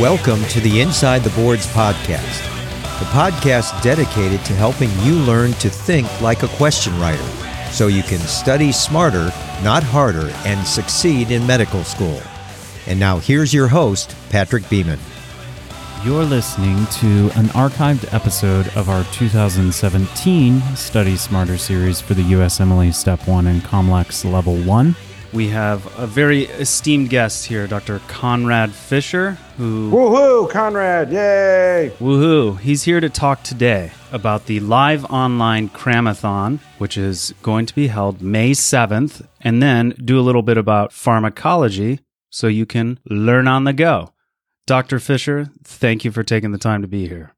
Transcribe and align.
Welcome 0.00 0.44
to 0.48 0.60
the 0.60 0.82
Inside 0.82 1.20
the 1.24 1.34
Boards 1.40 1.66
podcast, 1.68 2.42
the 2.98 3.06
podcast 3.06 3.80
dedicated 3.80 4.44
to 4.44 4.52
helping 4.52 4.90
you 5.00 5.14
learn 5.14 5.54
to 5.54 5.70
think 5.70 6.20
like 6.20 6.42
a 6.42 6.48
question 6.48 6.92
writer 7.00 7.24
so 7.70 7.86
you 7.86 8.02
can 8.02 8.18
study 8.18 8.72
smarter, 8.72 9.32
not 9.62 9.82
harder, 9.82 10.28
and 10.44 10.66
succeed 10.66 11.30
in 11.30 11.46
medical 11.46 11.82
school. 11.82 12.20
And 12.86 13.00
now 13.00 13.20
here's 13.20 13.54
your 13.54 13.68
host, 13.68 14.14
Patrick 14.28 14.68
Beeman. 14.68 14.98
You're 16.04 16.24
listening 16.24 16.84
to 16.98 17.30
an 17.38 17.46
archived 17.54 18.12
episode 18.12 18.68
of 18.76 18.90
our 18.90 19.04
2017 19.14 20.60
Study 20.76 21.16
Smarter 21.16 21.56
series 21.56 22.02
for 22.02 22.12
the 22.12 22.32
USMLE 22.34 22.92
Step 22.92 23.26
1 23.26 23.46
and 23.46 23.62
COMLEX 23.62 24.30
Level 24.30 24.56
1. 24.56 24.94
We 25.32 25.48
have 25.48 25.98
a 25.98 26.06
very 26.06 26.44
esteemed 26.44 27.10
guest 27.10 27.46
here, 27.46 27.66
Dr. 27.66 28.00
Conrad 28.08 28.72
Fischer, 28.72 29.32
who. 29.56 29.90
Woohoo, 29.90 30.50
Conrad! 30.50 31.12
Yay! 31.12 31.92
Woohoo! 31.98 32.58
He's 32.60 32.84
here 32.84 33.00
to 33.00 33.10
talk 33.10 33.42
today 33.42 33.90
about 34.12 34.46
the 34.46 34.60
live 34.60 35.04
online 35.06 35.68
Cramathon, 35.68 36.60
which 36.78 36.96
is 36.96 37.34
going 37.42 37.66
to 37.66 37.74
be 37.74 37.88
held 37.88 38.22
May 38.22 38.52
7th, 38.52 39.26
and 39.40 39.62
then 39.62 39.90
do 40.02 40.18
a 40.18 40.22
little 40.22 40.42
bit 40.42 40.56
about 40.56 40.92
pharmacology 40.92 42.00
so 42.30 42.46
you 42.46 42.66
can 42.66 42.98
learn 43.04 43.46
on 43.46 43.64
the 43.64 43.72
go. 43.72 44.12
Dr. 44.66 44.98
Fischer, 44.98 45.50
thank 45.64 46.04
you 46.04 46.10
for 46.10 46.22
taking 46.22 46.52
the 46.52 46.58
time 46.58 46.82
to 46.82 46.88
be 46.88 47.08
here. 47.08 47.35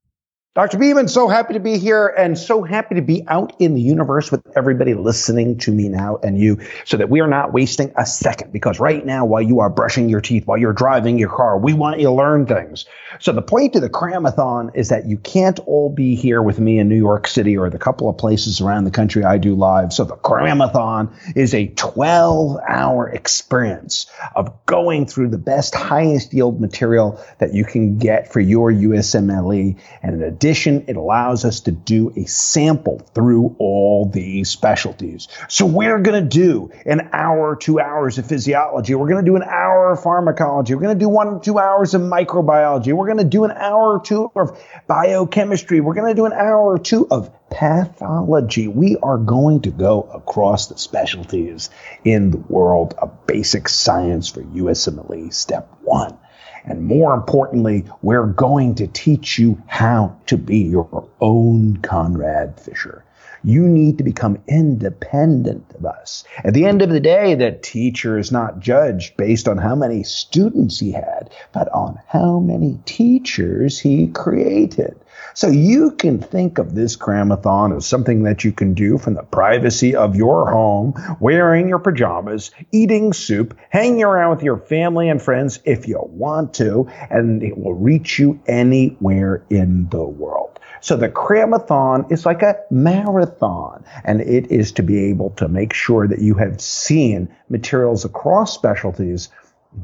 Dr. 0.59 0.77
Beeman, 0.77 1.07
so 1.07 1.29
happy 1.29 1.55
to 1.55 1.61
be 1.61 1.79
here 1.79 2.09
and 2.09 2.37
so 2.37 2.65
happy 2.65 2.97
to 2.97 3.01
be 3.01 3.23
out 3.29 3.53
in 3.61 3.75
the 3.77 3.81
universe 3.81 4.33
with 4.33 4.45
everybody 4.57 4.95
listening 4.95 5.57
to 5.59 5.71
me 5.71 5.89
now 5.89 6.17
and 6.17 6.37
you 6.37 6.59
so 6.85 6.97
that 6.97 7.09
we 7.09 7.21
are 7.21 7.29
not 7.29 7.53
wasting 7.53 7.93
a 7.95 8.05
second 8.05 8.53
because 8.53 8.81
right 8.81 9.07
now 9.07 9.25
while 9.25 9.41
you 9.41 9.61
are 9.61 9.71
brushing 9.71 10.09
your 10.09 10.21
teeth, 10.21 10.49
while 10.49 10.59
you're 10.59 10.73
driving 10.73 11.17
your 11.17 11.29
car, 11.29 11.57
we 11.57 11.75
want 11.75 12.01
you 12.01 12.07
to 12.07 12.13
learn 12.13 12.45
things. 12.45 12.87
So 13.21 13.31
the 13.31 13.41
point 13.41 13.77
of 13.77 13.83
the 13.83 13.89
Cramathon 13.89 14.75
is 14.75 14.89
that 14.89 15.07
you 15.07 15.17
can't 15.19 15.61
all 15.61 15.91
be 15.91 16.17
here 16.17 16.43
with 16.43 16.59
me 16.59 16.81
in 16.81 16.89
New 16.89 16.97
York 16.97 17.29
City 17.29 17.57
or 17.57 17.71
the 17.71 17.79
couple 17.79 18.09
of 18.09 18.19
places 18.19 18.61
around 18.61 18.83
the 18.83 18.91
country 18.91 19.23
I 19.23 19.39
do 19.39 19.55
live. 19.55 19.93
So 19.93 20.03
the 20.03 20.17
Cramathon 20.17 21.37
is 21.37 21.55
a 21.55 21.69
12 21.69 22.57
hour 22.69 23.09
experience 23.09 24.11
of 24.35 24.67
going 24.67 25.07
through 25.07 25.29
the 25.29 25.39
best, 25.39 25.77
highest 25.77 26.35
yield 26.35 26.61
material 26.61 27.25
that 27.39 27.55
you 27.55 27.65
can 27.65 27.99
get 27.99 28.33
for 28.33 28.41
your 28.41 28.73
USMLE. 28.73 29.79
And 30.03 30.15
in 30.17 30.23
addition, 30.25 30.48
it 30.49 30.97
allows 30.97 31.45
us 31.45 31.61
to 31.61 31.73
do 31.73 32.13
a 32.17 32.25
sample 32.27 32.99
through 33.15 33.57
all 33.59 34.07
these 34.07 34.49
specialties. 34.49 35.29
So 35.49 35.67
we're 35.67 36.01
going 36.01 36.23
to 36.23 36.29
do 36.29 36.71
an 36.87 37.11
hour, 37.13 37.57
two 37.57 37.81
hours 37.81 38.19
of 38.19 38.27
physiology. 38.27 38.95
We're 38.95 39.09
going 39.09 39.25
to 39.25 39.31
do 39.31 39.37
an 39.37 39.43
hour 39.43 39.93
of 39.93 40.03
pharmacology. 40.03 40.75
We're 40.75 40.83
going 40.83 40.99
to 40.99 41.05
do 41.05 41.09
one, 41.09 41.41
two 41.41 41.59
hours 41.59 41.95
of 41.95 42.03
microbiology. 42.03 42.93
We're 42.93 43.07
going 43.07 43.19
to 43.19 43.25
do 43.25 43.45
an 43.45 43.53
hour 43.53 43.99
or 43.99 44.01
two 44.01 44.31
of 44.35 44.59
biochemistry. 44.87 45.81
We're 45.81 45.95
going 45.95 46.09
to 46.09 46.15
do 46.15 46.27
an 46.27 46.33
hour 46.33 46.73
or 46.73 46.79
two 46.79 47.07
of 47.11 47.31
pathology. 47.51 48.69
We 48.69 48.97
are 48.97 49.19
going 49.19 49.63
to 49.63 49.71
go 49.71 50.03
across 50.03 50.69
the 50.69 50.79
specialties 50.79 51.71
in 52.05 52.31
the 52.31 52.39
world 52.39 52.95
of 52.99 53.27
basic 53.27 53.69
science 53.69 54.29
for 54.29 54.43
USMLE 54.43 55.33
step 55.33 55.69
one. 55.83 56.19
And 56.69 56.85
more 56.85 57.15
importantly, 57.15 57.85
we're 58.03 58.27
going 58.27 58.75
to 58.77 58.87
teach 58.87 59.39
you 59.39 59.61
how 59.67 60.15
to 60.27 60.37
be 60.37 60.59
your 60.59 61.09
own 61.21 61.79
Conrad 61.79 62.61
Fischer. 62.61 63.05
You 63.43 63.67
need 63.67 63.99
to 63.99 64.05
become 64.05 64.43
independent 64.49 65.65
of 65.79 65.87
us. 65.87 66.25
At 66.45 66.53
the 66.53 66.67
end 66.67 66.83
of 66.83 66.91
the 66.91 67.01
day, 67.01 67.35
the 67.35 67.53
teacher 67.53 68.19
is 68.19 68.31
not 68.31 68.61
judged 68.61 69.17
based 69.17 69.49
on 69.49 69.57
how 69.57 69.75
many 69.75 70.03
students 70.03 70.79
he 70.79 70.93
had, 70.93 71.31
but 71.53 71.69
on 71.73 71.99
how 72.07 72.41
many 72.41 72.79
teachers 72.85 73.79
he 73.79 74.09
created. 74.09 74.97
So 75.35 75.49
you 75.49 75.93
can 75.93 76.21
think 76.21 76.59
of 76.59 76.75
this 76.75 76.97
Cramathon 76.97 77.77
as 77.77 77.87
something 77.87 78.23
that 78.25 78.45
you 78.45 78.53
can 78.53 78.75
do 78.75 78.99
from 78.99 79.15
the 79.15 79.23
privacy 79.23 79.95
of 79.95 80.17
your 80.17 80.51
home, 80.51 80.95
wearing 81.21 81.69
your 81.69 81.79
pajamas, 81.79 82.51
eating 82.73 83.13
soup, 83.13 83.57
hanging 83.71 84.03
around 84.03 84.31
with 84.31 84.43
your 84.43 84.59
family 84.59 85.09
and 85.09 85.21
friends 85.21 85.61
if 85.65 85.87
you 85.87 86.01
want 86.03 86.55
to, 86.55 86.89
and 87.11 87.43
it 87.43 87.57
will 87.57 87.75
reach 87.75 88.19
you 88.19 88.41
anywhere 88.47 89.45
in 89.51 89.89
the 89.91 90.05
world. 90.05 90.59
So 90.81 90.97
the 90.97 91.09
Cramathon 91.09 92.11
is 92.13 92.25
like 92.25 92.43
a 92.43 92.57
marathon, 92.71 93.85
and 94.05 94.21
it 94.21 94.51
is 94.51 94.73
to 94.73 94.83
be 94.83 95.07
able 95.07 95.31
to 95.31 95.49
make 95.49 95.73
sure 95.73 96.07
that 96.07 96.21
you 96.21 96.35
have 96.35 96.61
seen 96.61 97.29
materials 97.49 98.05
across 98.05 98.55
specialties. 98.55 99.29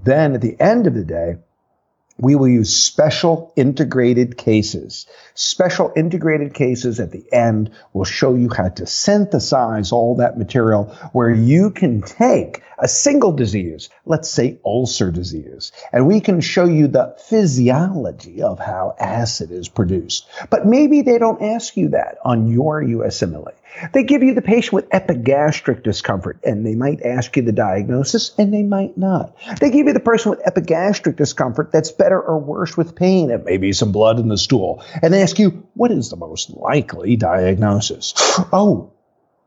Then 0.05 0.35
at 0.35 0.41
the 0.41 0.57
end 0.61 0.87
of 0.87 0.95
the 0.95 1.05
day, 1.05 1.37
we 2.19 2.37
will 2.37 2.49
use 2.49 2.75
special 2.75 3.53
integrated 3.57 4.37
cases. 4.37 5.07
Special 5.35 5.93
integrated 5.97 6.55
cases 6.55 7.01
at 7.01 7.11
the 7.11 7.25
end 7.33 7.71
will 7.93 8.05
show 8.05 8.35
you 8.35 8.49
how 8.57 8.69
to 8.69 8.87
synthesize 8.87 9.91
all 9.91 10.17
that 10.17 10.39
material 10.39 10.85
where 11.13 11.31
you 11.31 11.71
can 11.71 12.03
take 12.03 12.63
a 12.79 12.89
single 12.89 13.33
disease, 13.33 13.89
let's 14.05 14.29
say 14.29 14.59
ulcer 14.65 15.11
disease, 15.11 15.73
and 15.93 16.07
we 16.07 16.21
can 16.21 16.41
show 16.41 16.65
you 16.65 16.87
the 16.87 17.17
physiology 17.29 18.43
of 18.43 18.59
how 18.59 18.95
acid 18.99 19.51
is 19.51 19.69
produced. 19.69 20.27
But 20.51 20.67
maybe 20.67 21.03
they 21.03 21.19
don't 21.19 21.43
ask 21.43 21.77
you 21.77 21.89
that 21.91 22.19
on 22.25 22.49
your 22.49 22.83
USMLE. 22.83 23.53
They 23.93 24.05
give 24.05 24.23
you 24.23 24.35
the 24.35 24.43
patient 24.43 24.73
with 24.73 24.89
epigastric 24.93 25.83
discomfort, 25.83 26.39
and 26.45 26.65
they 26.65 26.75
might 26.75 27.03
ask 27.03 27.37
you 27.37 27.43
the 27.43 27.53
diagnosis, 27.53 28.33
and 28.39 28.53
they 28.53 28.63
might 28.63 28.97
not. 28.97 29.37
They 29.61 29.71
give 29.71 29.87
you 29.87 29.93
the 29.93 30.01
person 30.01 30.31
with 30.31 30.47
epigastric 30.47 31.17
discomfort 31.17 31.71
that's 31.73 31.91
better 31.91 32.21
or 32.21 32.39
worse 32.39 32.77
with 32.77 32.95
pain, 32.95 33.31
and 33.31 33.45
maybe 33.45 33.73
some 33.73 33.93
blood 33.93 34.19
in 34.19 34.29
the 34.29 34.39
stool, 34.39 34.85
and 35.03 35.13
they 35.13 35.23
ask 35.23 35.39
you, 35.39 35.67
what 35.75 35.91
is 35.91 36.11
the 36.11 36.17
most 36.17 36.51
likely 36.51 37.17
diagnosis? 37.17 38.15
Oh, 38.53 38.93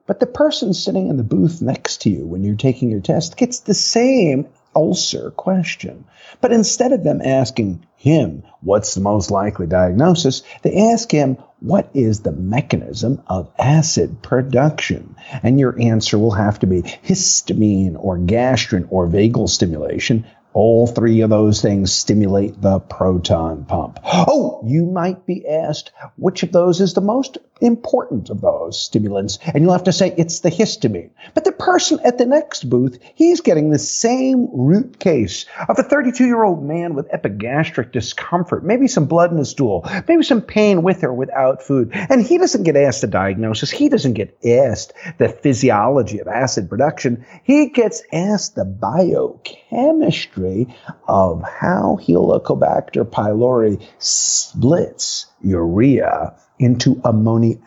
but 0.06 0.20
the 0.22 0.26
person 0.26 0.74
sitting 0.74 1.10
in 1.10 1.18
the 1.18 1.24
booth 1.24 1.62
next 1.62 2.02
to 2.04 2.10
you 2.10 2.26
when 2.26 2.44
you're 2.44 2.56
taking 2.56 2.90
your 2.90 3.02
test 3.02 3.36
gets 3.36 3.60
the 3.60 3.74
same 3.74 4.48
ulcer 4.76 5.32
question. 5.32 6.06
But 6.40 6.54
instead 6.54 6.94
of 6.94 7.04
them 7.04 7.22
asking 7.22 7.86
him 7.98 8.44
what's 8.62 8.96
the 8.96 9.02
most 9.02 9.32
likely 9.32 9.68
diagnosis, 9.68 10.44
they 10.62 10.92
ask 10.92 11.12
him 11.12 11.38
what 11.60 11.90
is 11.94 12.20
the 12.20 12.32
mechanism 12.32 13.22
of 13.28 13.52
acid 13.58 14.22
production? 14.22 15.16
And 15.42 15.60
your 15.60 15.80
answer 15.80 16.18
will 16.20 16.32
have 16.32 16.60
to 16.60 16.68
be 16.68 16.82
histamine 16.84 17.96
or 17.98 18.18
gastrin 18.18 18.88
or 18.90 19.08
vagal 19.08 19.50
stimulation 19.50 20.26
All 20.54 20.88
three 20.88 21.22
of 21.22 21.30
those 21.30 21.62
things 21.62 21.92
stimulate 21.92 22.60
the 22.62 22.80
proton 22.80 23.66
pump. 23.66 24.00
Oh, 24.04 24.62
you 24.66 24.86
might 24.86 25.26
be 25.26 25.48
asked 25.48 25.92
which 26.16 26.42
of 26.42 26.52
those 26.52 26.82
is 26.82 26.94
the 26.94 27.02
most 27.02 27.38
important 27.62 28.30
of 28.30 28.42
those 28.42 28.80
stimulants, 28.80 29.40
and 29.46 29.64
you'll 29.64 29.74
have 29.74 29.84
to 29.84 29.94
say 29.94 30.14
it's 30.18 30.42
the 30.42 30.52
histamine. 30.52 31.12
But 31.34 31.46
the 31.46 31.52
person 31.52 32.00
at 32.04 32.18
the 32.18 32.26
next 32.26 32.70
booth, 32.70 33.00
he's 33.16 33.42
getting 33.42 33.70
the 33.70 33.80
same 33.80 34.48
root 34.52 35.00
case 35.00 35.46
of 35.68 35.80
a 35.80 35.84
32 35.84 36.26
year 36.26 36.44
old 36.44 36.64
man 36.64 36.94
with 36.94 37.14
epigastric 37.14 37.92
discomfort, 37.92 38.64
maybe 38.64 38.88
some 38.88 39.06
blood 39.06 39.32
in 39.32 39.38
his 39.38 39.50
stool, 39.50 39.90
maybe 40.08 40.24
some 40.24 40.42
pain 40.42 40.84
with 40.84 41.04
or 41.04 41.14
without 41.14 41.64
food. 41.64 41.92
And 41.94 42.22
he 42.22 42.38
doesn't 42.38 42.64
get 42.64 42.76
asked 42.76 43.04
a 43.04 43.08
diagnosis. 43.08 43.72
He 43.72 43.90
doesn't 43.90 44.14
get 44.14 44.38
asked 44.46 44.94
the 45.18 45.30
physiology 45.30 46.20
of 46.20 46.28
acid 46.28 46.70
production. 46.70 47.26
He 47.44 47.70
gets 47.70 48.04
asked 48.12 48.56
the 48.56 48.66
biochemistry 48.66 50.68
of 51.08 51.44
how 51.44 52.00
Helicobacter 52.02 53.06
pylori 53.06 53.82
splits 54.00 55.28
urea 55.42 56.36
into 56.60 57.00
ammonia. 57.04 57.58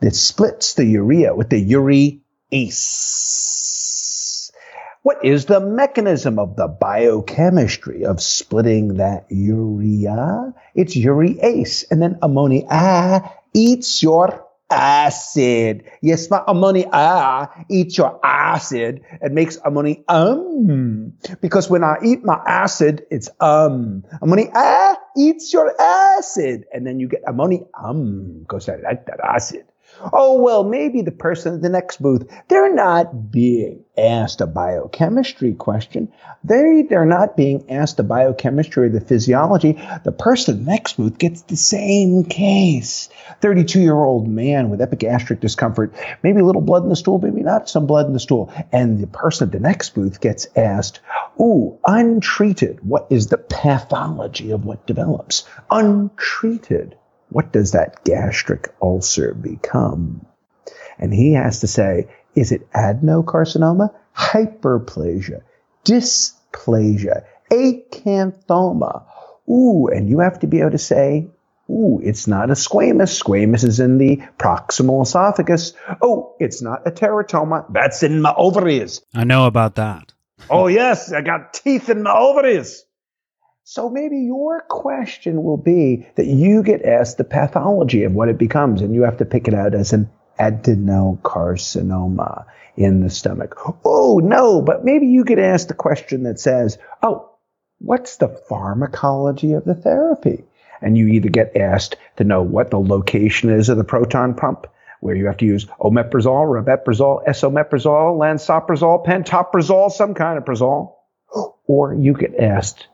It 0.00 0.14
splits 0.14 0.74
the 0.74 0.84
urea 0.84 1.34
with 1.34 1.50
the 1.50 1.62
urease. 1.70 2.20
What 5.02 5.24
is 5.24 5.46
the 5.46 5.60
mechanism 5.60 6.38
of 6.38 6.56
the 6.56 6.68
biochemistry 6.68 8.04
of 8.04 8.20
splitting 8.20 8.94
that 8.94 9.26
urea? 9.30 10.54
It's 10.74 10.96
urease, 10.96 11.84
and 11.90 12.02
then 12.02 12.18
ammonia 12.22 13.30
eats 13.54 14.02
your 14.02 14.47
acid. 14.70 15.84
Yes, 16.02 16.30
my 16.30 16.42
ammonia 16.46 17.48
eats 17.70 17.96
your 17.96 18.18
acid 18.24 19.00
It 19.22 19.32
makes 19.32 19.58
ammonia 19.64 19.96
um. 20.08 21.12
Because 21.40 21.70
when 21.70 21.84
I 21.84 21.96
eat 22.04 22.24
my 22.24 22.40
acid, 22.46 23.06
it's 23.10 23.28
um. 23.40 24.04
Ammonia 24.22 24.96
eats 25.16 25.52
your 25.52 25.74
acid. 25.80 26.64
And 26.72 26.86
then 26.86 27.00
you 27.00 27.08
get 27.08 27.22
ammonia 27.26 27.64
um 27.82 28.40
because 28.40 28.68
I 28.68 28.76
like 28.76 29.06
that 29.06 29.20
acid. 29.20 29.64
Oh, 30.12 30.40
well, 30.40 30.64
maybe 30.64 31.02
the 31.02 31.10
person 31.10 31.54
at 31.54 31.62
the 31.62 31.68
next 31.68 32.00
booth, 32.00 32.28
they're 32.48 32.74
not 32.74 33.30
being 33.30 33.84
asked 33.96 34.40
a 34.40 34.46
biochemistry 34.46 35.54
question. 35.54 36.12
They, 36.44 36.86
they're 36.88 37.04
not 37.04 37.36
being 37.36 37.70
asked 37.70 37.96
the 37.96 38.04
biochemistry 38.04 38.86
or 38.86 38.90
the 38.90 39.00
physiology. 39.00 39.72
The 40.04 40.12
person 40.12 40.54
at 40.54 40.64
the 40.64 40.70
next 40.70 40.96
booth 40.96 41.18
gets 41.18 41.42
the 41.42 41.56
same 41.56 42.24
case. 42.24 43.08
32 43.40 43.80
year 43.80 43.96
old 43.96 44.28
man 44.28 44.70
with 44.70 44.80
epigastric 44.80 45.40
discomfort, 45.40 45.92
maybe 46.22 46.40
a 46.40 46.44
little 46.44 46.62
blood 46.62 46.84
in 46.84 46.88
the 46.88 46.96
stool, 46.96 47.18
maybe 47.18 47.42
not 47.42 47.68
some 47.68 47.86
blood 47.86 48.06
in 48.06 48.12
the 48.12 48.20
stool. 48.20 48.52
And 48.72 49.00
the 49.00 49.06
person 49.08 49.48
at 49.48 49.52
the 49.52 49.60
next 49.60 49.94
booth 49.94 50.20
gets 50.20 50.46
asked, 50.54 51.00
Ooh, 51.40 51.78
untreated. 51.84 52.78
What 52.82 53.08
is 53.10 53.26
the 53.26 53.38
pathology 53.38 54.52
of 54.52 54.64
what 54.64 54.86
develops? 54.86 55.44
Untreated 55.70 56.96
what 57.30 57.52
does 57.52 57.72
that 57.72 58.04
gastric 58.04 58.74
ulcer 58.80 59.34
become? 59.34 60.26
And 60.98 61.12
he 61.12 61.34
has 61.34 61.60
to 61.60 61.66
say, 61.66 62.08
is 62.34 62.52
it 62.52 62.70
adenocarcinoma, 62.72 63.94
hyperplasia, 64.16 65.42
dysplasia, 65.84 67.24
acanthoma? 67.50 69.04
Ooh, 69.48 69.88
and 69.88 70.08
you 70.08 70.20
have 70.20 70.40
to 70.40 70.46
be 70.46 70.60
able 70.60 70.72
to 70.72 70.78
say, 70.78 71.28
ooh, 71.70 72.00
it's 72.02 72.26
not 72.26 72.50
a 72.50 72.54
squamous. 72.54 73.22
Squamous 73.22 73.64
is 73.64 73.80
in 73.80 73.98
the 73.98 74.22
proximal 74.38 75.02
esophagus. 75.02 75.72
Oh, 76.02 76.34
it's 76.38 76.62
not 76.62 76.86
a 76.86 76.90
teratoma. 76.90 77.66
That's 77.72 78.02
in 78.02 78.20
my 78.20 78.34
ovaries. 78.36 79.00
I 79.14 79.24
know 79.24 79.46
about 79.46 79.76
that. 79.76 80.12
oh, 80.50 80.66
yes, 80.66 81.12
I 81.12 81.20
got 81.22 81.52
teeth 81.54 81.88
in 81.88 82.02
my 82.02 82.14
ovaries. 82.14 82.84
So 83.70 83.90
maybe 83.90 84.20
your 84.20 84.62
question 84.62 85.42
will 85.42 85.58
be 85.58 86.06
that 86.14 86.24
you 86.24 86.62
get 86.62 86.86
asked 86.86 87.18
the 87.18 87.24
pathology 87.24 88.04
of 88.04 88.14
what 88.14 88.30
it 88.30 88.38
becomes, 88.38 88.80
and 88.80 88.94
you 88.94 89.02
have 89.02 89.18
to 89.18 89.26
pick 89.26 89.46
it 89.46 89.52
out 89.52 89.74
as 89.74 89.92
an 89.92 90.08
adenocarcinoma 90.40 92.46
in 92.78 93.02
the 93.02 93.10
stomach. 93.10 93.56
Oh, 93.84 94.22
no, 94.24 94.62
but 94.62 94.86
maybe 94.86 95.08
you 95.08 95.22
get 95.22 95.38
asked 95.38 95.68
the 95.68 95.74
question 95.74 96.22
that 96.22 96.40
says, 96.40 96.78
oh, 97.02 97.30
what's 97.76 98.16
the 98.16 98.28
pharmacology 98.48 99.52
of 99.52 99.66
the 99.66 99.74
therapy? 99.74 100.44
And 100.80 100.96
you 100.96 101.08
either 101.08 101.28
get 101.28 101.54
asked 101.54 101.96
to 102.16 102.24
know 102.24 102.40
what 102.40 102.70
the 102.70 102.80
location 102.80 103.50
is 103.50 103.68
of 103.68 103.76
the 103.76 103.84
proton 103.84 104.32
pump, 104.32 104.66
where 105.00 105.14
you 105.14 105.26
have 105.26 105.36
to 105.36 105.44
use 105.44 105.66
omeprazole, 105.78 106.64
rabeprazole, 106.64 107.26
esomeprazole, 107.26 108.18
lansoprazole, 108.18 109.04
pantoprazole, 109.04 109.92
some 109.92 110.14
kind 110.14 110.38
of 110.38 110.46
prazole, 110.46 110.94
or 111.66 111.92
you 111.92 112.14
get 112.14 112.34
asked 112.36 112.88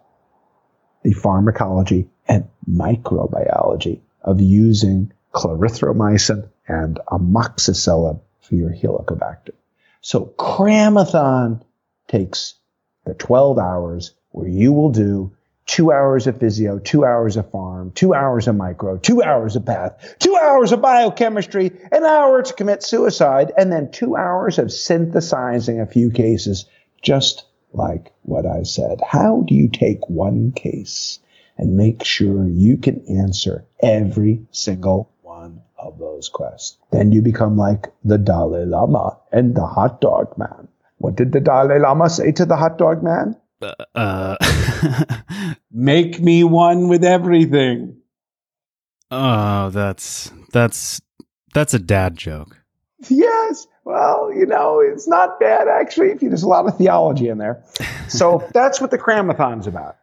the 1.04 1.12
pharmacology 1.12 2.08
and 2.26 2.48
microbiology 2.68 4.00
of 4.22 4.40
using 4.40 5.12
clarithromycin 5.32 6.48
and 6.66 6.98
amoxicillin 7.08 8.20
for 8.40 8.54
your 8.54 8.70
helicobacter. 8.70 9.52
So 10.00 10.32
Cramathon 10.38 11.62
takes 12.08 12.54
the 13.04 13.14
12 13.14 13.58
hours 13.58 14.14
where 14.30 14.48
you 14.48 14.72
will 14.72 14.90
do 14.90 15.36
two 15.66 15.92
hours 15.92 16.26
of 16.26 16.38
physio, 16.38 16.78
two 16.78 17.04
hours 17.04 17.36
of 17.36 17.50
pharm, 17.50 17.94
two 17.94 18.14
hours 18.14 18.48
of 18.48 18.56
micro, 18.56 18.96
two 18.96 19.22
hours 19.22 19.56
of 19.56 19.64
path, 19.64 20.16
two 20.18 20.36
hours 20.36 20.72
of 20.72 20.80
biochemistry, 20.82 21.70
an 21.92 22.04
hour 22.04 22.42
to 22.42 22.52
commit 22.54 22.82
suicide, 22.82 23.52
and 23.56 23.72
then 23.72 23.90
two 23.90 24.16
hours 24.16 24.58
of 24.58 24.72
synthesizing 24.72 25.80
a 25.80 25.86
few 25.86 26.10
cases 26.10 26.66
just 27.02 27.44
like 27.74 28.12
what 28.22 28.46
I 28.46 28.62
said. 28.62 29.00
How 29.06 29.44
do 29.46 29.54
you 29.54 29.68
take 29.68 30.08
one 30.08 30.52
case 30.52 31.18
and 31.56 31.76
make 31.76 32.04
sure 32.04 32.46
you 32.46 32.78
can 32.78 33.04
answer 33.08 33.66
every 33.82 34.46
single 34.50 35.10
one 35.22 35.62
of 35.78 35.98
those 35.98 36.28
questions? 36.28 36.78
Then 36.90 37.12
you 37.12 37.22
become 37.22 37.56
like 37.56 37.92
the 38.04 38.18
Dalai 38.18 38.64
Lama 38.64 39.18
and 39.32 39.54
the 39.54 39.66
hot 39.66 40.00
dog 40.00 40.36
man. 40.38 40.68
What 40.98 41.16
did 41.16 41.32
the 41.32 41.40
Dalai 41.40 41.78
Lama 41.78 42.08
say 42.08 42.32
to 42.32 42.46
the 42.46 42.56
hot 42.56 42.78
dog 42.78 43.02
man? 43.02 43.36
Uh, 43.60 43.74
uh 43.94 45.54
make 45.70 46.20
me 46.20 46.44
one 46.44 46.88
with 46.88 47.04
everything. 47.04 47.96
Oh, 49.10 49.70
that's 49.70 50.32
that's 50.52 51.00
that's 51.52 51.74
a 51.74 51.78
dad 51.78 52.16
joke. 52.16 52.58
Yes. 53.08 53.66
Well, 53.84 54.32
you 54.34 54.46
know, 54.46 54.80
it's 54.80 55.06
not 55.06 55.38
bad 55.38 55.68
actually 55.68 56.08
if 56.08 56.22
you, 56.22 56.28
there's 56.28 56.42
a 56.42 56.48
lot 56.48 56.66
of 56.66 56.76
theology 56.76 57.28
in 57.28 57.38
there. 57.38 57.62
So 58.08 58.48
that's 58.54 58.80
what 58.80 58.90
the 58.90 58.98
Cramathon's 58.98 59.66
about. 59.66 59.96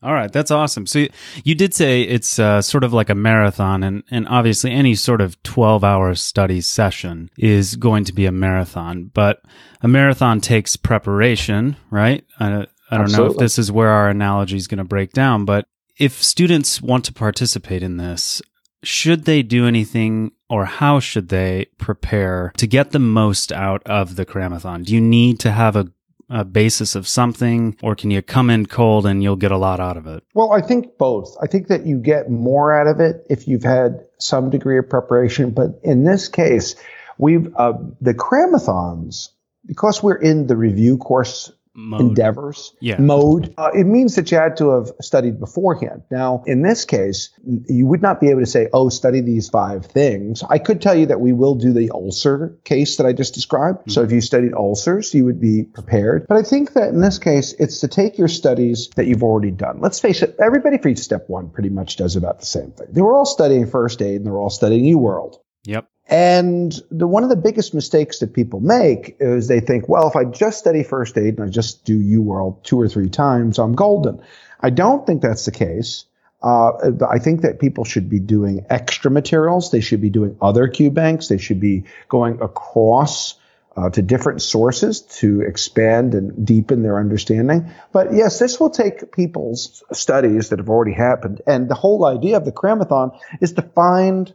All 0.00 0.12
right, 0.12 0.30
that's 0.30 0.52
awesome. 0.52 0.86
So 0.86 1.06
you 1.42 1.56
did 1.56 1.74
say 1.74 2.02
it's 2.02 2.38
uh, 2.38 2.62
sort 2.62 2.84
of 2.84 2.92
like 2.92 3.10
a 3.10 3.16
marathon, 3.16 3.82
and, 3.82 4.04
and 4.12 4.28
obviously 4.28 4.70
any 4.70 4.94
sort 4.94 5.20
of 5.20 5.42
12 5.42 5.82
hour 5.82 6.14
study 6.14 6.60
session 6.60 7.30
is 7.36 7.74
going 7.74 8.04
to 8.04 8.12
be 8.12 8.24
a 8.24 8.30
marathon, 8.30 9.10
but 9.12 9.42
a 9.82 9.88
marathon 9.88 10.40
takes 10.40 10.76
preparation, 10.76 11.76
right? 11.90 12.24
I, 12.38 12.46
I 12.46 12.48
don't 12.50 12.68
Absolutely. 12.90 13.24
know 13.26 13.32
if 13.32 13.38
this 13.38 13.58
is 13.58 13.72
where 13.72 13.88
our 13.88 14.08
analogy 14.08 14.56
is 14.56 14.68
going 14.68 14.78
to 14.78 14.84
break 14.84 15.12
down, 15.12 15.44
but 15.44 15.66
if 15.98 16.22
students 16.22 16.80
want 16.80 17.04
to 17.06 17.12
participate 17.12 17.82
in 17.82 17.96
this, 17.96 18.40
should 18.84 19.24
they 19.24 19.42
do 19.42 19.66
anything 19.66 20.30
or 20.48 20.64
how 20.64 21.00
should 21.00 21.28
they 21.28 21.66
prepare 21.78 22.52
to 22.56 22.66
get 22.66 22.90
the 22.90 22.98
most 22.98 23.52
out 23.52 23.82
of 23.86 24.16
the 24.16 24.26
Cramathon? 24.26 24.84
Do 24.84 24.94
you 24.94 25.00
need 25.00 25.40
to 25.40 25.52
have 25.52 25.76
a, 25.76 25.88
a, 26.30 26.44
basis 26.44 26.94
of 26.94 27.06
something 27.06 27.76
or 27.82 27.94
can 27.94 28.10
you 28.10 28.22
come 28.22 28.50
in 28.50 28.66
cold 28.66 29.06
and 29.06 29.22
you'll 29.22 29.36
get 29.36 29.52
a 29.52 29.58
lot 29.58 29.80
out 29.80 29.96
of 29.96 30.06
it? 30.06 30.24
Well, 30.34 30.52
I 30.52 30.60
think 30.60 30.98
both. 30.98 31.36
I 31.42 31.46
think 31.46 31.68
that 31.68 31.86
you 31.86 31.98
get 31.98 32.30
more 32.30 32.78
out 32.78 32.86
of 32.86 33.00
it 33.00 33.26
if 33.28 33.46
you've 33.46 33.64
had 33.64 34.06
some 34.18 34.50
degree 34.50 34.78
of 34.78 34.88
preparation. 34.88 35.50
But 35.50 35.80
in 35.82 36.04
this 36.04 36.28
case, 36.28 36.76
we've, 37.18 37.54
uh, 37.56 37.74
the 38.00 38.14
Cramathons, 38.14 39.28
because 39.66 40.02
we're 40.02 40.16
in 40.16 40.46
the 40.46 40.56
review 40.56 40.96
course 40.96 41.52
Mode. 41.80 42.00
endeavors 42.00 42.74
yeah. 42.80 42.98
mode. 42.98 43.54
Uh, 43.56 43.70
it 43.72 43.84
means 43.84 44.16
that 44.16 44.32
you 44.32 44.38
had 44.38 44.56
to 44.56 44.70
have 44.70 44.90
studied 45.00 45.38
beforehand. 45.38 46.02
Now, 46.10 46.42
in 46.44 46.62
this 46.62 46.84
case, 46.84 47.30
you 47.68 47.86
would 47.86 48.02
not 48.02 48.20
be 48.20 48.30
able 48.30 48.40
to 48.40 48.46
say, 48.46 48.68
oh, 48.72 48.88
study 48.88 49.20
these 49.20 49.48
five 49.48 49.86
things. 49.86 50.42
I 50.50 50.58
could 50.58 50.82
tell 50.82 50.96
you 50.96 51.06
that 51.06 51.20
we 51.20 51.32
will 51.32 51.54
do 51.54 51.72
the 51.72 51.90
ulcer 51.92 52.58
case 52.64 52.96
that 52.96 53.06
I 53.06 53.12
just 53.12 53.32
described. 53.32 53.82
Mm-hmm. 53.82 53.90
So 53.92 54.02
if 54.02 54.10
you 54.10 54.20
studied 54.20 54.54
ulcers, 54.54 55.14
you 55.14 55.24
would 55.26 55.40
be 55.40 55.62
prepared. 55.62 56.26
But 56.26 56.38
I 56.38 56.42
think 56.42 56.72
that 56.72 56.88
in 56.88 57.00
this 57.00 57.18
case, 57.18 57.52
it's 57.60 57.78
to 57.80 57.88
take 57.88 58.18
your 58.18 58.28
studies 58.28 58.90
that 58.96 59.06
you've 59.06 59.22
already 59.22 59.52
done. 59.52 59.80
Let's 59.80 60.00
face 60.00 60.22
it, 60.22 60.34
everybody 60.42 60.78
for 60.78 60.88
each 60.88 60.98
step 60.98 61.28
one 61.28 61.48
pretty 61.48 61.70
much 61.70 61.94
does 61.94 62.16
about 62.16 62.40
the 62.40 62.46
same 62.46 62.72
thing. 62.72 62.88
They 62.90 63.02
were 63.02 63.14
all 63.14 63.24
studying 63.24 63.68
first 63.68 64.02
aid 64.02 64.16
and 64.16 64.26
they're 64.26 64.36
all 64.36 64.50
studying 64.50 64.96
UWorld. 64.96 65.36
Yep. 65.64 65.88
And 66.08 66.72
the, 66.90 67.06
one 67.06 67.22
of 67.22 67.28
the 67.28 67.36
biggest 67.36 67.74
mistakes 67.74 68.20
that 68.20 68.32
people 68.32 68.60
make 68.60 69.16
is 69.20 69.46
they 69.46 69.60
think, 69.60 69.88
well, 69.88 70.08
if 70.08 70.16
I 70.16 70.24
just 70.24 70.58
study 70.58 70.82
first 70.82 71.18
aid 71.18 71.38
and 71.38 71.46
I 71.46 71.50
just 71.50 71.84
do 71.84 71.98
UWorld 71.98 72.62
two 72.62 72.80
or 72.80 72.88
three 72.88 73.10
times, 73.10 73.58
I'm 73.58 73.74
golden. 73.74 74.22
I 74.58 74.70
don't 74.70 75.06
think 75.06 75.20
that's 75.20 75.44
the 75.44 75.52
case. 75.52 76.06
Uh, 76.42 76.72
I 77.08 77.18
think 77.18 77.42
that 77.42 77.58
people 77.58 77.84
should 77.84 78.08
be 78.08 78.20
doing 78.20 78.64
extra 78.70 79.10
materials. 79.10 79.70
They 79.70 79.80
should 79.80 80.00
be 80.00 80.08
doing 80.08 80.36
other 80.40 80.68
Q 80.68 80.90
banks. 80.90 81.28
They 81.28 81.38
should 81.38 81.60
be 81.60 81.84
going 82.08 82.40
across 82.40 83.34
uh, 83.76 83.90
to 83.90 84.02
different 84.02 84.40
sources 84.40 85.02
to 85.02 85.42
expand 85.42 86.14
and 86.14 86.46
deepen 86.46 86.82
their 86.82 86.98
understanding. 86.98 87.70
But 87.92 88.12
yes, 88.14 88.38
this 88.38 88.58
will 88.58 88.70
take 88.70 89.12
people's 89.12 89.82
studies 89.92 90.48
that 90.48 90.58
have 90.58 90.70
already 90.70 90.94
happened. 90.94 91.42
And 91.46 91.68
the 91.68 91.74
whole 91.74 92.04
idea 92.04 92.36
of 92.36 92.44
the 92.44 92.52
Cramathon 92.52 93.18
is 93.40 93.52
to 93.54 93.62
find 93.62 94.32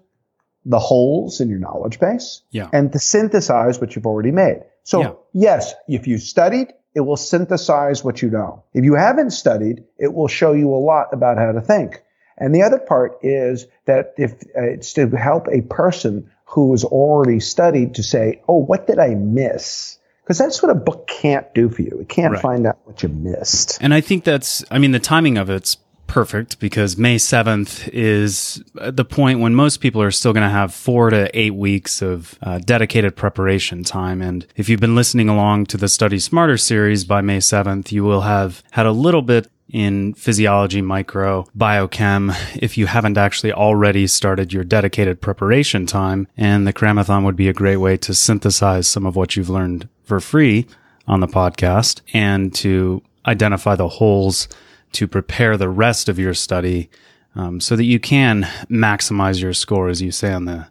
the 0.65 0.79
holes 0.79 1.41
in 1.41 1.49
your 1.49 1.59
knowledge 1.59 1.99
base 1.99 2.41
Yeah. 2.51 2.69
and 2.71 2.91
to 2.93 2.99
synthesize 2.99 3.79
what 3.81 3.95
you've 3.95 4.05
already 4.05 4.31
made. 4.31 4.63
So 4.83 5.01
Yeah. 5.01 5.11
yes, 5.33 5.73
if 5.87 6.07
you 6.07 6.17
studied, 6.17 6.73
it 6.95 7.01
will 7.01 7.17
synthesize 7.17 8.03
what 8.03 8.21
you 8.21 8.29
know. 8.29 8.63
If 8.73 8.85
you 8.85 8.95
haven't 8.95 9.31
studied, 9.31 9.83
it 9.97 10.13
will 10.13 10.27
show 10.27 10.53
you 10.53 10.73
a 10.73 10.77
lot 10.77 11.07
about 11.11 11.37
how 11.37 11.51
to 11.51 11.61
think. 11.61 12.01
And 12.37 12.53
the 12.53 12.63
other 12.63 12.79
part 12.79 13.19
is 13.23 13.67
that 13.85 14.13
if 14.17 14.33
uh, 14.55 14.61
it's 14.63 14.93
to 14.93 15.07
help 15.09 15.47
a 15.51 15.61
person 15.61 16.29
who 16.45 16.71
has 16.71 16.83
already 16.83 17.39
studied 17.39 17.95
to 17.95 18.03
say, 18.03 18.41
"Oh, 18.47 18.57
what 18.57 18.87
did 18.87 18.99
I 18.99 19.15
miss?" 19.15 19.97
Because 20.23 20.37
that's 20.37 20.61
what 20.63 20.71
a 20.71 20.75
book 20.75 21.07
can't 21.07 21.53
do 21.53 21.67
for 21.69 21.81
you. 21.81 21.97
It 22.01 22.09
can't 22.09 22.33
Right. 22.33 22.41
find 22.41 22.65
out 22.67 22.77
what 22.85 23.03
you 23.03 23.09
missed. 23.09 23.77
And 23.81 23.93
I 23.93 24.01
think 24.01 24.23
that's, 24.23 24.63
I 24.71 24.79
mean, 24.79 24.91
the 24.91 24.99
timing 24.99 25.37
of 25.37 25.49
it's 25.49 25.75
perfect 26.13 26.59
because 26.59 26.95
May 26.95 27.15
7th 27.15 27.89
is 27.91 28.63
the 28.75 29.03
point 29.03 29.39
when 29.39 29.55
most 29.55 29.77
people 29.77 29.99
are 29.99 30.11
still 30.11 30.31
going 30.31 30.47
to 30.47 30.49
have 30.49 30.71
four 30.71 31.09
to 31.09 31.27
eight 31.33 31.55
weeks 31.55 32.03
of 32.03 32.37
uh, 32.43 32.59
dedicated 32.59 33.15
preparation 33.15 33.83
time. 33.83 34.21
And 34.21 34.45
if 34.55 34.69
you've 34.69 34.79
been 34.79 34.93
listening 34.95 35.27
along 35.27 35.65
to 35.67 35.77
the 35.77 35.87
Study 35.87 36.19
Smarter 36.19 36.55
series 36.55 37.03
by 37.03 37.21
May 37.21 37.39
7th, 37.39 37.91
you 37.91 38.03
will 38.03 38.21
have 38.21 38.61
had 38.69 38.85
a 38.85 38.91
little 38.91 39.23
bit 39.23 39.49
in 39.69 40.13
physiology, 40.13 40.83
micro, 40.83 41.47
biochem, 41.57 42.37
if 42.61 42.77
you 42.77 42.85
haven't 42.85 43.17
actually 43.17 43.51
already 43.51 44.05
started 44.05 44.53
your 44.53 44.63
dedicated 44.63 45.19
preparation 45.19 45.87
time. 45.87 46.27
And 46.37 46.67
the 46.67 46.73
Cramathon 46.73 47.25
would 47.25 47.35
be 47.35 47.49
a 47.49 47.53
great 47.53 47.77
way 47.77 47.97
to 47.97 48.13
synthesize 48.13 48.87
some 48.87 49.07
of 49.07 49.15
what 49.15 49.35
you've 49.35 49.49
learned 49.49 49.89
for 50.03 50.19
free 50.19 50.67
on 51.07 51.21
the 51.21 51.27
podcast 51.27 52.01
and 52.13 52.53
to 52.53 53.01
identify 53.25 53.75
the 53.75 53.87
holes 53.87 54.47
to 54.93 55.07
prepare 55.07 55.57
the 55.57 55.69
rest 55.69 56.09
of 56.09 56.17
your 56.19 56.33
study 56.33 56.89
um, 57.35 57.59
so 57.59 57.75
that 57.75 57.85
you 57.85 57.99
can 57.99 58.43
maximize 58.69 59.41
your 59.41 59.53
score, 59.53 59.89
as 59.89 60.01
you 60.01 60.11
say 60.11 60.31
on 60.31 60.45
the 60.45 60.67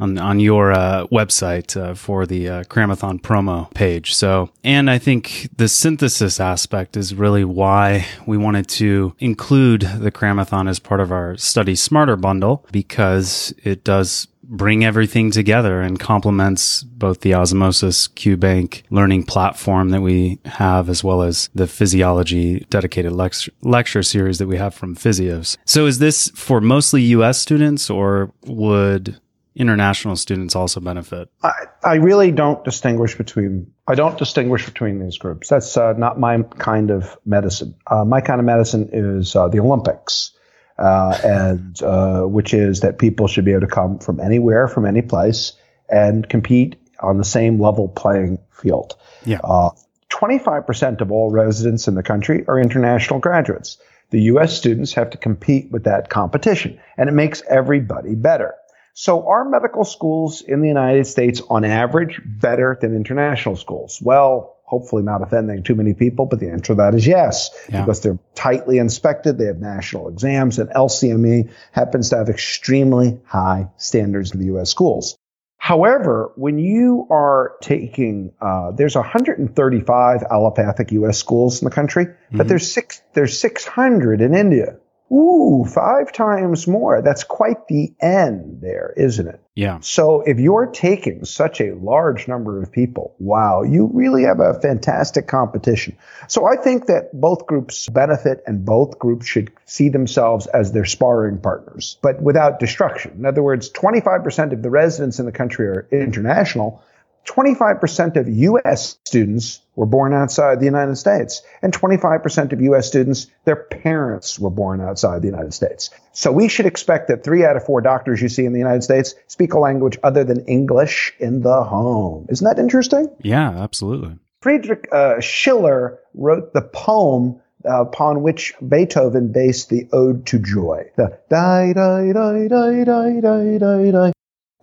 on 0.00 0.18
on 0.18 0.40
your 0.40 0.72
uh, 0.72 1.06
website 1.06 1.80
uh, 1.80 1.94
for 1.94 2.26
the 2.26 2.48
uh, 2.48 2.64
Cramathon 2.64 3.20
promo 3.20 3.72
page. 3.74 4.14
So, 4.14 4.50
and 4.62 4.90
I 4.90 4.98
think 4.98 5.48
the 5.56 5.68
synthesis 5.68 6.40
aspect 6.40 6.96
is 6.96 7.14
really 7.14 7.44
why 7.44 8.06
we 8.26 8.36
wanted 8.36 8.68
to 8.68 9.14
include 9.18 9.82
the 9.82 10.10
Cramathon 10.10 10.68
as 10.68 10.78
part 10.78 11.00
of 11.00 11.12
our 11.12 11.36
Study 11.36 11.74
Smarter 11.74 12.16
bundle 12.16 12.66
because 12.72 13.54
it 13.62 13.84
does 13.84 14.26
bring 14.48 14.84
everything 14.84 15.30
together 15.30 15.80
and 15.80 15.98
complements 15.98 16.82
both 16.82 17.20
the 17.20 17.34
Osmosis 17.34 18.08
QBank 18.08 18.82
learning 18.90 19.24
platform 19.24 19.90
that 19.90 20.00
we 20.00 20.38
have 20.44 20.88
as 20.88 21.02
well 21.02 21.22
as 21.22 21.48
the 21.54 21.66
physiology 21.66 22.66
dedicated 22.70 23.12
lecture, 23.12 23.52
lecture 23.62 24.02
series 24.02 24.38
that 24.38 24.46
we 24.46 24.56
have 24.56 24.74
from 24.74 24.94
Physios. 24.94 25.56
So 25.64 25.86
is 25.86 25.98
this 25.98 26.30
for 26.34 26.60
mostly 26.60 27.02
US 27.02 27.40
students 27.40 27.90
or 27.90 28.32
would 28.46 29.18
international 29.54 30.16
students 30.16 30.56
also 30.56 30.80
benefit? 30.80 31.28
I, 31.42 31.52
I 31.84 31.94
really 31.94 32.30
don't 32.30 32.62
distinguish 32.64 33.16
between 33.16 33.72
I 33.86 33.94
don't 33.94 34.18
distinguish 34.18 34.64
between 34.64 34.98
these 34.98 35.18
groups. 35.18 35.48
That's 35.48 35.76
uh, 35.76 35.92
not 35.92 36.18
my 36.18 36.42
kind 36.42 36.90
of 36.90 37.16
medicine. 37.24 37.74
Uh, 37.86 38.04
my 38.04 38.20
kind 38.20 38.40
of 38.40 38.46
medicine 38.46 38.88
is 38.92 39.36
uh, 39.36 39.48
the 39.48 39.60
Olympics, 39.60 40.32
uh, 40.78 41.18
and 41.24 41.82
uh, 41.82 42.22
which 42.22 42.54
is 42.54 42.80
that 42.80 42.98
people 42.98 43.26
should 43.28 43.44
be 43.44 43.52
able 43.52 43.62
to 43.62 43.66
come 43.66 43.98
from 43.98 44.20
anywhere, 44.20 44.68
from 44.68 44.86
any 44.86 45.02
place, 45.02 45.52
and 45.88 46.28
compete 46.28 46.76
on 47.00 47.18
the 47.18 47.24
same 47.24 47.60
level 47.60 47.88
playing 47.88 48.38
field. 48.50 48.96
Yeah. 49.24 49.40
Uh, 49.44 49.70
25% 50.10 51.00
of 51.00 51.10
all 51.10 51.30
residents 51.30 51.88
in 51.88 51.94
the 51.94 52.02
country 52.02 52.44
are 52.46 52.58
international 52.58 53.18
graduates. 53.18 53.78
The 54.10 54.22
U.S. 54.22 54.56
students 54.56 54.92
have 54.94 55.10
to 55.10 55.18
compete 55.18 55.70
with 55.72 55.84
that 55.84 56.08
competition, 56.08 56.80
and 56.96 57.08
it 57.08 57.12
makes 57.12 57.42
everybody 57.48 58.14
better. 58.14 58.54
So 58.92 59.26
are 59.26 59.44
medical 59.44 59.84
schools 59.84 60.40
in 60.40 60.60
the 60.60 60.68
United 60.68 61.06
States 61.08 61.42
on 61.50 61.64
average 61.64 62.20
better 62.24 62.78
than 62.80 62.94
international 62.94 63.56
schools? 63.56 64.00
Well, 64.00 64.53
hopefully 64.64 65.02
not 65.02 65.22
offending 65.22 65.62
too 65.62 65.74
many 65.74 65.94
people, 65.94 66.26
but 66.26 66.40
the 66.40 66.48
answer 66.50 66.72
to 66.72 66.74
that 66.76 66.94
is 66.94 67.06
yes, 67.06 67.50
Yeah. 67.70 67.82
because 67.82 68.00
they're 68.00 68.18
tightly 68.34 68.78
inspected. 68.78 69.38
They 69.38 69.46
have 69.46 69.58
national 69.60 70.08
exams 70.08 70.58
and 70.58 70.70
LCME 70.70 71.50
happens 71.72 72.10
to 72.10 72.16
have 72.16 72.28
extremely 72.28 73.20
high 73.24 73.68
standards 73.76 74.32
in 74.32 74.40
the 74.40 74.46
U.S. 74.46 74.70
schools. 74.70 75.16
However, 75.58 76.32
when 76.36 76.58
you 76.58 77.06
are 77.10 77.52
taking, 77.62 78.32
uh, 78.40 78.72
there's 78.72 78.96
135 78.96 80.22
allopathic 80.30 80.92
U.S. 80.92 81.18
schools 81.18 81.62
in 81.62 81.68
the 81.68 81.74
country, 81.74 82.08
but 82.30 82.48
there's 82.48 82.70
six, 82.70 83.00
there's 83.14 83.38
600 83.38 84.20
in 84.20 84.34
India. 84.34 84.76
Ooh, 85.14 85.64
five 85.64 86.12
times 86.12 86.66
more. 86.66 87.00
That's 87.00 87.22
quite 87.22 87.68
the 87.68 87.94
N 88.00 88.58
there, 88.60 88.92
isn't 88.96 89.28
it? 89.28 89.40
Yeah. 89.54 89.78
So 89.80 90.22
if 90.22 90.40
you're 90.40 90.66
taking 90.66 91.24
such 91.24 91.60
a 91.60 91.74
large 91.74 92.26
number 92.26 92.60
of 92.60 92.72
people, 92.72 93.14
wow, 93.20 93.62
you 93.62 93.88
really 93.92 94.24
have 94.24 94.40
a 94.40 94.58
fantastic 94.60 95.28
competition. 95.28 95.96
So 96.26 96.46
I 96.46 96.56
think 96.56 96.86
that 96.86 97.10
both 97.12 97.46
groups 97.46 97.88
benefit 97.88 98.42
and 98.46 98.64
both 98.64 98.98
groups 98.98 99.26
should 99.26 99.52
see 99.66 99.90
themselves 99.90 100.48
as 100.48 100.72
their 100.72 100.84
sparring 100.84 101.38
partners, 101.38 101.96
but 102.02 102.20
without 102.20 102.58
destruction. 102.58 103.12
In 103.16 103.26
other 103.26 103.42
words, 103.42 103.70
25% 103.70 104.52
of 104.52 104.62
the 104.62 104.70
residents 104.70 105.20
in 105.20 105.26
the 105.26 105.32
country 105.32 105.68
are 105.68 105.86
international. 105.92 106.82
25% 107.26 108.16
of 108.16 108.28
U.S. 108.28 108.98
students 109.04 109.60
were 109.76 109.86
born 109.86 110.12
outside 110.12 110.60
the 110.60 110.66
United 110.66 110.96
States, 110.96 111.42
and 111.62 111.72
25% 111.72 112.52
of 112.52 112.60
U.S. 112.60 112.86
students, 112.86 113.26
their 113.44 113.56
parents 113.56 114.38
were 114.38 114.50
born 114.50 114.80
outside 114.80 115.22
the 115.22 115.28
United 115.28 115.54
States. 115.54 115.90
So 116.12 116.30
we 116.30 116.48
should 116.48 116.66
expect 116.66 117.08
that 117.08 117.24
three 117.24 117.44
out 117.44 117.56
of 117.56 117.64
four 117.64 117.80
doctors 117.80 118.20
you 118.20 118.28
see 118.28 118.44
in 118.44 118.52
the 118.52 118.58
United 118.58 118.82
States 118.82 119.14
speak 119.26 119.54
a 119.54 119.58
language 119.58 119.98
other 120.02 120.24
than 120.24 120.44
English 120.46 121.14
in 121.18 121.40
the 121.40 121.64
home. 121.64 122.26
Isn't 122.28 122.44
that 122.44 122.58
interesting? 122.58 123.08
Yeah, 123.22 123.50
absolutely. 123.50 124.18
Friedrich 124.42 124.86
uh, 124.92 125.20
Schiller 125.20 125.98
wrote 126.12 126.52
the 126.52 126.60
poem 126.60 127.40
uh, 127.64 127.80
upon 127.80 128.22
which 128.22 128.52
Beethoven 128.66 129.32
based 129.32 129.70
the 129.70 129.88
Ode 129.92 130.26
to 130.26 130.38
Joy. 130.38 130.90
The 130.96 131.18
die, 131.30 131.72
die, 131.72 132.12
die, 132.12 132.48
die, 132.48 132.84
die, 132.84 133.20
die, 133.20 133.58
die, 133.58 133.90
die. 133.90 134.12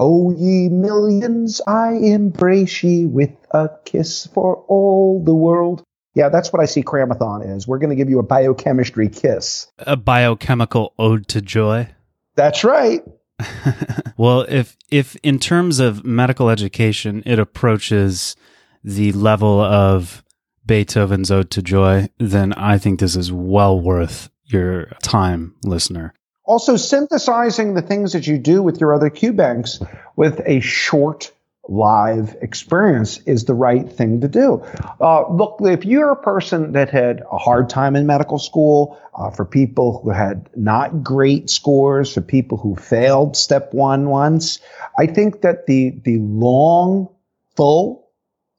O 0.01 0.31
ye 0.31 0.67
millions, 0.67 1.61
I 1.67 1.91
embrace 1.91 2.81
ye 2.81 3.05
with 3.05 3.29
a 3.51 3.69
kiss 3.85 4.25
for 4.25 4.65
all 4.67 5.23
the 5.23 5.35
world. 5.35 5.83
Yeah, 6.15 6.29
that's 6.29 6.51
what 6.51 6.59
I 6.59 6.65
see 6.65 6.81
Cramathon 6.81 7.55
is. 7.55 7.67
We're 7.67 7.77
going 7.77 7.91
to 7.91 7.95
give 7.95 8.09
you 8.09 8.17
a 8.17 8.23
biochemistry 8.23 9.09
kiss. 9.09 9.67
A 9.77 9.95
biochemical 9.95 10.95
ode 10.97 11.27
to 11.27 11.39
joy. 11.39 11.87
That's 12.35 12.63
right. 12.63 13.03
well, 14.17 14.41
if 14.49 14.75
if 14.89 15.15
in 15.17 15.37
terms 15.37 15.79
of 15.79 16.03
medical 16.03 16.49
education 16.49 17.21
it 17.27 17.37
approaches 17.37 18.35
the 18.83 19.11
level 19.11 19.61
of 19.61 20.23
Beethoven's 20.65 21.29
Ode 21.29 21.51
to 21.51 21.61
Joy, 21.61 22.09
then 22.17 22.53
I 22.53 22.79
think 22.79 22.99
this 22.99 23.15
is 23.15 23.31
well 23.31 23.79
worth 23.79 24.31
your 24.45 24.85
time, 25.03 25.55
listener. 25.63 26.15
Also, 26.51 26.75
synthesizing 26.75 27.75
the 27.75 27.81
things 27.81 28.11
that 28.11 28.27
you 28.27 28.37
do 28.37 28.61
with 28.61 28.81
your 28.81 28.93
other 28.93 29.09
Q 29.09 29.31
banks 29.31 29.79
with 30.17 30.41
a 30.45 30.59
short 30.59 31.31
live 31.69 32.35
experience 32.41 33.19
is 33.19 33.45
the 33.45 33.53
right 33.53 33.89
thing 33.89 34.19
to 34.19 34.27
do. 34.27 34.61
Uh, 34.99 35.31
look, 35.31 35.59
if 35.61 35.85
you're 35.85 36.11
a 36.11 36.21
person 36.21 36.73
that 36.73 36.89
had 36.89 37.21
a 37.31 37.37
hard 37.37 37.69
time 37.69 37.95
in 37.95 38.05
medical 38.05 38.37
school, 38.37 38.99
uh, 39.15 39.29
for 39.29 39.45
people 39.45 40.01
who 40.03 40.09
had 40.09 40.49
not 40.53 41.05
great 41.05 41.49
scores, 41.49 42.13
for 42.13 42.19
people 42.19 42.57
who 42.57 42.75
failed 42.75 43.37
step 43.37 43.73
one 43.73 44.09
once, 44.09 44.59
I 44.99 45.05
think 45.05 45.43
that 45.43 45.67
the 45.67 46.01
the 46.03 46.17
long, 46.17 47.07
full 47.55 48.09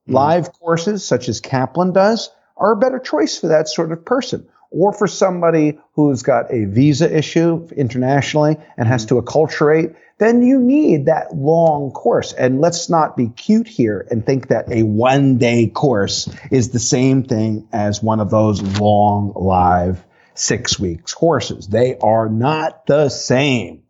live 0.07 0.51
courses 0.55 1.05
such 1.05 1.29
as 1.29 1.41
Kaplan 1.41 1.93
does 1.93 2.31
are 2.57 2.73
a 2.73 2.77
better 2.77 3.01
choice 3.01 3.39
for 3.39 3.49
that 3.49 3.69
sort 3.69 3.93
of 3.93 4.03
person. 4.03 4.49
Or 4.73 4.93
for 4.93 5.07
somebody 5.07 5.79
who's 5.95 6.23
got 6.23 6.53
a 6.53 6.65
visa 6.65 7.15
issue 7.15 7.69
internationally 7.77 8.57
and 8.77 8.89
has 8.89 9.07
mm-hmm. 9.07 9.19
to 9.19 9.23
acculturate, 9.23 9.97
then 10.19 10.43
you 10.43 10.61
need 10.61 11.07
that 11.07 11.35
long 11.35 11.91
course. 11.91 12.33
And 12.33 12.61
let's 12.61 12.89
not 12.89 13.17
be 13.17 13.29
cute 13.29 13.69
here 13.69 14.07
and 14.11 14.25
think 14.25 14.49
that 14.49 14.71
a 14.71 14.83
one 14.83 15.39
day 15.39 15.67
course 15.67 16.29
is 16.51 16.71
the 16.71 16.79
same 16.79 17.25
thing 17.25 17.69
as 17.73 18.03
one 18.03 18.21
of 18.21 18.31
those 18.31 18.63
long 18.81 19.33
live 19.35 20.05
six 20.35 20.79
weeks 20.79 21.13
courses. 21.13 21.69
They 21.69 21.97
are 21.99 22.29
not 22.29 22.87
the 22.87 23.09
same. 23.09 23.83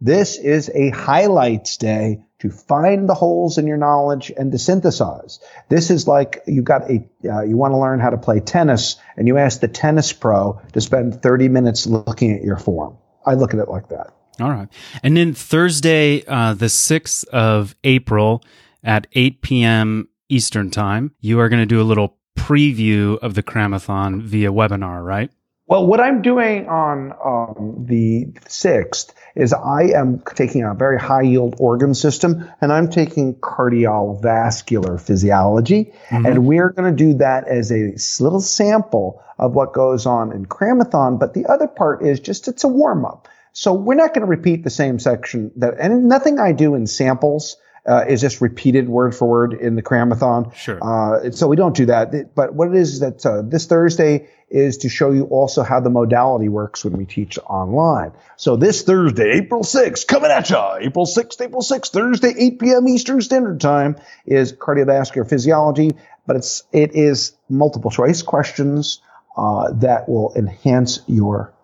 This 0.00 0.38
is 0.38 0.70
a 0.74 0.90
highlights 0.90 1.76
day 1.76 2.22
to 2.40 2.50
find 2.50 3.08
the 3.08 3.14
holes 3.14 3.58
in 3.58 3.66
your 3.66 3.76
knowledge 3.76 4.32
and 4.36 4.50
to 4.52 4.58
synthesize. 4.58 5.40
This 5.68 5.90
is 5.90 6.08
like 6.08 6.42
you 6.46 6.62
got 6.62 6.90
a, 6.90 7.06
uh, 7.24 7.42
you 7.42 7.56
want 7.56 7.72
to 7.72 7.78
learn 7.78 8.00
how 8.00 8.10
to 8.10 8.18
play 8.18 8.40
tennis 8.40 8.96
and 9.16 9.28
you 9.28 9.38
ask 9.38 9.60
the 9.60 9.68
tennis 9.68 10.12
pro 10.12 10.60
to 10.72 10.80
spend 10.80 11.22
30 11.22 11.48
minutes 11.48 11.86
looking 11.86 12.32
at 12.32 12.42
your 12.42 12.56
form. 12.56 12.96
I 13.24 13.34
look 13.34 13.54
at 13.54 13.60
it 13.60 13.68
like 13.68 13.88
that. 13.88 14.14
All 14.40 14.50
right. 14.50 14.68
And 15.02 15.16
then 15.16 15.34
Thursday, 15.34 16.24
uh, 16.26 16.54
the 16.54 16.66
6th 16.66 17.26
of 17.28 17.76
April 17.84 18.42
at 18.82 19.06
8 19.12 19.42
p.m. 19.42 20.08
Eastern 20.30 20.70
Time, 20.70 21.14
you 21.20 21.40
are 21.40 21.48
going 21.48 21.60
to 21.60 21.66
do 21.66 21.80
a 21.80 21.84
little 21.84 22.16
preview 22.38 23.18
of 23.18 23.34
the 23.34 23.42
Cramathon 23.42 24.22
via 24.22 24.50
webinar, 24.50 25.04
right? 25.04 25.30
Well, 25.70 25.86
what 25.86 26.00
I'm 26.00 26.20
doing 26.20 26.68
on 26.68 27.12
um, 27.24 27.84
the 27.86 28.26
6th 28.46 29.14
is 29.36 29.52
I 29.52 29.82
am 29.94 30.20
taking 30.34 30.64
a 30.64 30.74
very 30.74 30.98
high 30.98 31.22
yield 31.22 31.54
organ 31.60 31.94
system 31.94 32.50
and 32.60 32.72
I'm 32.72 32.90
taking 32.90 33.36
cardiovascular 33.36 35.00
physiology. 35.00 35.92
Mm-hmm. 36.08 36.26
And 36.26 36.44
we're 36.44 36.70
going 36.70 36.90
to 36.90 37.04
do 37.04 37.18
that 37.18 37.46
as 37.46 37.70
a 37.70 37.94
little 38.20 38.40
sample 38.40 39.22
of 39.38 39.52
what 39.52 39.72
goes 39.72 40.06
on 40.06 40.32
in 40.32 40.44
Cramathon. 40.44 41.20
But 41.20 41.34
the 41.34 41.46
other 41.46 41.68
part 41.68 42.04
is 42.04 42.18
just 42.18 42.48
it's 42.48 42.64
a 42.64 42.68
warm 42.68 43.04
up. 43.04 43.28
So 43.52 43.72
we're 43.72 43.94
not 43.94 44.12
going 44.12 44.22
to 44.22 44.26
repeat 44.26 44.64
the 44.64 44.70
same 44.70 44.98
section 44.98 45.52
that, 45.54 45.74
and 45.78 46.08
nothing 46.08 46.40
I 46.40 46.50
do 46.50 46.74
in 46.74 46.88
samples 46.88 47.56
uh, 47.88 48.04
is 48.08 48.20
just 48.20 48.40
repeated 48.40 48.88
word 48.88 49.14
for 49.14 49.28
word 49.28 49.54
in 49.54 49.74
the 49.74 49.82
Cramathon. 49.82 50.54
Sure. 50.54 50.78
Uh, 50.82 51.30
so 51.30 51.48
we 51.48 51.56
don't 51.56 51.76
do 51.76 51.86
that. 51.86 52.34
But 52.34 52.54
what 52.54 52.68
it 52.68 52.74
is, 52.74 52.94
is 52.94 53.00
that 53.00 53.26
uh, 53.26 53.42
this 53.42 53.66
Thursday 53.66 54.28
is 54.50 54.78
to 54.78 54.88
show 54.88 55.12
you 55.12 55.24
also 55.24 55.62
how 55.62 55.80
the 55.80 55.90
modality 55.90 56.48
works 56.48 56.84
when 56.84 56.96
we 56.96 57.06
teach 57.06 57.38
online. 57.38 58.12
So 58.36 58.56
this 58.56 58.82
Thursday, 58.82 59.38
April 59.38 59.62
6th, 59.62 60.06
coming 60.06 60.30
at 60.30 60.50
you, 60.50 60.58
April 60.80 61.06
6th, 61.06 61.40
April 61.40 61.62
6th, 61.62 61.90
Thursday, 61.90 62.34
8 62.36 62.58
p.m. 62.58 62.88
Eastern 62.88 63.20
Standard 63.20 63.60
Time 63.60 63.96
is 64.26 64.52
cardiovascular 64.52 65.28
physiology, 65.28 65.92
but 66.26 66.36
it's, 66.36 66.64
it 66.72 66.94
is 66.94 67.32
multiple 67.48 67.90
choice 67.90 68.22
questions, 68.22 69.00
uh, 69.36 69.72
that 69.74 70.08
will 70.08 70.32
enhance 70.34 71.00
your 71.06 71.54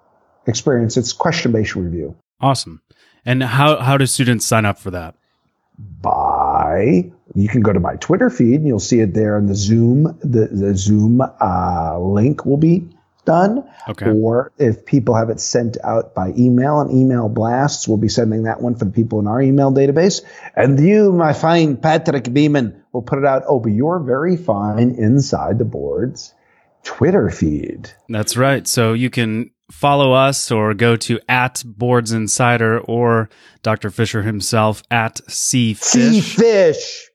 experience. 0.46 0.96
It's 0.96 1.12
question-based 1.12 1.75
review. 1.75 2.16
Awesome. 2.40 2.82
And 3.25 3.42
how, 3.42 3.78
how 3.78 3.96
do 3.96 4.06
students 4.06 4.46
sign 4.46 4.64
up 4.64 4.78
for 4.78 4.92
that? 4.92 5.16
By 5.78 7.11
you 7.35 7.49
can 7.49 7.61
go 7.61 7.73
to 7.73 7.80
my 7.80 7.97
Twitter 7.97 8.30
feed 8.30 8.54
and 8.54 8.66
you'll 8.66 8.80
see 8.80 9.00
it 9.00 9.12
there 9.12 9.37
in 9.38 9.47
the 9.47 9.54
Zoom. 9.54 10.04
The, 10.23 10.49
the 10.50 10.75
Zoom 10.76 11.21
uh, 11.21 11.99
link 11.99 12.47
will 12.47 12.56
be 12.56 12.88
done. 13.26 13.68
Okay. 13.88 14.11
Or 14.11 14.52
if 14.59 14.87
people 14.87 15.14
have 15.14 15.28
it 15.28 15.40
sent 15.40 15.76
out 15.85 16.14
by 16.14 16.33
email 16.38 16.80
and 16.80 16.90
email 16.90 17.28
blasts, 17.28 17.87
we'll 17.87 17.99
be 17.99 18.09
sending 18.09 18.45
that 18.45 18.62
one 18.62 18.76
for 18.76 18.87
the 18.87 18.90
people 18.90 19.18
in 19.21 19.26
our 19.26 19.42
email 19.42 19.71
database. 19.73 20.23
And 20.54 20.80
you, 20.80 21.12
my 21.12 21.35
fine 21.35 21.76
Patrick 21.76 22.33
Beeman, 22.33 22.85
will 22.92 23.02
put 23.02 23.18
it 23.18 23.26
out 23.26 23.42
over 23.45 23.68
your 23.68 24.00
very 24.00 24.37
fine 24.37 24.92
inside 24.92 25.59
the 25.59 25.64
boards 25.64 26.33
Twitter 26.85 27.28
feed. 27.30 27.90
That's 28.09 28.37
right. 28.37 28.66
So 28.66 28.95
you 28.95 29.11
can 29.11 29.50
follow 29.70 30.12
us 30.12 30.50
or 30.50 30.75
go 30.75 30.96
to 30.96 31.20
at 31.28 31.62
Boards 31.66 32.12
Insider 32.12 32.80
or 32.80 33.28
Dr. 33.62 33.90
Fischer 33.90 34.23
himself 34.23 34.82
at 34.90 35.20
C 35.30 35.75
Fish. 35.75 35.90
C 35.90 36.20
Fish. 36.20 37.11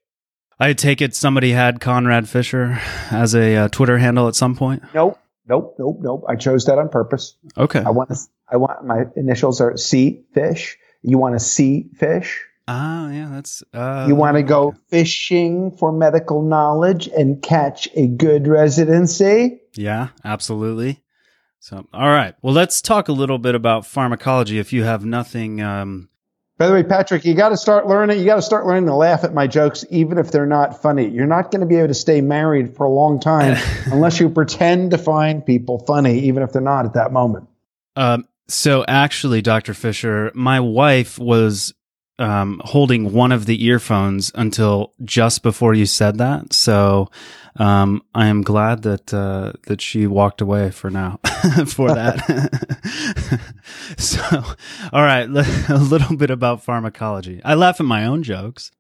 I 0.60 0.74
take 0.74 1.02
it 1.02 1.16
somebody 1.16 1.52
had 1.52 1.80
Conrad 1.82 2.30
Fischer 2.30 2.80
as 3.10 3.34
a 3.34 3.56
uh, 3.56 3.68
Twitter 3.70 3.98
handle 3.98 4.28
at 4.28 4.36
some 4.36 4.56
point. 4.56 4.84
Nope, 4.94 5.18
nope, 5.48 5.76
nope, 5.80 5.98
nope. 6.02 6.24
I 6.28 6.36
chose 6.36 6.66
that 6.66 6.78
on 6.78 6.90
purpose. 6.90 7.36
Okay. 7.58 7.80
I 7.80 7.90
want 7.90 8.10
to. 8.10 8.18
I 8.48 8.58
want 8.58 8.86
my 8.86 9.06
initials 9.16 9.60
are 9.62 9.76
C 9.78 10.24
Fish. 10.34 10.78
You 11.02 11.18
want 11.18 11.34
to 11.36 11.40
see 11.40 11.90
fish? 11.96 12.46
Ah, 12.68 13.10
yeah, 13.10 13.30
that's. 13.32 13.64
Uh, 13.74 14.06
you 14.08 14.16
want 14.16 14.38
to 14.38 14.44
go 14.44 14.76
fishing 14.90 15.72
for 15.72 15.92
medical 15.92 16.44
knowledge 16.44 17.08
and 17.08 17.42
catch 17.42 17.90
a 17.96 18.08
good 18.08 18.48
residency? 18.48 19.62
Yeah, 19.74 20.10
absolutely. 20.24 21.02
So, 21.62 21.88
all 21.94 22.10
right. 22.10 22.34
Well, 22.42 22.56
let's 22.56 22.82
talk 22.82 23.08
a 23.08 23.12
little 23.12 23.38
bit 23.38 23.54
about 23.54 23.86
pharmacology. 23.86 24.58
If 24.58 24.74
you 24.74 24.84
have 24.84 25.06
nothing. 25.06 25.62
Um... 25.62 26.10
By 26.58 26.66
the 26.66 26.74
way, 26.74 26.82
Patrick, 26.82 27.24
you 27.24 27.36
got 27.36 27.50
to 27.50 27.58
start 27.58 27.88
learning. 27.88 28.18
You 28.18 28.26
got 28.26 28.38
to 28.38 28.42
start 28.42 28.66
learning 28.66 28.88
to 28.88 28.96
laugh 28.96 29.24
at 29.24 29.32
my 29.32 29.46
jokes, 29.46 29.86
even 29.92 30.18
if 30.18 30.32
they're 30.32 30.48
not 30.48 30.82
funny. 30.82 31.08
You're 31.08 31.28
not 31.28 31.52
going 31.52 31.60
to 31.62 31.68
be 31.68 31.76
able 31.76 31.90
to 31.90 31.94
stay 31.94 32.20
married 32.20 32.76
for 32.76 32.88
a 32.88 32.90
long 32.90 33.20
time 33.20 33.62
unless 33.86 34.20
you 34.20 34.28
pretend 34.32 34.90
to 34.92 34.98
find 34.98 35.46
people 35.46 35.78
funny, 35.86 36.22
even 36.22 36.42
if 36.42 36.52
they're 36.52 36.64
not 36.64 36.86
at 36.86 36.94
that 36.94 37.14
moment. 37.14 37.48
Um, 37.96 38.28
so, 38.48 38.84
actually, 38.88 39.44
Dr. 39.44 39.76
Fischer, 39.76 40.32
my 40.34 40.60
wife 40.60 41.20
was 41.20 41.76
um, 42.22 42.62
holding 42.64 43.12
one 43.12 43.32
of 43.32 43.46
the 43.46 43.66
earphones 43.66 44.32
until 44.36 44.94
just 45.04 45.42
before 45.42 45.74
you 45.74 45.86
said 45.86 46.20
that. 46.20 46.54
So 46.54 47.10
um, 47.58 48.04
I 48.14 48.28
am 48.28 48.44
glad 48.44 48.84
that 48.84 49.14
uh, 49.14 49.54
that 49.68 49.82
she 49.82 50.08
walked 50.08 50.40
away 50.40 50.72
for 50.72 50.90
now 50.90 51.20
for 51.66 51.90
that. 51.94 53.42
so, 53.98 54.22
all 54.94 55.02
right, 55.02 55.28
a 55.70 55.78
little 55.78 56.16
bit 56.16 56.30
about 56.30 56.64
pharmacology. 56.64 57.42
I 57.44 57.56
laugh 57.56 57.80
at 57.80 57.86
my 57.86 58.06
own 58.06 58.24
jokes. 58.24 58.72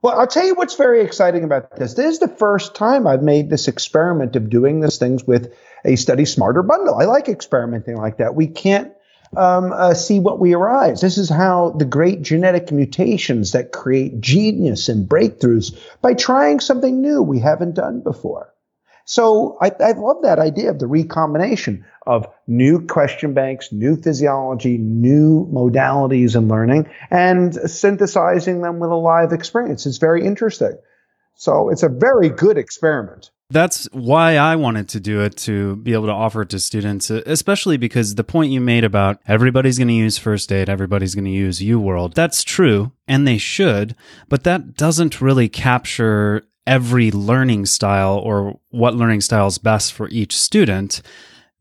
Well, 0.00 0.18
I'll 0.18 0.28
tell 0.28 0.46
you 0.46 0.54
what's 0.54 0.76
very 0.76 1.02
exciting 1.02 1.42
about 1.42 1.76
this. 1.76 1.94
This 1.94 2.14
is 2.14 2.18
the 2.20 2.28
first 2.28 2.76
time 2.76 3.06
I've 3.06 3.22
made 3.22 3.50
this 3.50 3.66
experiment 3.66 4.36
of 4.36 4.48
doing 4.48 4.80
these 4.80 4.96
things 4.96 5.24
with 5.24 5.52
a 5.84 5.96
study 5.96 6.24
smarter 6.24 6.62
bundle. 6.62 6.94
I 6.94 7.04
like 7.04 7.28
experimenting 7.28 7.96
like 7.96 8.18
that. 8.18 8.36
We 8.36 8.46
can't 8.46 8.92
um, 9.36 9.72
uh, 9.72 9.94
see 9.94 10.20
what 10.20 10.38
we 10.38 10.54
arise. 10.54 11.00
This 11.00 11.18
is 11.18 11.28
how 11.28 11.70
the 11.70 11.84
great 11.84 12.22
genetic 12.22 12.72
mutations 12.72 13.52
that 13.52 13.72
create 13.72 14.20
genius 14.20 14.88
and 14.88 15.08
breakthroughs 15.08 15.78
by 16.00 16.14
trying 16.14 16.60
something 16.60 17.00
new 17.00 17.22
we 17.22 17.40
haven't 17.40 17.74
done 17.74 18.00
before. 18.00 18.54
So 19.04 19.56
I, 19.58 19.70
I 19.80 19.92
love 19.92 20.18
that 20.22 20.38
idea 20.38 20.68
of 20.70 20.78
the 20.78 20.86
recombination 20.86 21.86
of 22.06 22.26
new 22.46 22.86
question 22.86 23.32
banks, 23.32 23.72
new 23.72 23.96
physiology, 23.96 24.76
new 24.76 25.46
modalities 25.50 26.36
in 26.36 26.48
learning, 26.48 26.90
and 27.10 27.54
synthesizing 27.54 28.60
them 28.60 28.80
with 28.80 28.90
a 28.90 28.94
live 28.94 29.32
experience. 29.32 29.86
It's 29.86 29.96
very 29.96 30.26
interesting. 30.26 30.76
So 31.36 31.70
it's 31.70 31.82
a 31.82 31.88
very 31.88 32.28
good 32.28 32.58
experiment. 32.58 33.30
That's 33.50 33.88
why 33.92 34.36
I 34.36 34.56
wanted 34.56 34.90
to 34.90 35.00
do 35.00 35.22
it 35.22 35.36
to 35.38 35.76
be 35.76 35.94
able 35.94 36.06
to 36.06 36.12
offer 36.12 36.42
it 36.42 36.50
to 36.50 36.58
students, 36.58 37.08
especially 37.08 37.78
because 37.78 38.14
the 38.14 38.24
point 38.24 38.52
you 38.52 38.60
made 38.60 38.84
about 38.84 39.20
everybody's 39.26 39.78
going 39.78 39.88
to 39.88 39.94
use 39.94 40.18
first 40.18 40.52
aid, 40.52 40.68
everybody's 40.68 41.14
going 41.14 41.24
to 41.24 41.30
use 41.30 41.60
UWorld. 41.60 42.12
That's 42.12 42.44
true, 42.44 42.92
and 43.06 43.26
they 43.26 43.38
should, 43.38 43.96
but 44.28 44.44
that 44.44 44.74
doesn't 44.74 45.22
really 45.22 45.48
capture 45.48 46.44
every 46.66 47.10
learning 47.10 47.64
style 47.64 48.18
or 48.18 48.60
what 48.68 48.94
learning 48.94 49.22
style 49.22 49.46
is 49.46 49.56
best 49.56 49.94
for 49.94 50.10
each 50.10 50.36
student. 50.36 51.00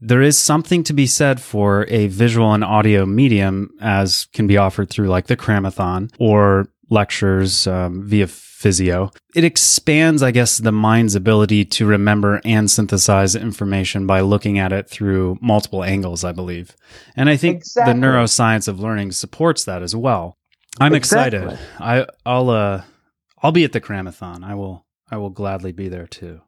There 0.01 0.21
is 0.21 0.37
something 0.37 0.83
to 0.83 0.93
be 0.93 1.07
said 1.07 1.39
for 1.39 1.85
a 1.87 2.07
visual 2.07 2.53
and 2.53 2.65
audio 2.65 3.05
medium 3.05 3.69
as 3.79 4.25
can 4.33 4.45
be 4.45 4.57
offered 4.57 4.89
through 4.89 5.07
like 5.07 5.27
the 5.27 5.37
Cramathon 5.37 6.13
or 6.19 6.67
lectures 6.89 7.65
um, 7.65 8.05
via 8.05 8.27
Physeo. 8.57 9.15
It 9.35 9.43
expands, 9.43 10.23
I 10.23 10.31
guess, 10.31 10.57
the 10.57 10.71
mind's 10.71 11.13
ability 11.13 11.63
to 11.65 11.85
remember 11.85 12.41
and 12.43 12.71
synthesize 12.71 13.35
information 13.35 14.07
by 14.07 14.21
looking 14.21 14.57
at 14.57 14.73
it 14.73 14.89
through 14.89 15.37
multiple 15.41 15.83
angles, 15.83 16.23
I 16.23 16.31
believe. 16.31 16.75
And 17.15 17.29
I 17.29 17.37
think 17.37 17.57
exactly. 17.57 17.93
the 17.93 17.99
neuroscience 17.99 18.67
of 18.67 18.79
learning 18.79 19.11
supports 19.11 19.63
that 19.65 19.83
as 19.83 19.95
well. 19.95 20.37
I'm 20.79 20.95
exactly. 20.95 21.39
excited. 21.39 21.59
I, 21.79 22.07
I'll, 22.25 22.49
uh, 22.49 22.81
I'll 23.43 23.51
be 23.51 23.63
at 23.63 23.73
the 23.73 23.81
Cramathon. 23.81 24.43
I 24.43 24.55
will, 24.55 24.85
I 25.11 25.17
will 25.17 25.29
gladly 25.29 25.71
be 25.71 25.87
there 25.87 26.07
too. 26.07 26.41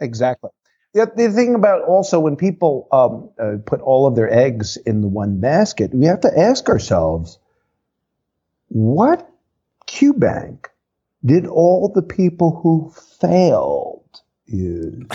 Exactly. 0.00 0.50
The, 0.92 1.10
the 1.16 1.30
thing 1.30 1.56
about 1.56 1.82
also 1.82 2.20
when 2.20 2.36
people 2.36 2.86
um, 2.92 3.30
uh, 3.44 3.58
put 3.66 3.80
all 3.80 4.06
of 4.06 4.14
their 4.14 4.32
eggs 4.32 4.76
in 4.76 5.00
the 5.00 5.08
one 5.08 5.40
basket, 5.40 5.92
we 5.92 6.06
have 6.06 6.20
to 6.20 6.38
ask 6.38 6.68
ourselves, 6.68 7.40
what 8.68 9.28
Q 9.86 10.14
bank 10.14 10.70
did 11.24 11.46
all 11.46 11.90
the 11.94 12.02
people 12.02 12.60
who 12.62 12.92
failed 13.20 14.20
use? 14.46 15.06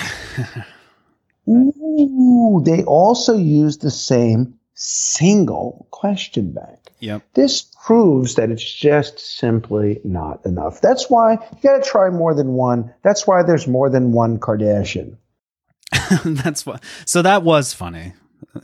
Ooh, 1.50 2.62
they 2.63 2.84
also 2.84 3.36
used 3.36 3.82
the 3.82 3.91
same 3.91 4.60
single 4.76 5.88
question 5.91 6.52
bank. 6.52 6.80
Yep. 7.00 7.24
This 7.34 7.62
proves 7.84 8.36
that 8.36 8.50
it's 8.50 8.63
just 8.74 9.19
simply 9.19 10.00
not 10.04 10.45
enough. 10.45 10.82
That's 10.82 11.10
why 11.10 11.34
you 11.34 11.62
got 11.62 11.84
to 11.84 11.89
try 11.89 12.10
more 12.10 12.34
than 12.34 12.50
one. 12.50 12.93
That's 13.04 13.26
why 13.26 13.43
there's 13.43 13.67
more 13.67 13.89
than 13.89 14.12
one 14.12 14.39
Kardashian. 14.39 15.17
that's 16.26 16.65
what. 16.65 16.84
So 17.06 17.22
that 17.22 17.43
was 17.43 17.74
funny. 17.74 18.13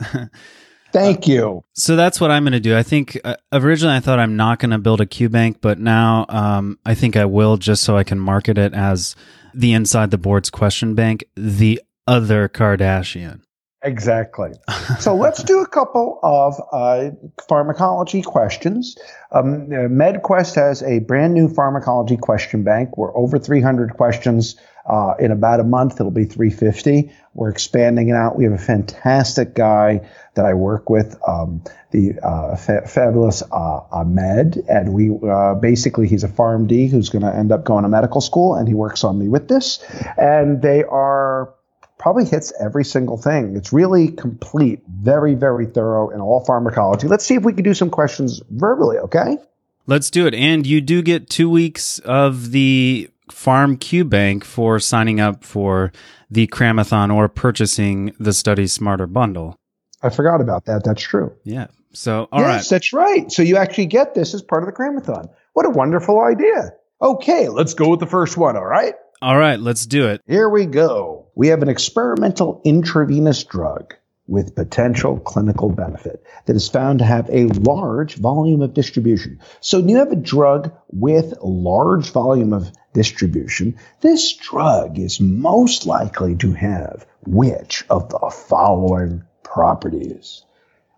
Thank 0.96 1.28
you. 1.28 1.62
So 1.74 1.94
that's 1.94 2.20
what 2.22 2.30
I'm 2.30 2.44
going 2.44 2.54
to 2.54 2.60
do. 2.60 2.74
I 2.74 2.82
think 2.82 3.20
uh, 3.22 3.36
originally 3.52 3.96
I 3.96 4.00
thought 4.00 4.18
I'm 4.18 4.34
not 4.36 4.58
going 4.60 4.70
to 4.70 4.78
build 4.78 5.02
a 5.02 5.06
Q 5.06 5.28
bank, 5.28 5.58
but 5.60 5.78
now 5.78 6.24
um, 6.30 6.78
I 6.86 6.94
think 6.94 7.16
I 7.16 7.26
will 7.26 7.58
just 7.58 7.82
so 7.82 7.98
I 7.98 8.02
can 8.02 8.18
market 8.18 8.56
it 8.56 8.72
as 8.72 9.14
the 9.52 9.74
inside 9.74 10.10
the 10.10 10.16
boards 10.16 10.48
question 10.48 10.94
bank, 10.94 11.24
the 11.34 11.82
other 12.06 12.48
Kardashian. 12.48 13.42
Exactly. 13.82 14.52
so 14.98 15.14
let's 15.14 15.42
do 15.42 15.60
a 15.60 15.66
couple 15.66 16.18
of 16.22 16.58
uh, 16.72 17.10
pharmacology 17.46 18.22
questions. 18.22 18.96
Um, 19.32 19.68
MedQuest 19.68 20.54
has 20.54 20.82
a 20.82 21.00
brand 21.00 21.34
new 21.34 21.52
pharmacology 21.52 22.16
question 22.16 22.64
bank. 22.64 22.96
We're 22.96 23.14
over 23.14 23.38
300 23.38 23.94
questions. 23.94 24.56
Uh, 24.88 25.14
in 25.18 25.30
about 25.30 25.60
a 25.60 25.64
month, 25.64 26.00
it'll 26.00 26.10
be 26.10 26.24
350. 26.24 27.12
We're 27.36 27.50
expanding 27.50 28.08
it 28.08 28.14
out. 28.14 28.36
We 28.36 28.44
have 28.44 28.54
a 28.54 28.58
fantastic 28.58 29.54
guy 29.54 30.08
that 30.34 30.46
I 30.46 30.54
work 30.54 30.88
with, 30.88 31.16
um, 31.26 31.62
the 31.90 32.14
uh, 32.22 32.56
fa- 32.56 32.88
fabulous 32.88 33.42
uh, 33.42 33.80
Ahmed, 33.92 34.64
and 34.68 34.94
we 34.94 35.10
uh, 35.28 35.54
basically 35.54 36.08
he's 36.08 36.24
a 36.24 36.28
PharmD 36.28 36.90
who's 36.90 37.10
going 37.10 37.24
to 37.24 37.34
end 37.34 37.52
up 37.52 37.64
going 37.64 37.82
to 37.82 37.88
medical 37.88 38.22
school, 38.22 38.54
and 38.54 38.66
he 38.66 38.74
works 38.74 39.04
on 39.04 39.18
me 39.18 39.28
with 39.28 39.48
this. 39.48 39.84
And 40.16 40.62
they 40.62 40.82
are 40.82 41.54
probably 41.98 42.24
hits 42.24 42.52
every 42.58 42.84
single 42.84 43.16
thing. 43.16 43.54
It's 43.56 43.72
really 43.72 44.08
complete, 44.08 44.82
very, 44.88 45.34
very 45.34 45.66
thorough 45.66 46.10
in 46.10 46.20
all 46.20 46.44
pharmacology. 46.44 47.06
Let's 47.06 47.24
see 47.24 47.34
if 47.34 47.42
we 47.42 47.52
can 47.52 47.64
do 47.64 47.74
some 47.74 47.90
questions 47.90 48.42
verbally, 48.50 48.98
okay? 48.98 49.38
Let's 49.86 50.10
do 50.10 50.26
it. 50.26 50.34
And 50.34 50.66
you 50.66 50.80
do 50.80 51.02
get 51.02 51.30
two 51.30 51.48
weeks 51.48 51.98
of 52.00 52.50
the 52.50 53.10
Pharm 53.30 53.78
Q 53.80 54.04
Bank 54.04 54.44
for 54.44 54.78
signing 54.78 55.20
up 55.20 55.44
for 55.44 55.92
the 56.30 56.46
Cramathon 56.46 57.14
or 57.14 57.28
purchasing 57.28 58.14
the 58.18 58.32
Study 58.32 58.66
Smarter 58.66 59.06
bundle. 59.06 59.56
I 60.02 60.10
forgot 60.10 60.40
about 60.40 60.66
that. 60.66 60.84
That's 60.84 61.02
true. 61.02 61.34
Yeah. 61.44 61.68
So, 61.92 62.28
all 62.30 62.40
yes, 62.40 62.48
right. 62.48 62.68
that's 62.68 62.92
right. 62.92 63.32
So 63.32 63.42
you 63.42 63.56
actually 63.56 63.86
get 63.86 64.14
this 64.14 64.34
as 64.34 64.42
part 64.42 64.62
of 64.62 64.66
the 64.66 64.72
Cramathon. 64.72 65.28
What 65.54 65.66
a 65.66 65.70
wonderful 65.70 66.20
idea. 66.20 66.72
Okay, 67.00 67.48
let's 67.48 67.74
go 67.74 67.88
with 67.88 68.00
the 68.00 68.06
first 68.06 68.36
one, 68.36 68.56
all 68.56 68.66
right? 68.66 68.94
All 69.22 69.38
right, 69.38 69.58
let's 69.58 69.86
do 69.86 70.08
it. 70.08 70.20
Here 70.26 70.48
we 70.48 70.66
go. 70.66 71.26
We 71.34 71.48
have 71.48 71.62
an 71.62 71.68
experimental 71.68 72.60
intravenous 72.64 73.44
drug 73.44 73.94
with 74.26 74.54
potential 74.54 75.18
clinical 75.20 75.70
benefit 75.70 76.22
that 76.46 76.56
is 76.56 76.68
found 76.68 76.98
to 76.98 77.04
have 77.04 77.28
a 77.30 77.46
large 77.46 78.16
volume 78.16 78.60
of 78.60 78.74
distribution. 78.74 79.38
So 79.60 79.78
you 79.78 79.96
have 79.96 80.12
a 80.12 80.16
drug 80.16 80.72
with 80.90 81.34
large 81.42 82.10
volume 82.10 82.52
of 82.52 82.72
distribution, 82.96 83.76
this 84.00 84.32
drug 84.32 84.98
is 84.98 85.20
most 85.20 85.84
likely 85.84 86.34
to 86.34 86.52
have 86.54 87.04
which 87.26 87.84
of 87.90 88.08
the 88.08 88.30
following 88.48 89.22
properties? 89.42 90.42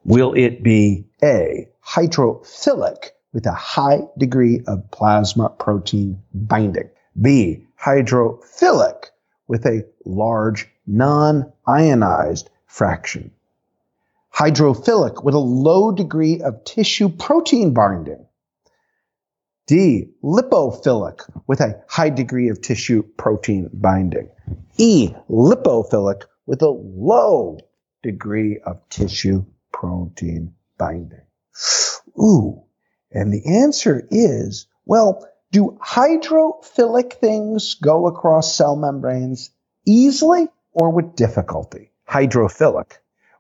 Will 0.05 0.33
it 0.35 0.63
be 0.63 1.09
A, 1.25 1.69
hydrophilic 1.85 3.11
with 3.33 3.47
a 3.47 3.53
high 3.53 4.03
degree 4.17 4.63
of 4.69 4.93
plasma 4.93 5.49
protein 5.49 6.23
binding? 6.33 6.89
B, 7.21 7.67
hydrophilic 7.83 9.07
with 9.49 9.67
a 9.67 9.85
large 10.05 10.69
non-ionized 10.87 12.49
fraction. 12.67 13.33
Hydrophilic 14.33 15.25
with 15.25 15.35
a 15.35 15.39
low 15.39 15.91
degree 15.91 16.43
of 16.43 16.63
tissue 16.63 17.09
protein 17.09 17.75
binding. 17.75 18.28
D, 19.69 20.09
lipophilic 20.25 21.31
with 21.47 21.61
a 21.61 21.85
high 21.89 22.09
degree 22.09 22.49
of 22.49 22.63
tissue 22.63 23.03
protein 23.19 23.69
binding. 23.71 24.31
E, 24.79 25.11
lipophilic 25.29 26.23
with 26.47 26.63
a 26.63 26.71
low 26.71 27.59
degree 28.03 28.61
of 28.65 28.81
tissue 28.89 29.45
protein 29.71 30.55
binding. 30.79 31.21
Ooh, 32.19 32.63
and 33.13 33.31
the 33.31 33.61
answer 33.61 34.09
is, 34.11 34.67
well, 34.87 35.29
do 35.53 35.79
hydrophilic 35.85 37.13
things 37.13 37.75
go 37.75 38.07
across 38.07 38.57
cell 38.57 38.75
membranes 38.75 39.51
easily 39.87 40.49
or 40.73 40.89
with 40.91 41.15
difficulty? 41.15 41.93
Hydrophilic 42.09 42.93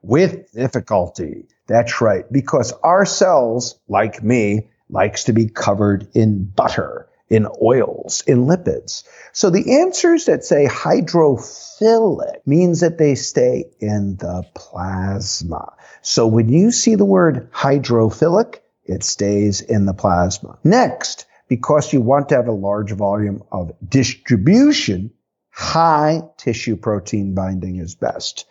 with 0.03 0.53
difficulty. 0.53 1.47
That's 1.67 2.03
right. 2.03 2.31
Because 2.31 2.73
our 2.83 3.07
cells, 3.07 3.81
like 3.89 4.23
me, 4.23 4.69
likes 4.91 5.25
to 5.25 5.33
be 5.33 5.49
covered 5.49 6.09
in 6.15 6.45
butter, 6.45 7.09
in 7.29 7.47
oils, 7.63 8.23
in 8.27 8.47
lipids. 8.47 9.05
So 9.33 9.51
the 9.51 9.81
answers 9.81 10.25
that 10.27 10.45
say 10.45 10.67
hydrophilic 10.67 12.47
means 12.47 12.81
that 12.81 12.99
they 12.99 13.15
stay 13.15 13.71
in 13.81 14.17
the 14.17 14.45
plasma. 14.55 15.75
So 16.03 16.27
when 16.27 16.49
you 16.49 16.71
see 16.71 16.95
the 16.95 17.05
word 17.05 17.51
hydrophilic, 17.53 18.61
it 18.85 19.05
stays 19.05 19.61
in 19.61 19.85
the 19.85 19.95
plasma. 19.95 20.59
Next, 20.65 21.27
because 21.49 21.93
you 21.93 22.01
want 22.01 22.31
to 22.31 22.37
have 22.37 22.49
a 22.49 22.53
large 22.53 22.93
volume 22.93 23.43
of 23.53 23.73
distribution, 23.87 25.11
high 25.51 26.23
tissue 26.37 26.77
protein 26.77 27.35
binding 27.35 27.77
is 27.77 27.95
best. 27.95 28.47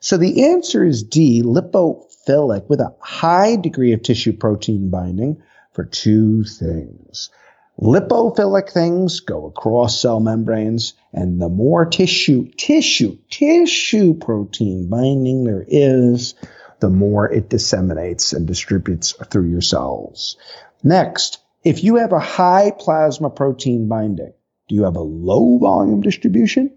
So 0.00 0.16
the 0.16 0.46
answer 0.46 0.84
is 0.84 1.02
D, 1.02 1.42
lipophilic 1.42 2.68
with 2.68 2.80
a 2.80 2.94
high 3.00 3.56
degree 3.56 3.92
of 3.92 4.02
tissue 4.02 4.32
protein 4.32 4.90
binding 4.90 5.42
for 5.72 5.84
two 5.84 6.44
things. 6.44 7.30
Lipophilic 7.80 8.70
things 8.70 9.20
go 9.20 9.46
across 9.46 10.00
cell 10.00 10.20
membranes, 10.20 10.94
and 11.12 11.40
the 11.40 11.48
more 11.48 11.86
tissue, 11.86 12.50
tissue, 12.56 13.16
tissue 13.30 14.14
protein 14.14 14.90
binding 14.90 15.44
there 15.44 15.64
is, 15.66 16.34
the 16.80 16.90
more 16.90 17.30
it 17.30 17.48
disseminates 17.48 18.32
and 18.32 18.46
distributes 18.46 19.12
through 19.30 19.48
your 19.48 19.62
cells. 19.62 20.36
Next, 20.82 21.38
if 21.64 21.82
you 21.84 21.96
have 21.96 22.12
a 22.12 22.18
high 22.18 22.72
plasma 22.78 23.30
protein 23.30 23.88
binding, 23.88 24.32
do 24.68 24.74
you 24.74 24.84
have 24.84 24.96
a 24.96 25.00
low 25.00 25.58
volume 25.58 26.00
distribution 26.00 26.76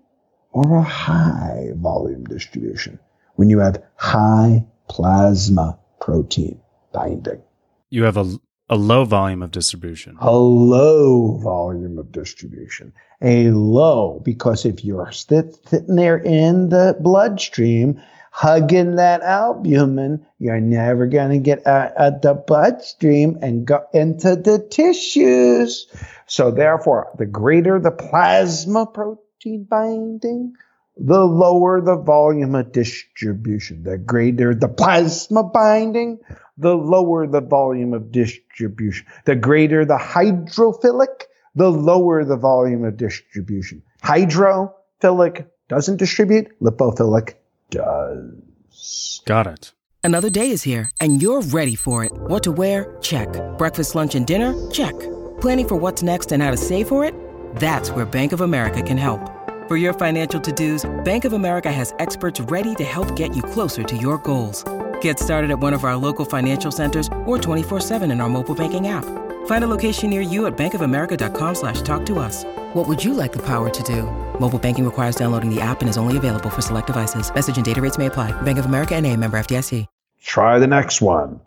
or 0.51 0.77
a 0.77 0.83
high 0.83 1.69
volume 1.75 2.25
distribution? 2.25 2.99
When 3.35 3.49
you 3.49 3.59
have 3.59 3.83
high 3.95 4.65
plasma 4.87 5.79
protein 5.99 6.61
binding. 6.93 7.41
You 7.89 8.03
have 8.03 8.17
a, 8.17 8.39
a 8.69 8.75
low 8.75 9.05
volume 9.05 9.43
of 9.43 9.51
distribution. 9.51 10.17
A 10.21 10.35
low 10.35 11.37
volume 11.37 11.97
of 11.97 12.11
distribution. 12.11 12.93
A 13.21 13.51
low, 13.51 14.21
because 14.23 14.65
if 14.65 14.83
you're 14.83 15.11
sitting 15.11 15.95
there 15.95 16.17
in 16.17 16.69
the 16.69 16.97
bloodstream, 16.99 18.01
hugging 18.31 18.95
that 18.95 19.21
albumin, 19.21 20.25
you're 20.39 20.59
never 20.59 21.05
going 21.05 21.29
to 21.29 21.37
get 21.37 21.65
out 21.67 21.91
of 21.93 22.21
the 22.21 22.33
bloodstream 22.33 23.37
and 23.41 23.65
go 23.65 23.85
into 23.93 24.35
the 24.35 24.65
tissues. 24.71 25.87
So 26.25 26.49
therefore, 26.49 27.11
the 27.17 27.25
greater 27.27 27.79
the 27.79 27.91
plasma 27.91 28.87
protein 28.87 29.65
binding, 29.69 30.53
the 30.97 31.21
lower 31.21 31.81
the 31.81 31.97
volume 31.97 32.55
of 32.55 32.71
distribution. 32.71 33.83
The 33.83 33.97
greater 33.97 34.55
the 34.55 34.67
plasma 34.67 35.43
binding, 35.43 36.19
the 36.57 36.75
lower 36.75 37.27
the 37.27 37.41
volume 37.41 37.93
of 37.93 38.11
distribution. 38.11 39.05
The 39.25 39.35
greater 39.35 39.85
the 39.85 39.97
hydrophilic, 39.97 41.23
the 41.55 41.71
lower 41.71 42.23
the 42.23 42.37
volume 42.37 42.83
of 42.83 42.97
distribution. 42.97 43.81
Hydrophilic 44.03 45.47
doesn't 45.69 45.97
distribute, 45.97 46.47
lipophilic 46.61 47.35
does. 47.69 49.21
Got 49.25 49.47
it. 49.47 49.71
Another 50.03 50.29
day 50.29 50.49
is 50.49 50.63
here, 50.63 50.91
and 50.99 51.21
you're 51.21 51.41
ready 51.41 51.75
for 51.75 52.03
it. 52.03 52.11
What 52.13 52.43
to 52.43 52.51
wear? 52.51 52.97
Check. 53.01 53.29
Breakfast, 53.57 53.95
lunch, 53.95 54.15
and 54.15 54.27
dinner? 54.27 54.53
Check. 54.69 54.99
Planning 55.39 55.67
for 55.69 55.75
what's 55.77 56.03
next 56.03 56.33
and 56.33 56.43
how 56.43 56.51
to 56.51 56.57
save 56.57 56.89
for 56.89 57.05
it? 57.05 57.15
That's 57.55 57.89
where 57.91 58.05
Bank 58.05 58.33
of 58.33 58.41
America 58.41 58.81
can 58.81 58.97
help. 58.97 59.31
For 59.69 59.77
your 59.77 59.93
financial 59.93 60.41
to-dos, 60.41 60.83
Bank 61.05 61.23
of 61.23 61.31
America 61.31 61.71
has 61.71 61.93
experts 61.99 62.41
ready 62.41 62.75
to 62.75 62.83
help 62.83 63.15
get 63.15 63.33
you 63.33 63.41
closer 63.41 63.83
to 63.83 63.95
your 63.95 64.17
goals. 64.17 64.65
Get 65.03 65.19
started 65.19 65.51
at 65.51 65.59
one 65.59 65.73
of 65.73 65.83
our 65.83 65.97
local 65.97 66.23
financial 66.23 66.71
centers 66.71 67.07
or 67.25 67.37
24-7 67.37 68.11
in 68.11 68.21
our 68.21 68.29
mobile 68.29 68.55
banking 68.55 68.87
app. 68.87 69.03
Find 69.47 69.65
a 69.65 69.67
location 69.67 70.09
near 70.09 70.21
you 70.21 70.45
at 70.45 70.55
bankofamerica.com 70.55 71.55
slash 71.55 71.81
talk 71.81 72.05
to 72.05 72.19
us. 72.19 72.45
What 72.73 72.87
would 72.87 73.03
you 73.03 73.13
like 73.13 73.33
the 73.33 73.45
power 73.45 73.69
to 73.69 73.83
do? 73.83 74.03
Mobile 74.39 74.59
banking 74.59 74.85
requires 74.85 75.17
downloading 75.17 75.53
the 75.53 75.59
app 75.59 75.81
and 75.81 75.89
is 75.89 75.97
only 75.97 76.15
available 76.15 76.49
for 76.49 76.61
select 76.61 76.87
devices. 76.87 77.33
Message 77.33 77.57
and 77.57 77.65
data 77.65 77.81
rates 77.81 77.97
may 77.97 78.05
apply. 78.05 78.31
Bank 78.43 78.57
of 78.57 78.65
America 78.65 78.95
and 78.95 79.05
a 79.05 79.15
member 79.17 79.37
FDIC. 79.37 79.87
Try 80.21 80.57
the 80.59 80.67
next 80.67 81.01
one. 81.01 81.41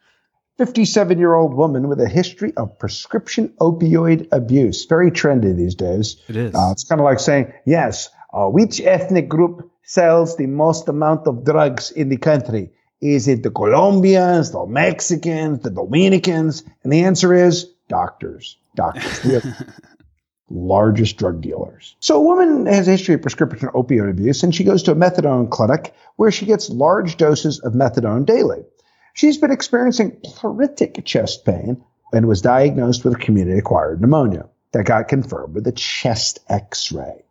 57 0.58 1.18
year 1.18 1.34
old 1.34 1.54
woman 1.54 1.88
with 1.88 1.98
a 1.98 2.08
history 2.08 2.52
of 2.58 2.78
prescription 2.78 3.48
opioid 3.58 4.28
abuse. 4.32 4.84
Very 4.84 5.10
trendy 5.10 5.56
these 5.56 5.74
days. 5.74 6.16
It 6.28 6.36
is. 6.36 6.54
Uh, 6.54 6.72
it's 6.72 6.84
kind 6.84 7.00
of 7.00 7.06
like 7.06 7.20
saying, 7.20 7.54
yes, 7.64 8.10
uh, 8.34 8.48
which 8.48 8.82
ethnic 8.82 9.30
group 9.30 9.70
sells 9.82 10.36
the 10.36 10.46
most 10.46 10.90
amount 10.90 11.26
of 11.26 11.42
drugs 11.44 11.90
in 11.90 12.10
the 12.10 12.18
country? 12.18 12.70
Is 13.00 13.28
it 13.28 13.42
the 13.42 13.50
Colombians, 13.50 14.52
the 14.52 14.66
Mexicans, 14.66 15.60
the 15.60 15.70
Dominicans? 15.70 16.62
And 16.82 16.92
the 16.92 17.04
answer 17.04 17.34
is 17.34 17.64
doctors. 17.88 18.56
Doctors. 18.74 19.44
Largest 20.48 21.16
drug 21.16 21.40
dealers. 21.40 21.96
So 21.98 22.16
a 22.16 22.22
woman 22.22 22.66
has 22.66 22.88
a 22.88 22.92
history 22.92 23.16
of 23.16 23.22
prescription 23.22 23.68
opioid 23.70 24.10
abuse 24.10 24.42
and 24.42 24.54
she 24.54 24.64
goes 24.64 24.84
to 24.84 24.92
a 24.92 24.96
methadone 24.96 25.50
clinic 25.50 25.92
where 26.16 26.30
she 26.30 26.46
gets 26.46 26.70
large 26.70 27.16
doses 27.16 27.58
of 27.60 27.72
methadone 27.72 28.24
daily. 28.24 28.64
She's 29.12 29.38
been 29.38 29.50
experiencing 29.50 30.12
pleuritic 30.24 31.04
chest 31.04 31.44
pain 31.44 31.84
and 32.12 32.26
was 32.26 32.42
diagnosed 32.42 33.04
with 33.04 33.18
community 33.18 33.58
acquired 33.58 34.00
pneumonia 34.00 34.48
that 34.72 34.84
got 34.84 35.08
confirmed 35.08 35.54
with 35.54 35.66
a 35.66 35.72
chest 35.72 36.38
x-ray. 36.48 37.24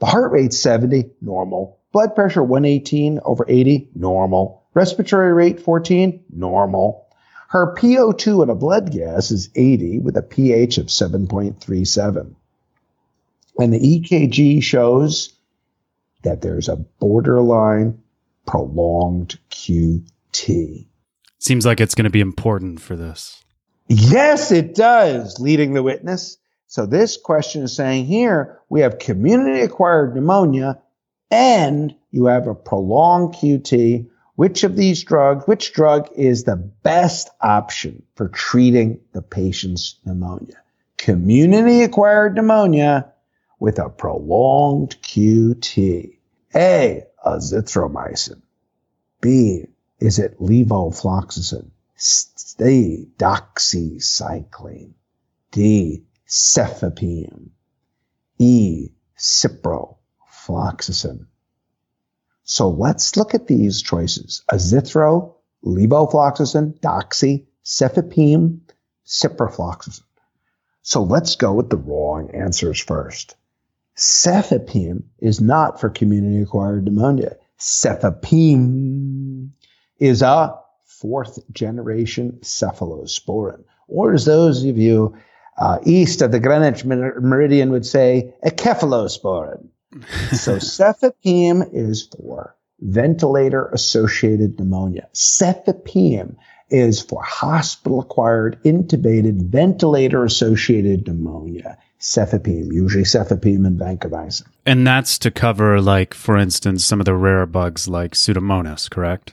The 0.00 0.06
heart 0.06 0.32
rate's 0.32 0.58
70, 0.58 1.10
normal, 1.20 1.78
Blood 1.96 2.14
pressure 2.14 2.42
118 2.42 3.20
over 3.24 3.46
80, 3.48 3.88
normal. 3.94 4.64
Respiratory 4.76 5.32
rate 5.32 5.58
14, 5.58 6.22
normal. 6.30 7.08
Her 7.48 7.74
PO2 7.74 8.42
in 8.42 8.50
a 8.50 8.54
blood 8.54 8.92
gas 8.92 9.30
is 9.30 9.48
80 9.54 10.00
with 10.00 10.18
a 10.18 10.22
pH 10.22 10.76
of 10.76 10.88
7.37. 10.88 12.34
And 13.58 13.72
the 13.72 13.78
EKG 13.78 14.62
shows 14.62 15.32
that 16.24 16.42
there's 16.42 16.68
a 16.68 16.76
borderline 16.76 18.02
prolonged 18.46 19.38
QT. 19.50 20.86
Seems 21.38 21.64
like 21.64 21.80
it's 21.80 21.94
going 21.94 22.04
to 22.04 22.10
be 22.10 22.20
important 22.20 22.78
for 22.78 22.96
this. 22.96 23.42
Yes, 23.88 24.52
it 24.52 24.74
does, 24.74 25.40
leading 25.40 25.72
the 25.72 25.82
witness. 25.82 26.36
So 26.66 26.84
this 26.84 27.16
question 27.16 27.62
is 27.62 27.74
saying 27.74 28.04
here 28.04 28.60
we 28.68 28.82
have 28.82 28.98
community 28.98 29.62
acquired 29.62 30.14
pneumonia 30.14 30.82
and 31.30 31.94
you 32.10 32.26
have 32.26 32.46
a 32.46 32.54
prolonged 32.54 33.32
QT. 33.32 34.10
Which 34.36 34.64
of 34.64 34.76
these 34.76 35.02
drugs, 35.02 35.46
which 35.46 35.72
drug 35.72 36.10
is 36.14 36.44
the 36.44 36.56
best 36.56 37.30
option 37.40 38.02
for 38.14 38.28
treating 38.28 39.00
the 39.12 39.22
patient's 39.22 39.98
pneumonia? 40.04 40.62
Community 40.98 41.82
acquired 41.82 42.34
pneumonia 42.34 43.14
with 43.58 43.78
a 43.78 43.88
prolonged 43.88 44.96
QT. 45.00 46.18
A, 46.54 47.04
azithromycin. 47.24 48.42
B, 49.22 49.64
is 50.00 50.18
it 50.18 50.38
levofloxacin? 50.38 51.70
C, 51.96 53.08
doxycycline. 53.16 54.92
D, 55.50 56.04
cefepime. 56.28 57.48
E, 58.38 58.90
ciprofloxacin. 59.18 61.26
So 62.48 62.70
let's 62.70 63.16
look 63.16 63.34
at 63.34 63.48
these 63.48 63.82
choices. 63.82 64.42
Azithro, 64.50 65.34
levofloxacin, 65.64 66.78
doxy, 66.78 67.46
cefepime, 67.64 68.60
ciprofloxacin. 69.04 70.04
So 70.82 71.02
let's 71.02 71.34
go 71.34 71.52
with 71.52 71.70
the 71.70 71.76
wrong 71.76 72.30
answers 72.30 72.80
first. 72.80 73.34
Cefepime 73.96 75.02
is 75.18 75.40
not 75.40 75.80
for 75.80 75.90
community 75.90 76.40
acquired 76.40 76.84
pneumonia. 76.84 77.36
Cefepime 77.58 79.50
is 79.98 80.22
a 80.22 80.56
fourth 80.84 81.40
generation 81.52 82.38
cephalosporin, 82.42 83.64
or 83.88 84.12
as 84.12 84.24
those 84.24 84.64
of 84.64 84.78
you 84.78 85.16
uh, 85.58 85.80
east 85.84 86.22
of 86.22 86.30
the 86.30 86.38
Greenwich 86.38 86.84
Meridian 86.84 87.70
would 87.72 87.86
say, 87.86 88.34
a 88.44 88.50
cephalosporin. 88.50 89.66
So 90.32 90.56
cefepime 90.58 91.68
is 91.72 92.06
for 92.06 92.56
ventilator 92.80 93.66
associated 93.68 94.58
pneumonia. 94.58 95.08
Cefepime 95.14 96.36
is 96.68 97.00
for 97.00 97.22
hospital 97.22 98.00
acquired 98.00 98.60
intubated 98.64 99.48
ventilator 99.48 100.24
associated 100.24 101.06
pneumonia. 101.06 101.78
Cefepime, 101.98 102.72
usually 102.72 103.04
cefepime 103.04 103.66
and 103.66 103.78
vancomycin. 103.78 104.46
And 104.66 104.86
that's 104.86 105.18
to 105.20 105.30
cover, 105.30 105.80
like, 105.80 106.12
for 106.12 106.36
instance, 106.36 106.84
some 106.84 107.00
of 107.00 107.06
the 107.06 107.14
rare 107.14 107.46
bugs 107.46 107.88
like 107.88 108.12
Pseudomonas, 108.12 108.90
correct? 108.90 109.32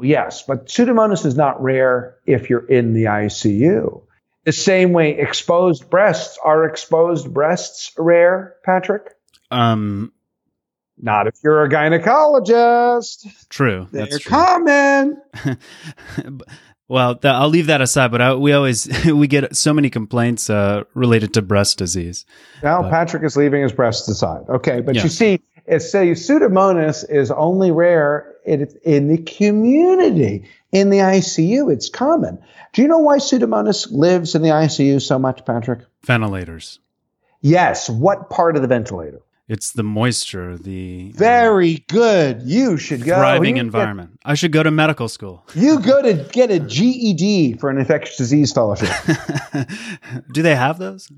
Yes, 0.00 0.42
but 0.42 0.66
Pseudomonas 0.66 1.26
is 1.26 1.36
not 1.36 1.62
rare 1.62 2.16
if 2.26 2.48
you're 2.48 2.66
in 2.66 2.94
the 2.94 3.04
ICU. 3.04 4.02
The 4.44 4.52
same 4.52 4.92
way 4.92 5.18
exposed 5.18 5.90
breasts 5.90 6.38
are 6.42 6.64
exposed 6.64 7.32
breasts 7.32 7.92
rare, 7.98 8.54
Patrick? 8.64 9.10
Um, 9.50 10.12
not 11.02 11.26
if 11.26 11.34
you're 11.42 11.64
a 11.64 11.68
gynecologist. 11.68 13.48
True. 13.48 13.88
They're 13.90 14.06
That's 14.06 14.18
true. 14.20 14.30
common. 14.30 15.22
well, 16.88 17.14
th- 17.16 17.32
I'll 17.32 17.48
leave 17.48 17.66
that 17.66 17.80
aside. 17.80 18.10
But 18.10 18.20
I, 18.20 18.34
we 18.34 18.52
always 18.52 18.88
we 19.06 19.26
get 19.26 19.56
so 19.56 19.72
many 19.72 19.90
complaints 19.90 20.50
uh, 20.50 20.84
related 20.94 21.34
to 21.34 21.42
breast 21.42 21.78
disease. 21.78 22.26
Now 22.62 22.82
But- 22.82 22.90
Patrick 22.90 23.22
is 23.24 23.36
leaving 23.36 23.62
his 23.62 23.72
breasts 23.72 24.08
aside. 24.08 24.42
Okay, 24.48 24.80
but 24.80 24.94
Yeah. 24.94 25.04
you 25.04 25.08
see, 25.08 25.40
it's 25.66 25.90
say 25.90 26.10
Pseudomonas 26.12 27.04
is 27.08 27.30
only 27.30 27.70
rare 27.70 28.34
in, 28.44 28.68
in 28.82 29.08
the 29.08 29.18
community. 29.18 30.44
In 30.72 30.90
the 30.90 30.98
ICU, 30.98 31.72
it's 31.72 31.88
common. 31.88 32.38
Do 32.72 32.82
you 32.82 32.86
know 32.88 32.98
why 32.98 33.18
Pseudomonas 33.18 33.90
lives 33.90 34.36
in 34.36 34.42
the 34.42 34.50
ICU 34.50 35.02
so 35.02 35.18
much, 35.18 35.44
Patrick? 35.44 35.80
Ventilators. 36.06 36.78
Yes. 37.40 37.90
What 37.90 38.30
part 38.30 38.54
of 38.54 38.62
the 38.62 38.68
ventilator? 38.68 39.20
It's 39.50 39.72
the 39.72 39.82
moisture, 39.82 40.56
the 40.56 41.10
uh, 41.12 41.18
Very 41.18 41.84
good. 41.88 42.42
You 42.42 42.76
should 42.76 43.02
go. 43.02 43.16
thriving 43.16 43.56
You 43.56 43.62
environment. 43.62 44.20
I 44.24 44.34
should 44.34 44.52
go 44.52 44.62
to 44.62 44.70
medical 44.70 45.08
school. 45.08 45.44
You 45.56 45.80
go 45.80 46.00
to 46.00 46.14
get 46.30 46.52
a 46.52 46.60
GED 46.60 47.54
for 47.54 47.68
an 47.68 47.78
infectious 47.78 48.16
disease 48.16 48.52
fellowship. 48.52 48.88
Do 50.32 50.42
they 50.42 50.54
have 50.54 50.78
those? 50.78 51.10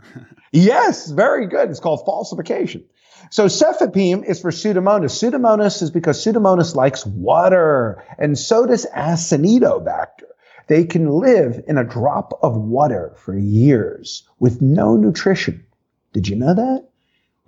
Yes, 0.50 1.10
very 1.10 1.46
good. 1.46 1.68
It's 1.68 1.78
called 1.78 2.06
falsification. 2.06 2.84
So 3.30 3.48
cefepime 3.48 4.24
is 4.24 4.40
for 4.40 4.50
Pseudomonas. 4.50 5.12
Pseudomonas 5.12 5.82
is 5.82 5.90
because 5.90 6.24
Pseudomonas 6.24 6.74
likes 6.74 7.04
water, 7.04 8.02
and 8.16 8.38
so 8.38 8.64
does 8.64 8.86
Acinetobacter. 8.96 10.30
They 10.68 10.84
can 10.84 11.10
live 11.10 11.62
in 11.68 11.76
a 11.76 11.84
drop 11.84 12.38
of 12.42 12.56
water 12.56 13.12
for 13.18 13.36
years 13.36 14.26
with 14.38 14.62
no 14.62 14.96
nutrition. 14.96 15.66
Did 16.14 16.28
you 16.28 16.36
know 16.36 16.54
that? 16.54 16.88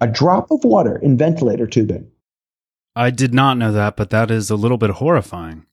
A 0.05 0.07
drop 0.07 0.51
of 0.51 0.65
water 0.65 0.99
in 0.99 1.17
ventilator 1.17 1.67
tubing. 1.67 2.11
I 2.95 3.09
did 3.09 3.33
not 3.33 3.57
know 3.57 3.73
that, 3.73 3.97
but 3.97 4.11
that 4.11 4.31
is 4.31 4.51
a 4.51 4.55
little 4.55 4.77
bit 4.77 4.91
horrifying. 4.91 5.65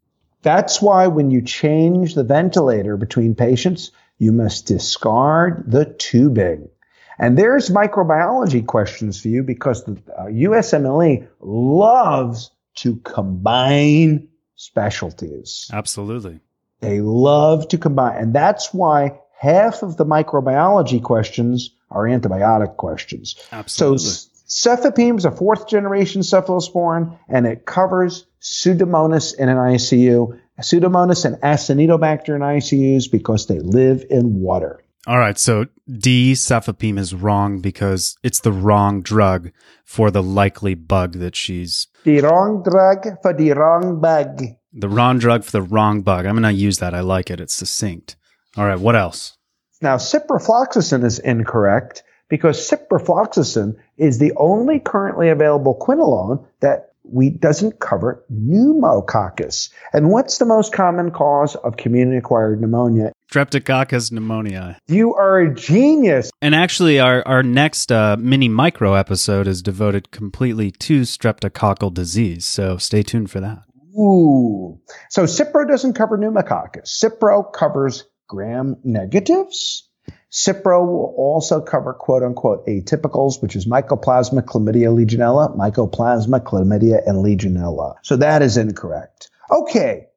That's 0.41 0.81
why 0.81 1.07
when 1.07 1.31
you 1.31 1.41
change 1.41 2.15
the 2.15 2.23
ventilator 2.23 2.95
between 2.95 3.35
patients, 3.35 3.91
you 4.19 4.31
must 4.31 4.67
discard 4.67 5.69
the 5.69 5.83
tubing. 5.83 6.69
And 7.19 7.37
there's 7.37 7.69
microbiology 7.71 8.65
questions 8.65 9.19
for 9.19 9.27
you 9.27 9.43
because 9.43 9.83
the 9.83 10.01
uh, 10.17 10.27
USMLE 10.27 11.27
loves 11.41 12.51
to 12.75 12.95
combine 13.03 14.29
specialties. 14.55 15.69
Absolutely. 15.73 16.39
They 16.79 17.01
love 17.01 17.67
to 17.67 17.77
combine. 17.77 18.17
And 18.17 18.33
that's 18.33 18.73
why 18.73 19.19
half 19.41 19.81
of 19.81 19.97
the 19.97 20.05
microbiology 20.05 21.01
questions 21.01 21.71
are 21.89 22.03
antibiotic 22.03 22.77
questions. 22.77 23.35
Absolutely. 23.51 23.97
So 23.97 24.29
cefepime 24.47 25.17
is 25.17 25.25
a 25.25 25.31
fourth 25.31 25.67
generation 25.67 26.21
cephalosporin 26.21 27.17
and 27.27 27.47
it 27.47 27.65
covers 27.65 28.27
Pseudomonas 28.39 29.35
in 29.39 29.49
an 29.49 29.57
ICU, 29.57 30.39
Pseudomonas 30.59 31.25
and 31.25 31.37
Acinetobacter 31.41 32.35
in 32.35 32.41
ICUs 32.41 33.09
because 33.11 33.47
they 33.47 33.59
live 33.59 34.05
in 34.11 34.41
water. 34.41 34.83
All 35.07 35.17
right, 35.17 35.39
so 35.39 35.65
D 35.89 36.33
cefepime 36.33 36.99
is 36.99 37.15
wrong 37.15 37.59
because 37.61 38.15
it's 38.21 38.41
the 38.41 38.51
wrong 38.51 39.01
drug 39.01 39.51
for 39.85 40.11
the 40.11 40.21
likely 40.21 40.75
bug 40.75 41.13
that 41.13 41.35
she's 41.35 41.87
The 42.03 42.21
wrong 42.21 42.61
drug 42.61 43.07
for 43.23 43.33
the 43.33 43.53
wrong 43.53 43.99
bug. 43.99 44.43
the 44.71 44.87
wrong 44.89 45.17
drug 45.17 45.43
for 45.43 45.51
the 45.51 45.63
wrong 45.63 46.01
bug. 46.03 46.27
I'm 46.27 46.35
going 46.35 46.43
to 46.43 46.51
use 46.53 46.77
that. 46.77 46.93
I 46.93 46.99
like 46.99 47.31
it. 47.31 47.41
It's 47.41 47.55
succinct. 47.55 48.15
All 48.57 48.65
right, 48.65 48.79
what 48.79 48.95
else? 48.95 49.37
Now, 49.81 49.95
ciprofloxacin 49.95 51.03
is 51.03 51.19
incorrect 51.19 52.03
because 52.29 52.69
ciprofloxacin 52.69 53.75
is 53.97 54.19
the 54.19 54.33
only 54.37 54.79
currently 54.79 55.29
available 55.29 55.77
quinolone 55.79 56.45
that 56.59 56.91
we 57.03 57.29
doesn't 57.29 57.79
cover 57.79 58.23
pneumococcus. 58.29 59.69
And 59.91 60.09
what's 60.09 60.37
the 60.37 60.45
most 60.45 60.71
common 60.71 61.11
cause 61.11 61.55
of 61.55 61.77
community 61.77 62.17
acquired 62.17 62.61
pneumonia? 62.61 63.11
Streptococcus 63.31 64.11
pneumonia. 64.11 64.77
You 64.87 65.15
are 65.15 65.39
a 65.39 65.53
genius. 65.53 66.29
And 66.41 66.53
actually, 66.53 66.99
our, 66.99 67.25
our 67.27 67.43
next 67.43 67.91
uh, 67.91 68.17
mini 68.19 68.49
micro 68.49 68.93
episode 68.93 69.47
is 69.47 69.61
devoted 69.61 70.11
completely 70.11 70.71
to 70.71 71.01
streptococcal 71.01 71.93
disease. 71.93 72.45
So 72.45 72.77
stay 72.77 73.03
tuned 73.03 73.31
for 73.31 73.39
that. 73.39 73.63
Ooh. 73.97 74.79
So 75.09 75.23
Cipro 75.23 75.67
doesn't 75.67 75.93
cover 75.93 76.17
pneumococcus. 76.17 77.01
Cipro 77.03 77.51
covers 77.51 78.05
gram 78.31 78.77
negatives. 78.85 79.89
Cipro 80.31 80.87
will 80.87 81.13
also 81.17 81.59
cover 81.59 81.93
quote 81.93 82.23
unquote 82.23 82.65
atypicals, 82.65 83.41
which 83.41 83.57
is 83.57 83.65
Mycoplasma, 83.67 84.41
Chlamydia, 84.43 84.87
Legionella, 84.87 85.55
Mycoplasma, 85.57 86.39
Chlamydia, 86.39 87.05
and 87.05 87.17
Legionella. 87.17 87.95
So 88.03 88.15
that 88.15 88.41
is 88.41 88.55
incorrect. 88.55 89.29
Okay. 89.51 90.07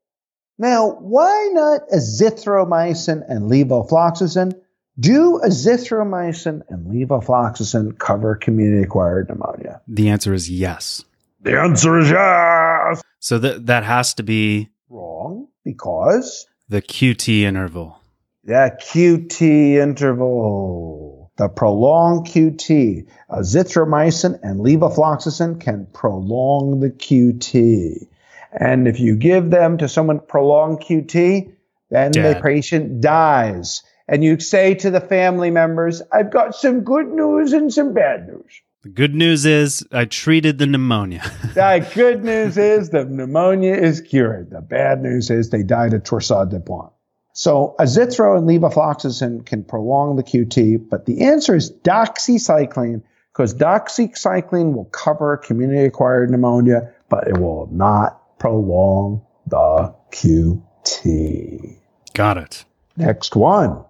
Now, 0.56 0.92
why 1.00 1.50
not 1.52 1.88
azithromycin 1.92 3.28
and 3.28 3.50
levofloxacin? 3.50 4.54
Do 5.00 5.40
azithromycin 5.44 6.62
and 6.68 6.86
levofloxacin 6.86 7.98
cover 7.98 8.36
community 8.36 8.84
acquired 8.84 9.28
pneumonia? 9.28 9.80
The 9.88 10.10
answer 10.10 10.32
is 10.32 10.48
yes. 10.48 11.04
The 11.40 11.58
answer 11.58 11.98
is 11.98 12.10
yes. 12.10 13.02
So 13.18 13.38
that 13.38 13.66
that 13.66 13.82
has 13.82 14.14
to 14.14 14.22
be 14.22 14.70
Wrong, 14.88 15.48
because 15.64 16.46
the 16.68 16.80
QT 16.80 17.40
interval. 17.40 18.00
The 18.44 18.76
QT 18.80 19.74
interval. 19.76 21.32
the 21.36 21.48
prolonged 21.48 22.26
QT. 22.26 23.06
Azithromycin 23.30 24.38
and 24.42 24.60
levofloxacin 24.60 25.60
can 25.60 25.86
prolong 25.92 26.80
the 26.80 26.90
QT. 26.90 28.06
And 28.52 28.86
if 28.86 29.00
you 29.00 29.16
give 29.16 29.50
them 29.50 29.78
to 29.78 29.88
someone 29.88 30.20
prolonged 30.20 30.80
QT, 30.80 31.52
then 31.90 32.12
the 32.12 32.40
patient 32.40 33.00
dies. 33.00 33.82
And 34.06 34.22
you 34.22 34.38
say 34.38 34.74
to 34.74 34.90
the 34.90 35.00
family 35.00 35.50
members, 35.50 36.02
I've 36.12 36.30
got 36.30 36.54
some 36.54 36.84
good 36.84 37.08
news 37.08 37.52
and 37.52 37.72
some 37.72 37.94
bad 37.94 38.28
news. 38.28 38.60
The 38.82 38.90
good 38.90 39.14
news 39.14 39.46
is 39.46 39.84
I 39.90 40.04
treated 40.04 40.58
the 40.58 40.66
pneumonia. 40.66 41.22
The 41.54 41.88
good 41.94 42.22
news 42.22 42.58
is 42.58 42.90
the 42.90 43.04
pneumonia 43.06 43.74
is 43.74 44.02
cured. 44.02 44.50
The 44.50 44.60
bad 44.60 45.02
news 45.02 45.30
is 45.30 45.50
they 45.50 45.62
died 45.62 45.94
of 45.94 46.02
torsade 46.02 46.50
de 46.50 46.60
pointes. 46.60 46.93
So 47.34 47.74
azithro 47.80 48.38
and 48.38 48.48
levofloxacin 48.48 49.44
can 49.44 49.64
prolong 49.64 50.14
the 50.16 50.22
QT, 50.22 50.88
but 50.88 51.04
the 51.04 51.22
answer 51.22 51.56
is 51.56 51.70
doxycycline 51.70 53.02
because 53.32 53.52
doxycycline 53.52 54.72
will 54.72 54.84
cover 54.86 55.36
community-acquired 55.36 56.30
pneumonia, 56.30 56.94
but 57.08 57.26
it 57.26 57.38
will 57.38 57.68
not 57.72 58.38
prolong 58.38 59.20
the 59.48 59.92
QT. 60.12 61.76
Got 62.14 62.36
it. 62.38 62.64
Next 62.96 63.34
one. 63.34 63.84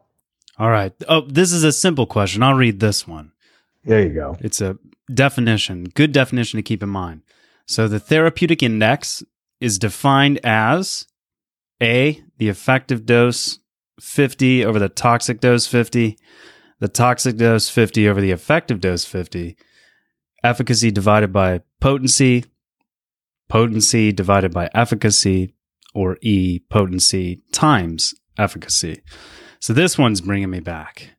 All 0.58 0.70
right. 0.70 0.94
Oh, 1.06 1.20
this 1.28 1.52
is 1.52 1.64
a 1.64 1.72
simple 1.72 2.06
question. 2.06 2.42
I'll 2.42 2.54
read 2.54 2.80
this 2.80 3.06
one. 3.06 3.32
There 3.84 4.00
you 4.00 4.14
go. 4.14 4.38
It's 4.40 4.62
a 4.62 4.78
definition, 5.12 5.84
good 5.84 6.12
definition 6.12 6.56
to 6.56 6.62
keep 6.62 6.82
in 6.82 6.88
mind. 6.88 7.20
So 7.66 7.88
the 7.88 8.00
therapeutic 8.00 8.62
index 8.62 9.22
is 9.60 9.78
defined 9.78 10.40
as 10.42 11.06
A, 11.82 12.23
the 12.38 12.48
effective 12.48 13.06
dose 13.06 13.58
50 14.00 14.64
over 14.64 14.78
the 14.78 14.88
toxic 14.88 15.40
dose 15.40 15.66
50, 15.66 16.18
the 16.80 16.88
toxic 16.88 17.36
dose 17.36 17.68
50 17.68 18.08
over 18.08 18.20
the 18.20 18.32
effective 18.32 18.80
dose 18.80 19.04
50, 19.04 19.56
efficacy 20.42 20.90
divided 20.90 21.32
by 21.32 21.60
potency, 21.80 22.44
potency 23.48 24.12
divided 24.12 24.52
by 24.52 24.68
efficacy, 24.74 25.54
or 25.94 26.18
E, 26.22 26.58
potency 26.70 27.42
times 27.52 28.14
efficacy. 28.36 29.00
So 29.60 29.72
this 29.72 29.96
one's 29.96 30.20
bringing 30.20 30.50
me 30.50 30.60
back 30.60 31.14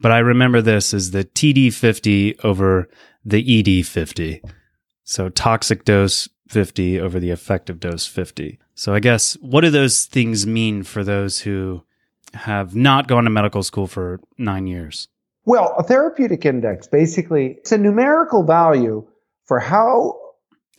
but 0.00 0.12
I 0.12 0.18
remember 0.18 0.62
this 0.62 0.94
as 0.94 1.10
the 1.10 1.24
TD50 1.24 2.44
over 2.44 2.88
the 3.24 3.44
ED50. 3.44 4.40
So 5.04 5.28
toxic 5.28 5.84
dose 5.84 6.28
50 6.48 7.00
over 7.00 7.20
the 7.20 7.30
effective 7.30 7.80
dose 7.80 8.06
50. 8.06 8.58
So 8.74 8.94
I 8.94 9.00
guess 9.00 9.34
what 9.40 9.62
do 9.62 9.70
those 9.70 10.04
things 10.04 10.46
mean 10.46 10.82
for 10.82 11.04
those 11.04 11.40
who 11.40 11.82
have 12.34 12.74
not 12.74 13.08
gone 13.08 13.24
to 13.24 13.30
medical 13.30 13.62
school 13.62 13.86
for 13.86 14.20
nine 14.36 14.66
years? 14.66 15.08
Well, 15.44 15.74
a 15.78 15.82
therapeutic 15.82 16.44
index 16.44 16.86
basically 16.86 17.56
it's 17.58 17.72
a 17.72 17.78
numerical 17.78 18.42
value 18.42 19.06
for 19.46 19.60
how 19.60 20.18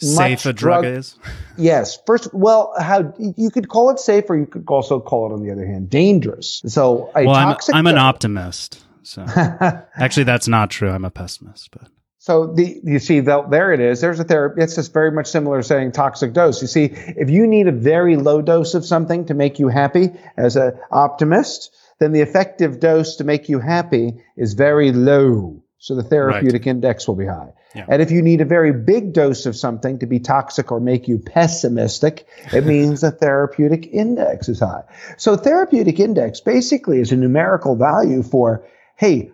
Safe 0.02 0.18
much 0.18 0.46
a 0.46 0.54
drug, 0.54 0.86
is? 0.86 1.18
Yes. 1.58 2.00
First, 2.06 2.34
well, 2.34 2.74
how 2.80 3.14
you 3.18 3.50
could 3.50 3.68
call 3.68 3.90
it 3.90 4.00
safe, 4.00 4.30
or 4.30 4.38
you 4.38 4.46
could 4.46 4.64
also 4.70 5.02
call 5.02 5.30
it, 5.30 5.34
on 5.34 5.44
the 5.44 5.52
other 5.52 5.66
hand, 5.66 5.90
dangerous. 5.90 6.62
So, 6.66 7.12
a 7.14 7.26
Well, 7.26 7.36
I'm. 7.36 7.58
I'm 7.74 7.86
an 7.86 7.98
optimist. 7.98 8.82
So 9.04 9.26
actually, 9.96 10.24
that's 10.24 10.48
not 10.48 10.70
true. 10.70 10.90
I'm 10.90 11.04
a 11.04 11.10
pessimist, 11.10 11.72
but 11.72 11.90
so 12.22 12.48
the 12.48 12.82
you 12.84 13.00
see 13.00 13.22
the, 13.22 13.44
there 13.44 13.72
it 13.72 13.80
is. 13.80 14.02
There's 14.02 14.20
a 14.20 14.26
therapy. 14.26 14.62
It's 14.62 14.76
just 14.76 14.92
very 14.92 15.10
much 15.10 15.28
similar 15.28 15.62
to 15.62 15.64
saying 15.64 15.94
toxic 15.94 16.34
dose. 16.34 16.62
You 16.62 16.68
see, 16.68 16.92
if 16.94 17.30
you 17.30 17.48
need 17.48 17.68
a 17.68 17.72
very 17.72 18.18
low 18.18 18.42
dose 18.42 18.74
of 18.74 18.86
something 18.86 19.26
to 19.28 19.34
make 19.34 19.58
you 19.58 19.70
happy 19.70 20.10
as 20.36 20.58
an 20.58 20.78
optimist, 20.92 21.74
then 22.00 22.12
the 22.12 22.20
effective 22.20 22.82
dose 22.82 23.16
to 23.16 23.24
make 23.24 23.48
you 23.48 23.60
happy 23.60 24.22
is 24.36 24.54
very 24.54 24.92
low. 24.92 25.64
So 25.78 25.96
the 25.96 26.04
therapeutic 26.04 26.68
index 26.68 27.08
will 27.08 27.16
be 27.16 27.26
high. 27.26 27.54
Yeah. 27.74 27.86
And 27.88 28.02
if 28.02 28.12
you 28.12 28.22
need 28.22 28.42
a 28.42 28.46
very 28.46 28.74
big 28.74 29.14
dose 29.14 29.46
of 29.46 29.56
something 29.56 30.00
to 30.00 30.06
be 30.06 30.20
toxic 30.20 30.74
or 30.74 30.82
make 30.82 31.08
you 31.08 31.20
pessimistic, 31.20 32.28
it 32.52 32.66
means 32.66 33.00
the 33.00 33.12
therapeutic 33.12 33.88
index 33.88 34.50
is 34.50 34.60
high. 34.60 34.84
So 35.18 35.38
therapeutic 35.38 36.02
index 36.02 36.42
basically 36.42 37.00
is 37.00 37.14
a 37.14 37.16
numerical 37.16 37.78
value 37.78 38.24
for, 38.24 38.66
hey, 38.98 39.32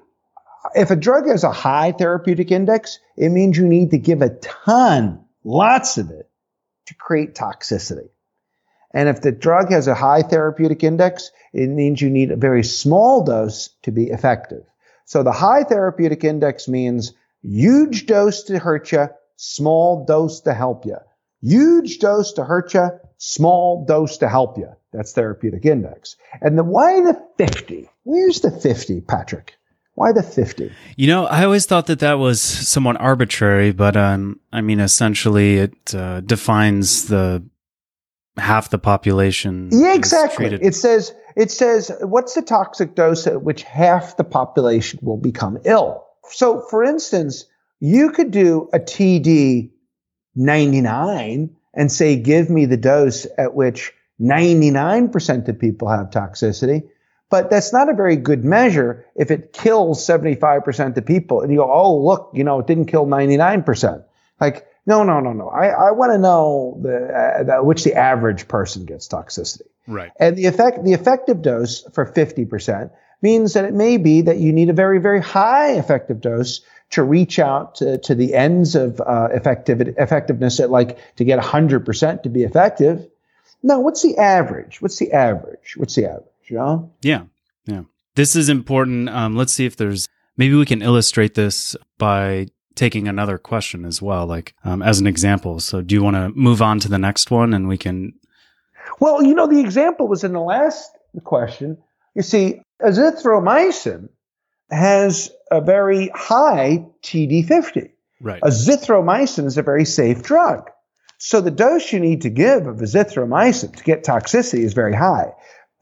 if 0.73 0.91
a 0.91 0.95
drug 0.95 1.27
has 1.27 1.43
a 1.43 1.51
high 1.51 1.91
therapeutic 1.91 2.51
index, 2.51 2.99
it 3.17 3.29
means 3.29 3.57
you 3.57 3.67
need 3.67 3.91
to 3.91 3.97
give 3.97 4.21
a 4.21 4.29
ton, 4.29 5.25
lots 5.43 5.97
of 5.97 6.11
it, 6.11 6.29
to 6.87 6.95
create 6.95 7.35
toxicity. 7.35 8.09
And 8.91 9.09
if 9.09 9.21
the 9.21 9.31
drug 9.31 9.71
has 9.71 9.87
a 9.87 9.95
high 9.95 10.21
therapeutic 10.21 10.83
index, 10.83 11.31
it 11.53 11.67
means 11.67 12.01
you 12.01 12.09
need 12.09 12.31
a 12.31 12.37
very 12.37 12.63
small 12.63 13.23
dose 13.23 13.69
to 13.83 13.91
be 13.91 14.05
effective. 14.05 14.63
So 15.05 15.21
the 15.21 15.33
high 15.33 15.63
therapeutic 15.63 16.23
index 16.23 16.67
means 16.67 17.13
huge 17.41 18.05
dose 18.05 18.43
to 18.43 18.57
hurt 18.57 18.91
you, 18.91 19.09
small 19.35 20.05
dose 20.05 20.41
to 20.41 20.53
help 20.53 20.85
you. 20.85 20.97
Huge 21.41 21.99
dose 21.99 22.33
to 22.33 22.45
hurt 22.45 22.73
you, 22.73 22.89
small 23.17 23.85
dose 23.85 24.17
to 24.19 24.29
help 24.29 24.57
you. 24.57 24.69
That's 24.93 25.11
therapeutic 25.11 25.65
index. 25.65 26.15
And 26.41 26.57
the 26.57 26.63
why 26.63 27.01
the 27.01 27.21
50? 27.37 27.89
Where's 28.03 28.39
the 28.39 28.51
50, 28.51 29.01
Patrick? 29.01 29.55
Why 29.95 30.11
the 30.11 30.23
50? 30.23 30.71
You 30.97 31.07
know, 31.07 31.25
I 31.25 31.45
always 31.45 31.65
thought 31.65 31.87
that 31.87 31.99
that 31.99 32.19
was 32.19 32.41
somewhat 32.41 32.99
arbitrary, 32.99 33.71
but 33.71 33.95
um, 33.95 34.39
I 34.51 34.61
mean, 34.61 34.79
essentially, 34.79 35.57
it 35.57 35.95
uh, 35.95 36.21
defines 36.21 37.07
the 37.07 37.43
half 38.37 38.69
the 38.69 38.77
population. 38.77 39.69
Yeah, 39.71 39.95
exactly. 39.95 40.47
It 40.47 40.75
says 40.75 41.13
it 41.35 41.49
says 41.49 41.91
what's 42.01 42.33
the 42.33 42.41
toxic 42.41 42.95
dose 42.95 43.25
at 43.27 43.41
which 43.41 43.63
half 43.63 44.17
the 44.17 44.23
population 44.23 44.99
will 45.01 45.17
become 45.17 45.57
ill. 45.63 46.05
So, 46.29 46.61
for 46.69 46.83
instance, 46.83 47.45
you 47.79 48.11
could 48.11 48.31
do 48.31 48.69
a 48.73 48.79
TD 48.79 49.71
99 50.35 51.55
and 51.73 51.91
say, 51.91 52.15
give 52.15 52.49
me 52.49 52.65
the 52.65 52.77
dose 52.77 53.27
at 53.37 53.53
which 53.53 53.93
99% 54.21 55.47
of 55.47 55.59
people 55.59 55.89
have 55.89 56.09
toxicity. 56.09 56.87
But 57.29 57.49
that's 57.49 57.73
not 57.73 57.89
a 57.89 57.93
very 57.93 58.15
good 58.15 58.45
measure 58.45 59.05
if 59.15 59.31
it 59.31 59.51
kills 59.51 60.05
75% 60.05 60.95
of 60.95 61.05
people. 61.05 61.41
And 61.41 61.51
you 61.51 61.57
go, 61.57 61.71
oh, 61.71 61.97
look, 61.97 62.31
you 62.33 62.43
know, 62.43 62.59
it 62.59 62.67
didn't 62.67 62.85
kill 62.85 63.05
99%. 63.05 64.03
Like, 64.39 64.67
no, 64.85 65.03
no, 65.03 65.19
no, 65.19 65.33
no. 65.33 65.49
I, 65.49 65.67
I 65.67 65.91
want 65.91 66.11
to 66.11 66.17
know 66.19 66.79
the, 66.81 66.95
uh, 66.95 67.43
the, 67.43 67.63
which 67.63 67.83
the 67.83 67.95
average 67.95 68.47
person 68.47 68.85
gets 68.85 69.07
toxicity. 69.07 69.67
right. 69.87 70.11
And 70.19 70.37
the 70.37 70.45
effect, 70.45 70.83
the 70.83 70.93
effective 70.93 71.41
dose 71.41 71.81
for 71.93 72.05
50% 72.05 72.91
means 73.21 73.53
that 73.53 73.65
it 73.65 73.73
may 73.73 73.97
be 73.97 74.21
that 74.21 74.37
you 74.37 74.53
need 74.53 74.69
a 74.69 74.73
very, 74.73 74.99
very 74.99 75.21
high 75.21 75.71
effective 75.71 76.21
dose 76.21 76.61
to 76.91 77.03
reach 77.03 77.39
out 77.39 77.75
to, 77.75 77.97
to 77.97 78.13
the 78.13 78.35
ends 78.35 78.75
of 78.75 79.01
uh, 79.01 79.29
effective, 79.31 79.81
effectiveness 79.81 80.59
at 80.59 80.69
like 80.69 80.99
to 81.15 81.23
get 81.23 81.39
100% 81.39 82.23
to 82.23 82.29
be 82.29 82.43
effective. 82.43 83.07
No, 83.63 83.79
what's 83.79 84.03
the 84.03 84.17
average? 84.17 84.81
What's 84.81 84.99
the 84.99 85.11
average? 85.11 85.73
What's 85.75 85.95
the 85.95 86.05
average? 86.05 86.25
Yeah. 87.01 87.23
Yeah. 87.65 87.83
This 88.15 88.35
is 88.35 88.49
important. 88.49 89.09
Um, 89.09 89.35
let's 89.35 89.53
see 89.53 89.65
if 89.65 89.75
there's 89.75 90.07
maybe 90.37 90.55
we 90.55 90.65
can 90.65 90.81
illustrate 90.81 91.33
this 91.33 91.75
by 91.97 92.47
taking 92.75 93.07
another 93.07 93.37
question 93.37 93.85
as 93.85 94.01
well, 94.01 94.25
like 94.25 94.53
um, 94.63 94.81
as 94.81 94.99
an 94.99 95.07
example. 95.07 95.59
So, 95.59 95.81
do 95.81 95.95
you 95.95 96.03
want 96.03 96.15
to 96.15 96.29
move 96.29 96.61
on 96.61 96.79
to 96.79 96.89
the 96.89 96.97
next 96.97 97.31
one 97.31 97.53
and 97.53 97.67
we 97.67 97.77
can? 97.77 98.13
Well, 98.99 99.23
you 99.23 99.33
know, 99.33 99.47
the 99.47 99.59
example 99.59 100.07
was 100.07 100.23
in 100.23 100.33
the 100.33 100.41
last 100.41 100.91
question. 101.23 101.77
You 102.15 102.21
see, 102.21 102.61
azithromycin 102.81 104.09
has 104.71 105.31
a 105.51 105.61
very 105.61 106.09
high 106.13 106.85
TD50. 107.03 107.91
Right. 108.21 108.41
Azithromycin 108.41 109.45
is 109.45 109.57
a 109.57 109.63
very 109.63 109.85
safe 109.85 110.23
drug. 110.23 110.69
So 111.17 111.41
the 111.41 111.51
dose 111.51 111.91
you 111.91 111.99
need 111.99 112.21
to 112.21 112.29
give 112.29 112.67
of 112.67 112.77
azithromycin 112.77 113.75
to 113.75 113.83
get 113.83 114.03
toxicity 114.03 114.63
is 114.63 114.73
very 114.73 114.95
high. 114.95 115.31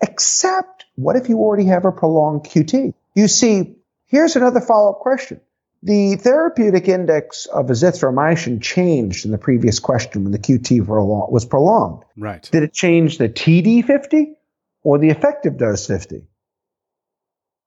Except, 0.02 0.86
what 0.96 1.16
if 1.16 1.30
you 1.30 1.38
already 1.40 1.66
have 1.66 1.86
a 1.86 1.92
prolonged 1.92 2.44
QT? 2.44 2.94
You 3.16 3.28
see, 3.28 3.76
here's 4.06 4.36
another 4.36 4.62
follow-up 4.62 5.00
question. 5.00 5.40
The 5.82 6.16
therapeutic 6.16 6.88
index 6.88 7.46
of 7.46 7.66
azithromycin 7.68 8.62
changed 8.62 9.26
in 9.26 9.32
the 9.32 9.38
previous 9.38 9.80
question 9.80 10.24
when 10.24 10.32
the 10.32 10.40
QT 10.40 10.86
prolong- 10.86 11.32
was 11.32 11.46
prolonged. 11.46 12.04
Right. 12.18 12.48
Did 12.52 12.64
it 12.64 12.74
change 12.74 13.18
the 13.18 13.28
TD50 13.28 14.36
or 14.84 14.98
the 14.98 15.10
effective 15.10 15.58
dose 15.58 15.86
50? 15.86 16.26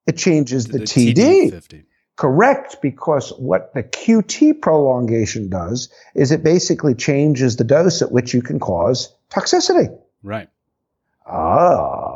It 0.07 0.17
changes 0.17 0.67
the, 0.67 0.81
TD. 0.81 1.51
50. 1.51 1.85
Correct, 2.17 2.79
because 2.81 3.31
what 3.31 3.75
the 3.75 3.83
QT 3.83 4.63
prolongation 4.63 5.51
does 5.51 5.91
is 6.15 6.33
it 6.33 6.43
basically 6.43 6.95
changes 6.95 7.57
the 7.57 7.65
dose 7.65 8.01
at 8.01 8.11
which 8.11 8.33
you 8.33 8.41
can 8.41 8.59
cause 8.59 9.15
toxicity. 9.31 9.95
Right. 10.23 10.49
Ah. 11.27 12.16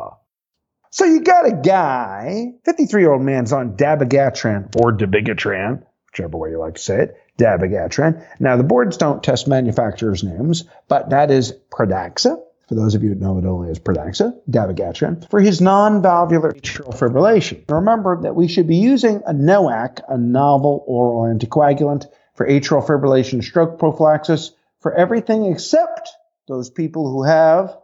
So 0.92 1.04
you 1.04 1.22
got 1.22 1.46
a 1.46 1.52
guy, 1.52 2.54
53 2.64 3.02
year 3.02 3.12
old 3.12 3.22
man's 3.22 3.52
on 3.52 3.76
dabigatran 3.76 4.74
or 4.74 4.92
dabigatran, 4.92 5.84
whichever 6.10 6.36
way 6.36 6.50
you 6.50 6.58
like 6.58 6.74
to 6.74 6.82
say 6.82 7.02
it, 7.02 7.16
dabigatran. 7.38 8.26
Now 8.40 8.56
the 8.56 8.64
boards 8.64 8.96
don't 8.96 9.22
test 9.22 9.46
manufacturers' 9.46 10.24
names, 10.24 10.64
but 10.88 11.10
that 11.10 11.30
is 11.30 11.54
Pradaxa. 11.70 12.42
for 12.68 12.74
those 12.74 12.96
of 12.96 13.04
you 13.04 13.10
who 13.10 13.14
know 13.14 13.38
it 13.38 13.44
only 13.44 13.70
as 13.70 13.78
Pradaxa, 13.78 14.36
dabigatran, 14.50 15.30
for 15.30 15.38
his 15.38 15.60
non-valvular 15.60 16.54
atrial 16.54 16.92
fibrillation. 16.92 17.62
Remember 17.68 18.22
that 18.22 18.34
we 18.34 18.48
should 18.48 18.66
be 18.66 18.78
using 18.78 19.22
a 19.26 19.32
NOAC, 19.32 20.00
a 20.08 20.18
novel 20.18 20.82
oral 20.88 21.32
anticoagulant, 21.32 22.06
for 22.34 22.48
atrial 22.48 22.84
fibrillation 22.84 23.44
stroke 23.44 23.78
prophylaxis 23.78 24.50
for 24.80 24.92
everything 24.92 25.46
except 25.46 26.10
those 26.48 26.68
people 26.68 27.08
who 27.12 27.22
have 27.22 27.76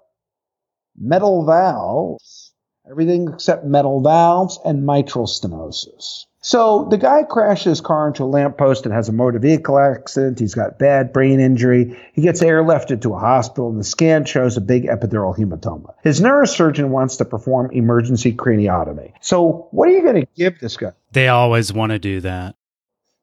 metal 0.98 1.44
valves, 1.44 2.45
everything 2.90 3.28
except 3.32 3.64
metal 3.64 4.00
valves 4.00 4.58
and 4.64 4.84
mitral 4.84 5.26
stenosis. 5.26 6.26
So 6.40 6.86
the 6.88 6.96
guy 6.96 7.24
crashes 7.24 7.64
his 7.64 7.80
car 7.80 8.06
into 8.06 8.22
a 8.22 8.26
lamppost 8.26 8.84
and 8.84 8.94
has 8.94 9.08
a 9.08 9.12
motor 9.12 9.40
vehicle 9.40 9.80
accident. 9.80 10.38
He's 10.38 10.54
got 10.54 10.78
bad 10.78 11.12
brain 11.12 11.40
injury. 11.40 11.98
He 12.12 12.22
gets 12.22 12.40
airlifted 12.40 13.02
to 13.02 13.14
a 13.14 13.18
hospital 13.18 13.68
and 13.68 13.80
the 13.80 13.84
scan 13.84 14.26
shows 14.26 14.56
a 14.56 14.60
big 14.60 14.84
epidural 14.84 15.36
hematoma. 15.36 15.94
His 16.04 16.20
neurosurgeon 16.20 16.90
wants 16.90 17.16
to 17.16 17.24
perform 17.24 17.72
emergency 17.72 18.32
craniotomy. 18.32 19.14
So 19.20 19.66
what 19.72 19.88
are 19.88 19.92
you 19.92 20.02
going 20.02 20.20
to 20.20 20.28
give 20.36 20.60
this 20.60 20.76
guy? 20.76 20.92
They 21.10 21.26
always 21.26 21.72
want 21.72 21.90
to 21.90 21.98
do 21.98 22.20
that. 22.20 22.54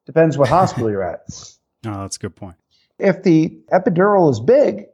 Depends 0.04 0.36
what 0.36 0.50
hospital 0.50 0.90
you're 0.90 1.02
at. 1.02 1.20
Oh, 1.86 2.00
that's 2.00 2.16
a 2.16 2.20
good 2.20 2.34
point. 2.34 2.56
If 2.98 3.24
the 3.24 3.58
epidural 3.70 4.30
is 4.30 4.40
big 4.40 4.86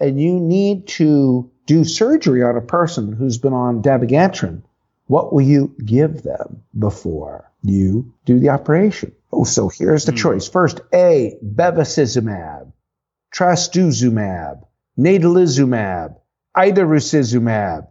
and 0.00 0.20
you 0.20 0.40
need 0.40 0.88
to 0.88 1.51
do 1.66 1.84
surgery 1.84 2.42
on 2.42 2.56
a 2.56 2.60
person 2.60 3.12
who's 3.12 3.38
been 3.38 3.52
on 3.52 3.82
dabigatran, 3.82 4.62
what 5.06 5.32
will 5.32 5.42
you 5.42 5.74
give 5.84 6.22
them 6.22 6.62
before 6.78 7.50
you 7.62 8.12
do 8.24 8.38
the 8.38 8.48
operation? 8.50 9.12
Oh, 9.32 9.44
so 9.44 9.68
here's 9.68 10.04
the 10.04 10.12
Hmm. 10.12 10.18
choice. 10.18 10.48
First, 10.48 10.80
A, 10.92 11.36
bevacizumab, 11.44 12.72
trastuzumab, 13.34 14.62
natalizumab, 14.98 16.16
idarucizumab. 16.56 17.88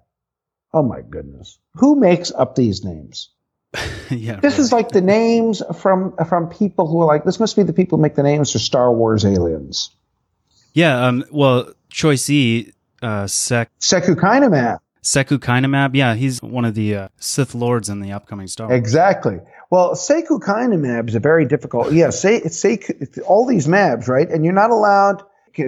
Oh 0.73 0.83
my 0.83 1.01
goodness. 1.01 1.59
Who 1.75 1.95
makes 1.99 2.31
up 2.31 2.55
these 2.55 2.83
names? 2.83 3.29
yeah. 4.09 4.39
This 4.39 4.59
is 4.59 4.71
like 4.71 4.89
the 4.89 5.01
names 5.01 5.61
from 5.77 6.13
from 6.27 6.49
people 6.49 6.87
who 6.87 7.01
are 7.01 7.05
like, 7.05 7.23
this 7.23 7.39
must 7.39 7.55
be 7.55 7.63
the 7.63 7.73
people 7.73 7.97
who 7.97 8.01
make 8.01 8.15
the 8.15 8.23
names 8.23 8.51
for 8.51 8.59
Star 8.59 8.91
Wars 8.93 9.25
aliens. 9.25 9.89
Yeah. 10.73 11.07
Um. 11.07 11.25
Well, 11.31 11.73
Choice 11.89 12.29
E, 12.29 12.71
uh, 13.01 13.27
Sek 13.27 13.69
Secukinumab. 13.79 14.79
Sekukinumab. 15.03 15.95
Yeah, 15.95 16.15
he's 16.15 16.41
one 16.41 16.65
of 16.65 16.75
the 16.75 16.95
uh, 16.95 17.07
Sith 17.17 17.55
Lords 17.55 17.89
in 17.89 18.01
the 18.01 18.11
upcoming 18.11 18.47
Star 18.47 18.67
Wars. 18.67 18.77
Exactly. 18.77 19.39
Well, 19.69 19.91
secukinumab 19.91 21.09
is 21.09 21.15
a 21.15 21.19
very 21.19 21.45
difficult. 21.45 21.93
Yeah, 21.93 22.09
say 22.09 22.41
say 22.41 22.79
all 23.25 23.45
these 23.45 23.67
mabs, 23.67 24.07
right? 24.07 24.29
And 24.29 24.43
you're 24.43 24.53
not 24.53 24.69
allowed 24.69 25.23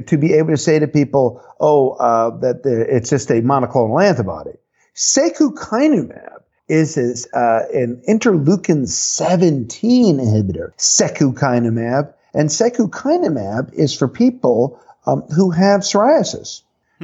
to 0.08 0.18
be 0.18 0.34
able 0.34 0.50
to 0.50 0.58
say 0.58 0.80
to 0.80 0.88
people, 0.88 1.42
"Oh, 1.60 1.92
uh, 1.92 2.38
that 2.40 2.64
the, 2.64 2.96
it's 2.96 3.10
just 3.10 3.30
a 3.32 3.42
monoclonal 3.42 4.04
antibody." 4.04 4.52
Secukinumab 4.96 6.44
is, 6.68 6.98
is 6.98 7.28
uh, 7.34 7.64
an 7.74 8.02
interleukin 8.08 8.88
17 8.88 10.18
inhibitor, 10.18 10.74
secukinumab, 10.78 12.14
and 12.34 12.50
secukinumab 12.50 13.74
is 13.74 13.96
for 13.96 14.08
people 14.08 14.80
um, 15.06 15.22
who 15.36 15.52
have 15.52 15.82
psoriasis, 15.82 16.62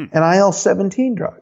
Hmm. 0.07 0.17
an 0.17 0.37
IL 0.37 0.51
17 0.51 1.15
drug. 1.15 1.41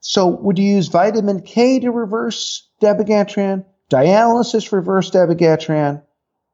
So 0.00 0.28
would 0.28 0.58
you 0.58 0.76
use 0.76 0.88
vitamin 0.88 1.42
K 1.42 1.80
to 1.80 1.90
reverse 1.90 2.68
dabigatran? 2.80 3.64
Dialysis 3.90 4.72
reverse 4.72 5.10
dabigatran? 5.10 6.02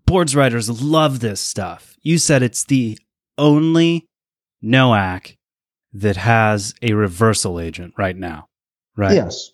Boards 0.05 0.35
writers 0.35 0.69
love 0.69 1.21
this 1.21 1.39
stuff. 1.39 1.95
You 2.01 2.17
said 2.17 2.43
it's 2.43 2.65
the 2.65 2.97
only 3.37 4.07
NOAC 4.63 5.37
that 5.93 6.17
has 6.17 6.73
a 6.81 6.93
reversal 6.93 7.59
agent 7.59 7.93
right 7.97 8.15
now, 8.15 8.47
right? 8.95 9.15
Yes. 9.15 9.51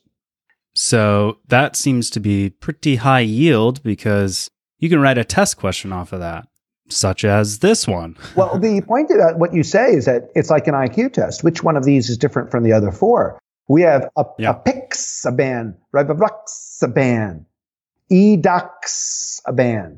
So 0.74 1.40
that 1.48 1.76
seems 1.76 2.10
to 2.12 2.20
be 2.20 2.50
pretty 2.50 2.98
high 2.98 3.20
yield 3.22 3.84
because 3.84 4.50
you 4.78 4.88
can 4.90 5.02
write 5.02 5.18
a 5.18 5.26
test 5.26 5.58
question 5.58 5.92
off 5.92 6.14
of 6.14 6.20
that, 6.22 6.48
such 6.88 7.26
as 7.26 7.60
this 7.60 7.88
one. 7.88 8.16
Well, 8.36 8.58
the 8.58 8.80
point 8.82 9.12
about 9.12 9.38
what 9.40 9.54
you 9.54 9.64
say 9.64 9.94
is 9.94 10.06
that 10.06 10.30
it's 10.36 10.50
like 10.50 10.68
an 10.68 10.76
IQ 10.76 11.14
test. 11.14 11.44
Which 11.44 11.64
one 11.64 11.76
of 11.76 11.84
these 11.84 12.10
is 12.10 12.18
different 12.18 12.50
from 12.52 12.64
the 12.64 12.72
other 12.72 12.92
four? 12.92 13.38
We 13.68 13.82
have 13.82 14.10
a, 14.16 14.24
Yeah. 14.38 14.54
apixaban, 14.66 15.76
rivaroxaban, 15.94 17.46
edoxaban, 18.12 19.98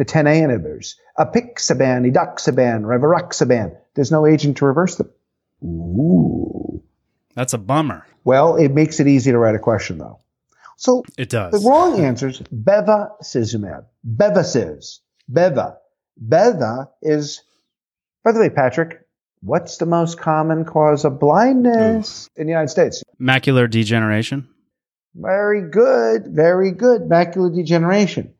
the 0.00 0.06
10A 0.06 0.40
inhibitors, 0.48 0.94
apixaban, 1.18 2.10
edoxaban, 2.10 2.84
rivaroxaban. 2.84 3.76
There's 3.94 4.10
no 4.10 4.24
agent 4.24 4.56
to 4.56 4.64
reverse 4.64 4.96
them. 4.96 5.10
Ooh. 5.62 6.82
That's 7.34 7.52
a 7.52 7.58
bummer. 7.58 8.06
Well, 8.24 8.56
it 8.56 8.72
makes 8.72 8.98
it 8.98 9.06
easy 9.06 9.30
to 9.30 9.36
write 9.36 9.56
a 9.56 9.58
question, 9.58 9.98
though. 9.98 10.18
So 10.78 11.04
It 11.18 11.28
does. 11.28 11.52
the 11.52 11.68
wrong 11.68 12.00
answer 12.00 12.28
is 12.28 12.38
bevacizumab. 12.40 13.84
Bevaciz. 14.06 15.00
Beva. 15.30 15.76
Beva 16.18 16.88
is, 17.02 17.42
by 18.24 18.32
the 18.32 18.40
way, 18.40 18.48
Patrick, 18.48 19.02
what's 19.42 19.76
the 19.76 19.84
most 19.86 20.18
common 20.18 20.64
cause 20.64 21.04
of 21.04 21.20
blindness 21.20 22.30
in 22.36 22.46
the 22.46 22.52
United 22.52 22.70
States? 22.70 23.04
Macular 23.20 23.68
degeneration. 23.68 24.48
Very 25.14 25.68
good. 25.68 26.28
Very 26.28 26.70
good. 26.72 27.02
Macular 27.02 27.54
degeneration. 27.54 28.32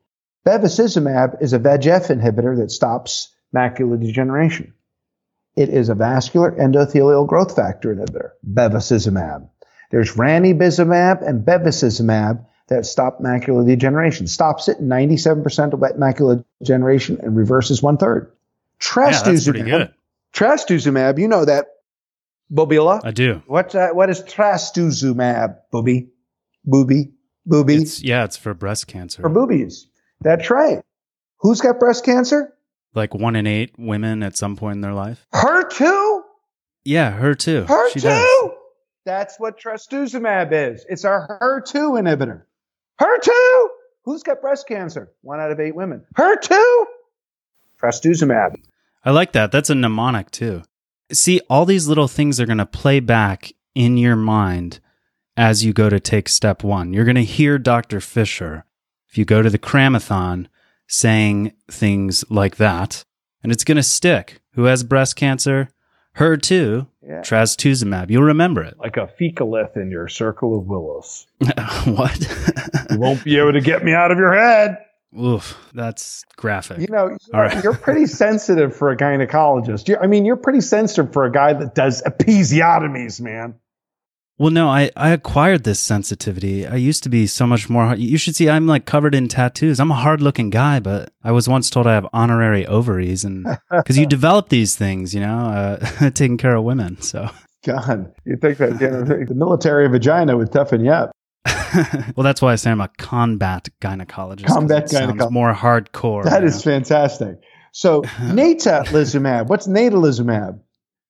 Bevacizumab 0.45 1.41
is 1.41 1.53
a 1.53 1.59
VEGF 1.59 2.07
inhibitor 2.09 2.57
that 2.57 2.71
stops 2.71 3.33
macular 3.55 3.99
degeneration. 3.99 4.73
It 5.55 5.69
is 5.69 5.89
a 5.89 5.95
vascular 5.95 6.51
endothelial 6.51 7.27
growth 7.27 7.55
factor 7.55 7.93
inhibitor, 7.93 8.31
bevacizumab. 8.49 9.49
There's 9.91 10.13
ranibizumab 10.13 11.27
and 11.27 11.45
bevacizumab 11.45 12.45
that 12.69 12.85
stop 12.85 13.19
macular 13.19 13.67
degeneration. 13.67 14.27
Stops 14.27 14.69
it 14.69 14.81
97% 14.81 15.73
of 15.73 15.79
wet 15.79 15.97
macular 15.97 16.43
degeneration 16.59 17.19
and 17.21 17.35
reverses 17.35 17.83
one 17.83 17.97
third. 17.97 18.31
Yeah, 18.95 19.11
that's 19.11 19.43
pretty 19.45 19.59
Trastuzumab. 19.61 19.65
good. 19.65 19.93
Trastuzumab, 20.33 21.19
you 21.19 21.27
know 21.27 21.45
that. 21.45 21.67
Bobila. 22.51 23.01
I 23.03 23.11
do. 23.11 23.43
What's 23.47 23.73
that? 23.73 23.95
What 23.95 24.09
is 24.09 24.21
trastuzumab, 24.21 25.57
booby? 25.71 26.09
Booby? 26.65 27.11
Booby? 27.45 27.75
It's 27.75 28.01
yeah, 28.01 28.23
it's 28.23 28.37
for 28.37 28.53
breast 28.53 28.87
cancer. 28.87 29.21
for 29.21 29.29
boobies. 29.29 29.87
That's 30.21 30.49
right. 30.49 30.81
Who's 31.39 31.61
got 31.61 31.79
breast 31.79 32.05
cancer? 32.05 32.53
like 32.93 33.13
one 33.13 33.35
in 33.35 33.47
eight 33.47 33.73
women 33.77 34.23
at 34.23 34.37
some 34.37 34.55
point 34.55 34.75
in 34.75 34.81
their 34.81 34.93
life. 34.93 35.25
Her 35.31 35.63
too? 35.67 36.23
Yeah, 36.83 37.11
her 37.11 37.35
too. 37.35 37.63
Her 37.63 37.89
she 37.89 37.99
too? 37.99 38.07
does. 38.07 38.49
That's 39.05 39.39
what 39.39 39.59
trastuzumab 39.59 40.49
is. 40.51 40.85
It's 40.87 41.05
our 41.05 41.39
HER2 41.41 41.99
inhibitor. 42.01 42.43
HER2? 42.99 43.67
Who's 44.03 44.23
got 44.23 44.41
breast 44.41 44.67
cancer? 44.67 45.11
One 45.21 45.39
out 45.39 45.51
of 45.51 45.59
eight 45.59 45.75
women. 45.75 46.05
HER2? 46.17 46.83
Trastuzumab. 47.81 48.55
I 49.03 49.11
like 49.11 49.31
that. 49.31 49.51
That's 49.51 49.69
a 49.69 49.75
mnemonic 49.75 50.29
too. 50.31 50.63
See, 51.11 51.41
all 51.49 51.65
these 51.65 51.87
little 51.87 52.07
things 52.07 52.39
are 52.39 52.45
going 52.45 52.57
to 52.59 52.65
play 52.65 52.99
back 52.99 53.51
in 53.73 53.97
your 53.97 54.15
mind 54.15 54.79
as 55.35 55.65
you 55.65 55.73
go 55.73 55.89
to 55.89 55.99
take 55.99 56.29
step 56.29 56.63
one. 56.63 56.93
You're 56.93 57.05
going 57.05 57.15
to 57.15 57.23
hear 57.23 57.57
Dr. 57.57 57.99
Fischer 57.99 58.65
if 59.11 59.17
you 59.17 59.25
go 59.25 59.41
to 59.41 59.49
the 59.49 59.59
Cramathon 59.59 60.47
saying 60.87 61.53
things 61.69 62.23
like 62.29 62.55
that, 62.57 63.03
and 63.43 63.51
it's 63.51 63.63
going 63.63 63.75
to 63.77 63.83
stick. 63.83 64.41
Who 64.53 64.63
has 64.65 64.83
breast 64.83 65.15
cancer? 65.15 65.69
Her 66.13 66.37
too. 66.37 66.87
Yeah. 67.01 67.21
Trastuzumab. 67.21 68.09
You'll 68.09 68.23
remember 68.23 68.61
it. 68.63 68.77
like 68.77 68.97
a 68.97 69.09
fecalith 69.19 69.75
in 69.77 69.89
your 69.91 70.07
circle 70.07 70.57
of 70.57 70.65
Willis. 70.65 71.25
what? 71.85 72.19
You 72.91 72.99
won't 72.99 73.23
be 73.23 73.37
able 73.37 73.53
to 73.53 73.61
get 73.61 73.83
me 73.83 73.93
out 73.93 74.11
of 74.11 74.17
your 74.17 74.33
head. 74.33 74.77
Oof, 75.19 75.57
that's 75.73 76.23
graphic. 76.37 76.79
You 76.79 76.87
know, 76.87 77.17
All 77.33 77.41
right. 77.41 77.61
you're 77.63 77.73
pretty 77.75 78.05
sensitive 78.23 78.75
for 78.75 78.91
a 78.91 78.97
gynecologist. 78.97 79.87
You- 79.89 79.97
I 80.01 80.07
mean, 80.07 80.23
you're 80.25 80.37
pretty 80.37 80.61
sensitive 80.61 81.11
for 81.11 81.25
a 81.25 81.31
guy 81.31 81.53
that 81.53 81.75
does 81.75 82.01
episiotomies, 82.03 83.19
man. 83.19 83.55
Well, 84.41 84.49
no, 84.49 84.69
I, 84.69 84.89
I 84.97 85.11
acquired 85.11 85.65
this 85.65 85.79
sensitivity. 85.79 86.65
I 86.65 86.73
used 86.73 87.03
to 87.03 87.09
be 87.09 87.27
so 87.27 87.45
much 87.45 87.69
more. 87.69 87.93
You 87.93 88.17
should 88.17 88.35
see, 88.35 88.49
I'm 88.49 88.65
like 88.65 88.85
covered 88.85 89.13
in 89.13 89.27
tattoos. 89.27 89.79
I'm 89.79 89.91
a 89.91 89.95
hard 89.95 90.19
looking 90.19 90.49
guy, 90.49 90.79
but 90.79 91.13
I 91.23 91.31
was 91.31 91.47
once 91.47 91.69
told 91.69 91.85
I 91.85 91.93
have 91.93 92.07
honorary 92.11 92.65
ovaries, 92.65 93.23
and 93.23 93.45
because 93.69 93.99
you 93.99 94.07
develop 94.07 94.49
these 94.49 94.75
things, 94.75 95.13
you 95.13 95.19
know, 95.19 95.45
uh, 95.45 96.09
taking 96.15 96.39
care 96.39 96.55
of 96.55 96.63
women. 96.63 96.99
So, 97.03 97.29
God, 97.63 98.11
you 98.25 98.35
think 98.35 98.57
that 98.57 98.81
you 98.81 98.89
know, 98.89 99.03
the 99.03 99.35
military 99.35 99.87
vagina 99.87 100.35
would 100.35 100.51
toughen 100.51 100.83
you 100.83 100.91
up? 100.91 101.11
well, 102.15 102.23
that's 102.23 102.41
why 102.41 102.53
I 102.53 102.55
say 102.55 102.71
I'm 102.71 102.81
a 102.81 102.89
combat 102.97 103.69
gynecologist. 103.79 104.47
Combat 104.47 104.85
gynecologist. 104.85 105.29
more 105.29 105.53
hardcore. 105.53 106.23
That 106.23 106.43
is 106.43 106.65
know? 106.65 106.71
fantastic. 106.71 107.35
So, 107.73 108.01
natalizumab. 108.01 109.49
What's 109.49 109.67
natalizumab? 109.67 110.61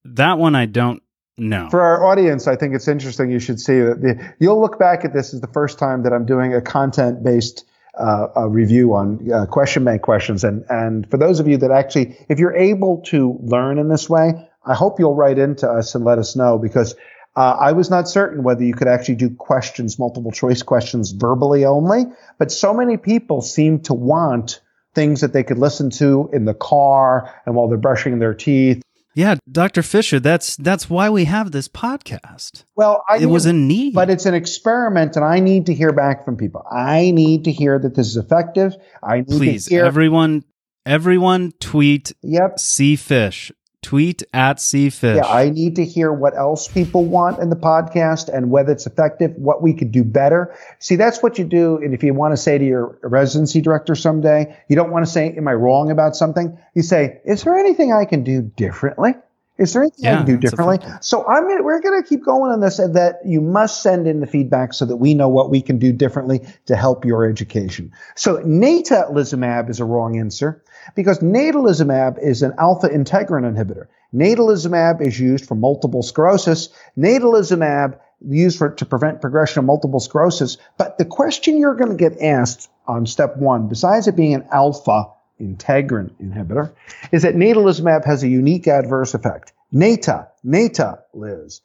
that 0.03 0.37
one 0.37 0.55
I 0.55 0.65
don't 0.65 1.01
know. 1.41 1.67
For 1.69 1.81
our 1.81 2.05
audience, 2.05 2.47
I 2.47 2.55
think 2.55 2.75
it's 2.75 2.87
interesting. 2.87 3.31
You 3.31 3.39
should 3.39 3.59
see 3.59 3.79
that 3.79 4.01
the, 4.01 4.33
you'll 4.39 4.61
look 4.61 4.79
back 4.79 5.03
at 5.03 5.13
this 5.13 5.33
as 5.33 5.41
the 5.41 5.47
first 5.47 5.79
time 5.79 6.03
that 6.03 6.13
I'm 6.13 6.25
doing 6.25 6.53
a 6.53 6.61
content 6.61 7.23
based 7.23 7.65
uh, 7.99 8.47
review 8.47 8.93
on 8.93 9.29
uh, 9.31 9.45
question 9.47 9.83
bank 9.83 10.01
questions. 10.01 10.43
And, 10.43 10.63
and 10.69 11.09
for 11.09 11.17
those 11.17 11.39
of 11.39 11.47
you 11.47 11.57
that 11.57 11.71
actually, 11.71 12.17
if 12.29 12.39
you're 12.39 12.55
able 12.55 13.01
to 13.07 13.37
learn 13.41 13.79
in 13.79 13.89
this 13.89 14.09
way, 14.09 14.49
I 14.65 14.75
hope 14.75 14.99
you'll 14.99 15.15
write 15.15 15.37
into 15.37 15.69
us 15.69 15.95
and 15.95 16.05
let 16.05 16.19
us 16.19 16.35
know 16.35 16.57
because 16.57 16.95
uh, 17.35 17.57
I 17.59 17.71
was 17.71 17.89
not 17.89 18.07
certain 18.07 18.43
whether 18.43 18.63
you 18.63 18.73
could 18.73 18.87
actually 18.87 19.15
do 19.15 19.29
questions, 19.29 19.97
multiple 19.97 20.31
choice 20.31 20.63
questions 20.63 21.11
verbally 21.11 21.65
only, 21.65 22.05
but 22.37 22.51
so 22.51 22.73
many 22.73 22.97
people 22.97 23.41
seem 23.41 23.79
to 23.81 23.93
want 23.93 24.61
things 24.93 25.21
that 25.21 25.31
they 25.31 25.43
could 25.43 25.57
listen 25.57 25.89
to 25.89 26.29
in 26.33 26.45
the 26.45 26.53
car 26.53 27.33
and 27.45 27.55
while 27.55 27.69
they're 27.69 27.77
brushing 27.77 28.19
their 28.19 28.33
teeth. 28.33 28.83
Yeah, 29.13 29.35
Dr. 29.51 29.81
Fischer, 29.81 30.19
that's 30.19 30.55
that's 30.55 30.89
why 30.89 31.09
we 31.09 31.25
have 31.25 31.51
this 31.51 31.67
podcast. 31.67 32.63
Well, 32.75 33.03
I 33.09 33.17
It 33.17 33.25
was 33.25 33.45
a 33.45 33.53
need. 33.53 33.93
But 33.93 34.09
it's 34.09 34.25
an 34.25 34.33
experiment, 34.33 35.15
and 35.15 35.25
I 35.25 35.39
need 35.39 35.65
to 35.65 35.73
hear 35.73 35.91
back 35.91 36.23
from 36.23 36.37
people. 36.37 36.65
I 36.71 37.11
need 37.11 37.45
to 37.45 37.51
hear 37.51 37.77
that 37.79 37.95
this 37.95 38.07
is 38.07 38.17
effective. 38.17 38.73
I 39.03 39.17
need 39.17 39.27
Please, 39.27 39.65
to 39.65 39.75
hear. 39.75 39.85
everyone, 39.85 40.43
everyone, 40.85 41.51
tweet 41.59 42.13
yep. 42.21 42.59
see 42.59 42.95
Fish. 42.95 43.51
Tweet 43.81 44.21
at 44.31 44.59
Sea 44.59 44.89
Fish. 44.91 45.17
Yeah, 45.17 45.25
I 45.25 45.49
need 45.49 45.77
to 45.77 45.85
hear 45.85 46.13
what 46.13 46.37
else 46.37 46.67
people 46.67 47.05
want 47.05 47.39
in 47.39 47.49
the 47.49 47.55
podcast 47.55 48.29
and 48.29 48.51
whether 48.51 48.71
it's 48.71 48.85
effective, 48.85 49.31
what 49.35 49.61
we 49.61 49.73
could 49.73 49.91
do 49.91 50.03
better. 50.03 50.55
See, 50.79 50.95
that's 50.95 51.23
what 51.23 51.39
you 51.39 51.45
do. 51.45 51.77
And 51.77 51.93
if 51.93 52.03
you 52.03 52.13
want 52.13 52.33
to 52.33 52.37
say 52.37 52.57
to 52.57 52.63
your 52.63 52.99
residency 53.01 53.59
director 53.59 53.95
someday, 53.95 54.55
you 54.69 54.75
don't 54.75 54.91
want 54.91 55.05
to 55.05 55.11
say, 55.11 55.33
Am 55.35 55.47
I 55.47 55.53
wrong 55.53 55.89
about 55.89 56.15
something? 56.15 56.57
You 56.75 56.83
say, 56.83 57.21
Is 57.25 57.43
there 57.43 57.57
anything 57.57 57.91
I 57.91 58.05
can 58.05 58.23
do 58.23 58.41
differently? 58.41 59.15
Is 59.61 59.73
there 59.73 59.83
anything 59.83 60.07
I 60.07 60.15
can 60.17 60.25
do 60.25 60.37
differently? 60.37 60.79
So 61.01 61.25
I'm 61.27 61.47
gonna, 61.47 61.61
we're 61.61 61.81
going 61.81 62.01
to 62.01 62.07
keep 62.07 62.23
going 62.23 62.51
on 62.51 62.61
this 62.61 62.79
and 62.79 62.95
that 62.95 63.19
you 63.25 63.41
must 63.41 63.83
send 63.83 64.07
in 64.07 64.19
the 64.19 64.25
feedback 64.25 64.73
so 64.73 64.85
that 64.85 64.95
we 64.95 65.13
know 65.13 65.29
what 65.29 65.51
we 65.51 65.61
can 65.61 65.77
do 65.77 65.93
differently 65.93 66.41
to 66.65 66.75
help 66.75 67.05
your 67.05 67.29
education. 67.29 67.91
So 68.15 68.37
natalizumab 68.37 69.69
is 69.69 69.79
a 69.79 69.85
wrong 69.85 70.17
answer 70.17 70.63
because 70.95 71.19
natalizumab 71.19 72.21
is 72.21 72.41
an 72.41 72.53
alpha 72.57 72.87
integrin 72.89 73.51
inhibitor. 73.51 73.87
Natalizumab 74.13 75.01
is 75.05 75.19
used 75.19 75.45
for 75.45 75.55
multiple 75.55 76.03
sclerosis. 76.03 76.69
Natalizumab 76.97 77.99
used 78.27 78.57
for 78.57 78.69
to 78.71 78.85
prevent 78.85 79.21
progression 79.21 79.59
of 79.59 79.65
multiple 79.65 79.99
sclerosis. 79.99 80.57
But 80.77 80.97
the 80.97 81.05
question 81.05 81.57
you're 81.57 81.75
going 81.75 81.95
to 81.95 82.09
get 82.09 82.21
asked 82.21 82.69
on 82.87 83.05
step 83.05 83.37
one, 83.37 83.67
besides 83.67 84.07
it 84.07 84.15
being 84.15 84.33
an 84.33 84.47
alpha 84.51 85.07
integrin 85.39 86.11
inhibitor, 86.21 86.73
is 87.11 87.23
that 87.23 87.35
natalizumab 87.35 88.05
has 88.05 88.23
a 88.23 88.27
unique 88.27 88.67
adverse 88.67 89.13
effect. 89.13 89.53
Nata, 89.71 90.27
Nata, 90.43 90.99
Liz. 91.13 91.61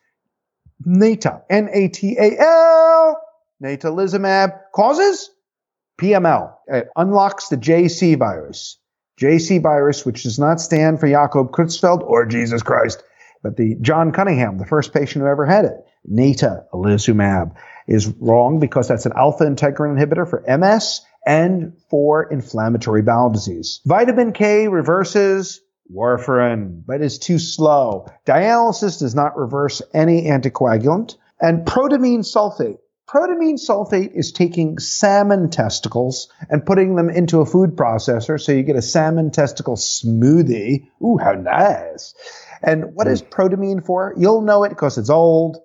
Nata, 0.84 1.42
N-A-T-A-L, 1.50 3.20
natalizumab 3.62 4.60
causes 4.72 5.30
PML. 5.98 6.54
It 6.66 6.88
unlocks 6.94 7.48
the 7.48 7.56
JC 7.56 8.18
virus. 8.18 8.78
JC 9.20 9.62
virus, 9.62 10.04
which 10.04 10.22
does 10.24 10.38
not 10.38 10.60
stand 10.60 11.00
for 11.00 11.08
Jakob 11.08 11.50
Creutzfeldt 11.50 12.02
or 12.02 12.26
Jesus 12.26 12.62
Christ, 12.62 13.02
but 13.42 13.56
the 13.56 13.76
John 13.80 14.12
Cunningham, 14.12 14.58
the 14.58 14.66
first 14.66 14.92
patient 14.92 15.22
who 15.22 15.30
ever 15.30 15.46
had 15.46 15.64
it. 15.64 15.76
Natalizumab 16.10 17.56
is 17.88 18.06
wrong 18.06 18.60
because 18.60 18.88
that's 18.88 19.06
an 19.06 19.12
alpha 19.16 19.44
integrin 19.44 19.96
inhibitor 19.96 20.28
for 20.28 20.44
MS 20.46 21.00
and 21.26 21.72
for 21.90 22.30
inflammatory 22.30 23.02
bowel 23.02 23.30
disease. 23.30 23.80
Vitamin 23.84 24.32
K 24.32 24.68
reverses 24.68 25.60
warfarin, 25.92 26.82
but 26.86 27.00
is 27.00 27.18
too 27.18 27.38
slow. 27.38 28.06
Dialysis 28.26 29.00
does 29.00 29.14
not 29.14 29.36
reverse 29.36 29.82
any 29.92 30.24
anticoagulant. 30.24 31.16
And 31.40 31.66
protamine 31.66 32.20
sulfate. 32.20 32.78
Protamine 33.08 33.54
sulfate 33.54 34.12
is 34.14 34.32
taking 34.32 34.80
salmon 34.80 35.48
testicles 35.48 36.28
and 36.50 36.66
putting 36.66 36.96
them 36.96 37.08
into 37.08 37.40
a 37.40 37.46
food 37.46 37.76
processor 37.76 38.40
so 38.40 38.50
you 38.50 38.64
get 38.64 38.74
a 38.74 38.82
salmon 38.82 39.30
testicle 39.30 39.76
smoothie. 39.76 40.88
Ooh, 41.00 41.16
how 41.16 41.32
nice. 41.32 42.14
And 42.64 42.96
what 42.96 43.06
is 43.06 43.22
mm. 43.22 43.30
protamine 43.30 43.86
for? 43.86 44.12
You'll 44.16 44.40
know 44.40 44.64
it 44.64 44.70
because 44.70 44.98
it's 44.98 45.10
old. 45.10 45.58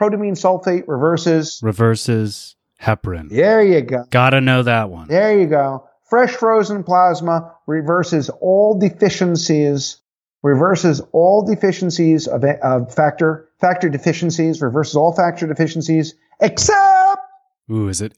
Protamine 0.00 0.32
sulfate 0.32 0.84
reverses. 0.86 1.60
reverses 1.62 2.56
heparin. 2.80 3.28
There 3.28 3.62
you 3.62 3.82
go. 3.82 4.04
Gotta 4.08 4.40
know 4.40 4.62
that 4.62 4.88
one. 4.88 5.08
There 5.08 5.38
you 5.38 5.46
go. 5.46 5.86
Fresh 6.08 6.32
frozen 6.36 6.84
plasma 6.84 7.54
reverses 7.66 8.30
all 8.30 8.78
deficiencies, 8.78 10.00
reverses 10.42 11.02
all 11.12 11.44
deficiencies 11.44 12.26
of, 12.26 12.44
of 12.44 12.94
factor, 12.94 13.50
factor 13.60 13.90
deficiencies, 13.90 14.62
reverses 14.62 14.96
all 14.96 15.12
factor 15.12 15.46
deficiencies, 15.46 16.14
except, 16.40 17.20
Ooh, 17.70 17.88
is 17.88 18.00
it 18.00 18.14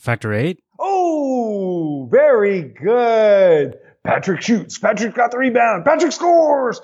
factor 0.00 0.32
eight? 0.32 0.60
oh, 0.78 2.08
very 2.10 2.62
good. 2.62 3.78
Patrick 4.04 4.42
shoots. 4.42 4.78
Patrick 4.78 5.14
got 5.14 5.30
the 5.30 5.38
rebound. 5.38 5.84
Patrick 5.84 6.10
scores. 6.10 6.80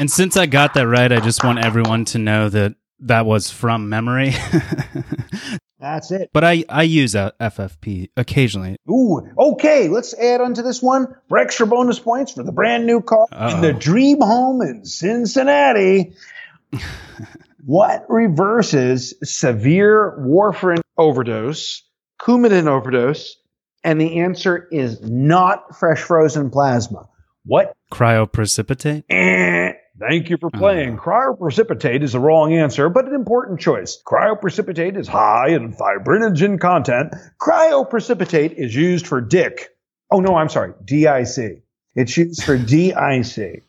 And 0.00 0.10
since 0.10 0.36
I 0.36 0.46
got 0.46 0.74
that 0.74 0.88
right, 0.88 1.12
I 1.12 1.20
just 1.20 1.44
want 1.44 1.60
everyone 1.60 2.04
to 2.06 2.18
know 2.18 2.48
that 2.48 2.74
that 3.00 3.24
was 3.24 3.50
from 3.52 3.88
memory. 3.88 4.32
That's 5.78 6.10
it. 6.10 6.30
but 6.32 6.42
I, 6.42 6.64
I 6.68 6.82
use 6.84 7.14
uh, 7.14 7.30
a 7.38 7.50
FFP 7.50 8.08
occasionally. 8.16 8.76
Ooh, 8.90 9.20
okay. 9.38 9.86
Let's 9.88 10.12
add 10.14 10.40
onto 10.40 10.62
this 10.62 10.82
one 10.82 11.06
for 11.28 11.38
extra 11.38 11.66
bonus 11.66 12.00
points 12.00 12.32
for 12.32 12.42
the 12.42 12.52
brand 12.52 12.86
new 12.86 13.00
car 13.02 13.26
in 13.30 13.36
Uh-oh. 13.38 13.60
the 13.60 13.72
Dream 13.74 14.20
Home 14.22 14.60
in 14.62 14.84
Cincinnati. 14.84 16.14
what 17.64 18.04
reverses 18.08 19.14
severe 19.22 20.16
warfarin 20.20 20.80
overdose, 20.98 21.82
Coumadin 22.20 22.66
overdose, 22.66 23.36
and 23.82 24.00
the 24.00 24.20
answer 24.20 24.68
is 24.70 25.00
not 25.02 25.76
fresh 25.76 26.00
frozen 26.00 26.50
plasma. 26.50 27.08
What? 27.44 27.74
Cryoprecipitate? 27.92 29.04
Eh. 29.10 29.72
Thank 29.98 30.28
you 30.28 30.38
for 30.38 30.50
playing. 30.50 30.96
Cryoprecipitate 30.96 32.02
is 32.02 32.12
the 32.12 32.18
wrong 32.20 32.52
answer, 32.52 32.88
but 32.88 33.06
an 33.06 33.14
important 33.14 33.60
choice. 33.60 34.02
Cryoprecipitate 34.04 34.98
is 34.98 35.06
high 35.06 35.50
in 35.50 35.72
fibrinogen 35.72 36.60
content. 36.60 37.14
Cryoprecipitate 37.40 38.54
is 38.54 38.74
used 38.74 39.06
for 39.06 39.20
DIC. 39.20 39.68
Oh 40.10 40.18
no, 40.18 40.34
I'm 40.34 40.48
sorry, 40.48 40.72
DIC. 40.84 41.62
It's 41.94 42.16
used 42.16 42.42
for 42.42 42.58
DIC. 42.58 43.62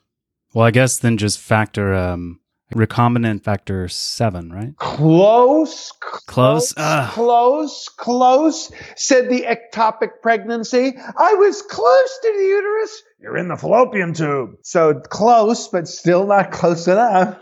Well, 0.55 0.65
I 0.65 0.71
guess 0.71 0.97
then 0.97 1.17
just 1.17 1.39
factor 1.39 1.93
um 1.93 2.39
recombinant 2.73 3.43
factor 3.43 3.87
seven, 3.87 4.51
right? 4.51 4.75
Close, 4.77 5.91
Close? 6.01 6.23
close, 6.25 6.73
Ugh. 6.77 7.11
close, 7.11 7.89
close, 7.89 8.71
said 8.95 9.29
the 9.29 9.43
ectopic 9.43 10.21
pregnancy. 10.21 10.93
I 10.97 11.33
was 11.35 11.61
close 11.61 12.19
to 12.23 12.33
the 12.37 12.43
uterus. 12.43 13.01
You're 13.19 13.37
in 13.37 13.47
the 13.47 13.55
fallopian 13.57 14.13
tube. 14.13 14.55
So 14.63 14.93
close, 14.95 15.67
but 15.67 15.87
still 15.87 16.25
not 16.27 16.51
close 16.51 16.87
enough. 16.87 17.37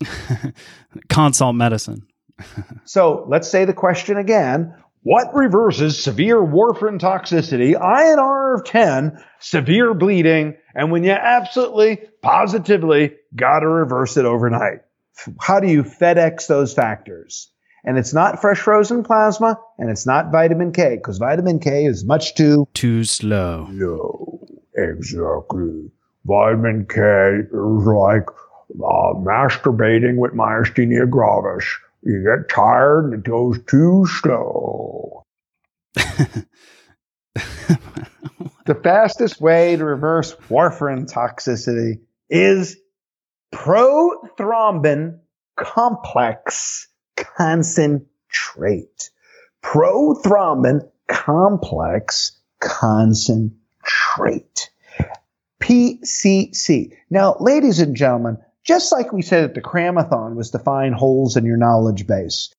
Consult 1.08 1.56
medicine. 1.56 2.06
So 2.86 3.24
let's 3.28 3.48
say 3.48 3.64
the 3.64 3.72
question 3.72 4.18
again. 4.18 4.74
What 5.02 5.34
reverses 5.34 6.02
severe 6.02 6.36
warfarin 6.38 6.98
toxicity, 6.98 7.74
INR 7.78 8.58
of 8.58 8.64
10, 8.64 9.22
severe 9.38 9.94
bleeding, 9.94 10.56
and 10.74 10.90
when 10.90 11.04
you 11.04 11.10
absolutely, 11.12 11.98
positively 12.22 13.14
gotta 13.34 13.68
reverse 13.68 14.16
it 14.16 14.24
overnight? 14.24 14.80
How 15.40 15.60
do 15.60 15.68
you 15.68 15.82
FedEx 15.82 16.46
those 16.46 16.74
factors? 16.74 17.50
And 17.86 17.98
it's 17.98 18.14
not 18.14 18.40
fresh 18.40 18.58
frozen 18.58 19.02
plasma, 19.04 19.58
and 19.78 19.90
it's 19.90 20.06
not 20.06 20.32
vitamin 20.32 20.72
K, 20.72 20.96
because 20.96 21.18
vitamin 21.18 21.58
K 21.58 21.84
is 21.84 22.04
much 22.04 22.34
too 22.34 22.66
Too 22.72 23.04
slow. 23.04 23.66
No, 23.70 24.34
Exactly. 24.74 25.90
Vitamin 26.24 26.86
K 26.86 27.00
is 27.00 27.86
like 27.86 28.26
uh, 28.28 29.14
masturbating 29.14 30.16
with 30.16 30.32
myasthenia 30.32 31.08
gravis. 31.08 31.64
You 32.02 32.22
get 32.24 32.48
tired 32.54 33.04
and 33.04 33.14
it 33.14 33.22
goes 33.22 33.62
too 33.64 34.06
slow. 34.06 35.22
the 35.94 36.44
fastest 38.82 39.40
way 39.40 39.76
to 39.76 39.84
reverse 39.84 40.34
warfarin 40.48 41.10
toxicity 41.10 42.00
is 42.28 42.76
prothrombin 43.54 45.20
complex 45.56 46.88
concentrate. 47.16 49.10
Prothrombin 49.62 50.90
complex 51.08 52.38
concentrate. 52.60 53.54
PCC. 55.60 56.96
Now, 57.08 57.36
ladies 57.40 57.80
and 57.80 57.96
gentlemen, 57.96 58.38
just 58.64 58.92
like 58.92 59.12
we 59.12 59.22
said 59.22 59.44
at 59.44 59.54
the 59.54 59.62
Cramathon 59.62 60.34
was 60.34 60.50
to 60.50 60.58
find 60.58 60.94
holes 60.94 61.36
in 61.36 61.44
your 61.44 61.56
knowledge 61.56 62.06
base, 62.06 62.52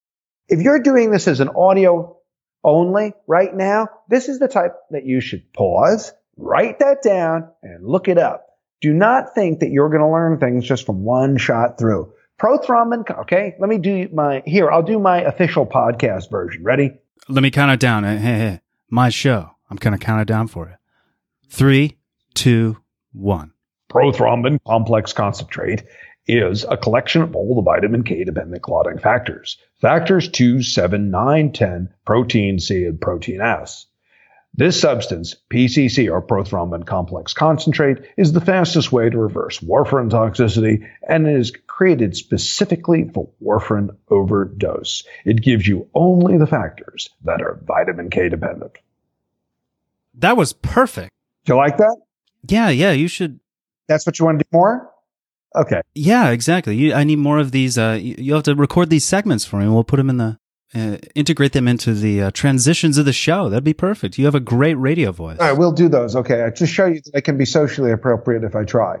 if 0.48 0.60
you're 0.60 0.80
doing 0.80 1.10
this 1.10 1.28
as 1.28 1.40
an 1.40 1.50
audio 1.50 2.16
only 2.64 3.12
right 3.26 3.54
now, 3.54 3.88
this 4.08 4.28
is 4.28 4.38
the 4.38 4.48
type 4.48 4.74
that 4.90 5.04
you 5.04 5.20
should 5.20 5.52
pause, 5.52 6.12
write 6.36 6.78
that 6.78 7.02
down, 7.02 7.50
and 7.62 7.86
look 7.86 8.08
it 8.08 8.18
up. 8.18 8.45
Do 8.80 8.92
not 8.92 9.34
think 9.34 9.60
that 9.60 9.70
you're 9.70 9.88
going 9.88 10.02
to 10.02 10.08
learn 10.08 10.38
things 10.38 10.66
just 10.66 10.86
from 10.86 11.02
one 11.02 11.38
shot 11.38 11.78
through. 11.78 12.12
Prothrombin, 12.38 13.18
okay, 13.20 13.54
let 13.58 13.70
me 13.70 13.78
do 13.78 14.08
my, 14.12 14.42
here, 14.44 14.70
I'll 14.70 14.82
do 14.82 14.98
my 14.98 15.22
official 15.22 15.66
podcast 15.66 16.30
version. 16.30 16.62
Ready? 16.62 16.92
Let 17.28 17.42
me 17.42 17.50
count 17.50 17.72
it 17.72 17.80
down. 17.80 18.04
Hey, 18.04 18.18
hey, 18.18 18.60
my 18.90 19.08
show. 19.08 19.50
I'm 19.70 19.76
going 19.78 19.98
to 19.98 20.04
count 20.04 20.20
it 20.20 20.28
down 20.28 20.46
for 20.46 20.68
you. 20.68 20.74
Three, 21.48 21.96
two, 22.34 22.76
one. 23.12 23.52
Prothrombin 23.90 24.58
complex 24.66 25.12
concentrate 25.12 25.84
is 26.26 26.64
a 26.68 26.76
collection 26.76 27.22
of 27.22 27.34
all 27.34 27.54
the 27.54 27.62
vitamin 27.62 28.02
K 28.02 28.24
dependent 28.24 28.62
clotting 28.62 28.98
factors. 28.98 29.58
Factors 29.80 30.28
2, 30.28 30.62
7, 30.62 31.10
9, 31.10 31.52
10, 31.52 31.88
protein 32.04 32.58
C, 32.58 32.84
and 32.84 33.00
protein 33.00 33.40
S. 33.40 33.86
This 34.56 34.80
substance, 34.80 35.36
PCC 35.52 36.10
or 36.10 36.22
prothrombin 36.22 36.86
complex 36.86 37.34
concentrate, 37.34 37.98
is 38.16 38.32
the 38.32 38.40
fastest 38.40 38.90
way 38.90 39.10
to 39.10 39.18
reverse 39.18 39.60
warfarin 39.60 40.10
toxicity 40.10 40.88
and 41.06 41.26
it 41.26 41.36
is 41.38 41.52
created 41.66 42.16
specifically 42.16 43.10
for 43.12 43.28
warfarin 43.42 43.94
overdose. 44.08 45.04
It 45.26 45.42
gives 45.42 45.68
you 45.68 45.88
only 45.94 46.38
the 46.38 46.46
factors 46.46 47.10
that 47.24 47.42
are 47.42 47.60
vitamin 47.66 48.08
K 48.08 48.30
dependent. 48.30 48.78
That 50.14 50.38
was 50.38 50.54
perfect. 50.54 51.10
Do 51.44 51.52
you 51.52 51.58
like 51.58 51.76
that? 51.76 51.96
Yeah, 52.48 52.70
yeah, 52.70 52.92
you 52.92 53.08
should. 53.08 53.40
That's 53.88 54.06
what 54.06 54.18
you 54.18 54.24
want 54.24 54.38
to 54.38 54.44
do 54.44 54.48
more? 54.52 54.90
Okay. 55.54 55.82
Yeah, 55.94 56.30
exactly. 56.30 56.76
You, 56.76 56.94
I 56.94 57.04
need 57.04 57.18
more 57.18 57.38
of 57.38 57.52
these. 57.52 57.76
Uh, 57.76 57.98
you, 58.00 58.14
you 58.18 58.34
have 58.34 58.42
to 58.44 58.54
record 58.54 58.88
these 58.88 59.04
segments 59.04 59.44
for 59.44 59.56
me. 59.56 59.68
We'll 59.68 59.84
put 59.84 59.98
them 59.98 60.08
in 60.08 60.16
the, 60.16 60.38
uh, 60.74 60.98
integrate 61.14 61.52
them 61.52 61.68
into 61.68 61.94
the 61.94 62.22
uh, 62.22 62.30
transitions 62.32 62.98
of 62.98 63.04
the 63.04 63.12
show. 63.12 63.48
That'd 63.48 63.64
be 63.64 63.74
perfect. 63.74 64.18
You 64.18 64.24
have 64.24 64.34
a 64.34 64.40
great 64.40 64.74
radio 64.74 65.12
voice. 65.12 65.38
All 65.38 65.48
right, 65.48 65.56
we'll 65.56 65.72
do 65.72 65.88
those. 65.88 66.16
Okay. 66.16 66.42
I 66.42 66.50
just 66.50 66.72
show 66.72 66.86
you 66.86 67.00
that 67.04 67.16
I 67.16 67.20
can 67.20 67.38
be 67.38 67.44
socially 67.44 67.92
appropriate 67.92 68.44
if 68.44 68.56
I 68.56 68.64
try. 68.64 68.96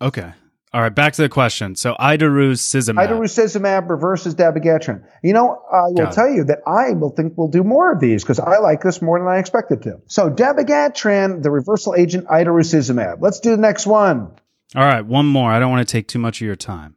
Okay. 0.00 0.32
All 0.74 0.80
right, 0.80 0.92
back 0.92 1.12
to 1.12 1.22
the 1.22 1.28
question. 1.28 1.76
So 1.76 1.94
idarucizumab. 1.94 3.06
Idarucizumab 3.06 3.88
reverses 3.88 4.34
dabigatran. 4.34 5.04
You 5.22 5.32
know, 5.32 5.62
I 5.72 5.84
will 5.90 6.10
tell 6.10 6.28
you 6.28 6.44
that 6.44 6.62
I 6.66 6.90
will 6.94 7.10
think 7.10 7.34
we'll 7.36 7.46
do 7.46 7.62
more 7.62 7.92
of 7.92 8.00
these 8.00 8.24
because 8.24 8.40
I 8.40 8.58
like 8.58 8.82
this 8.82 9.00
more 9.00 9.20
than 9.20 9.28
I 9.28 9.38
expected 9.38 9.82
to. 9.82 10.00
So 10.06 10.30
dabigatran, 10.30 11.44
the 11.44 11.52
reversal 11.52 11.94
agent 11.94 12.26
idarucizumab. 12.26 13.18
Let's 13.20 13.38
do 13.38 13.50
the 13.50 13.62
next 13.62 13.86
one. 13.86 14.32
All 14.74 14.84
right, 14.84 15.06
one 15.06 15.26
more. 15.26 15.52
I 15.52 15.60
don't 15.60 15.70
want 15.70 15.86
to 15.86 15.92
take 15.92 16.08
too 16.08 16.18
much 16.18 16.40
of 16.40 16.46
your 16.46 16.56
time. 16.56 16.96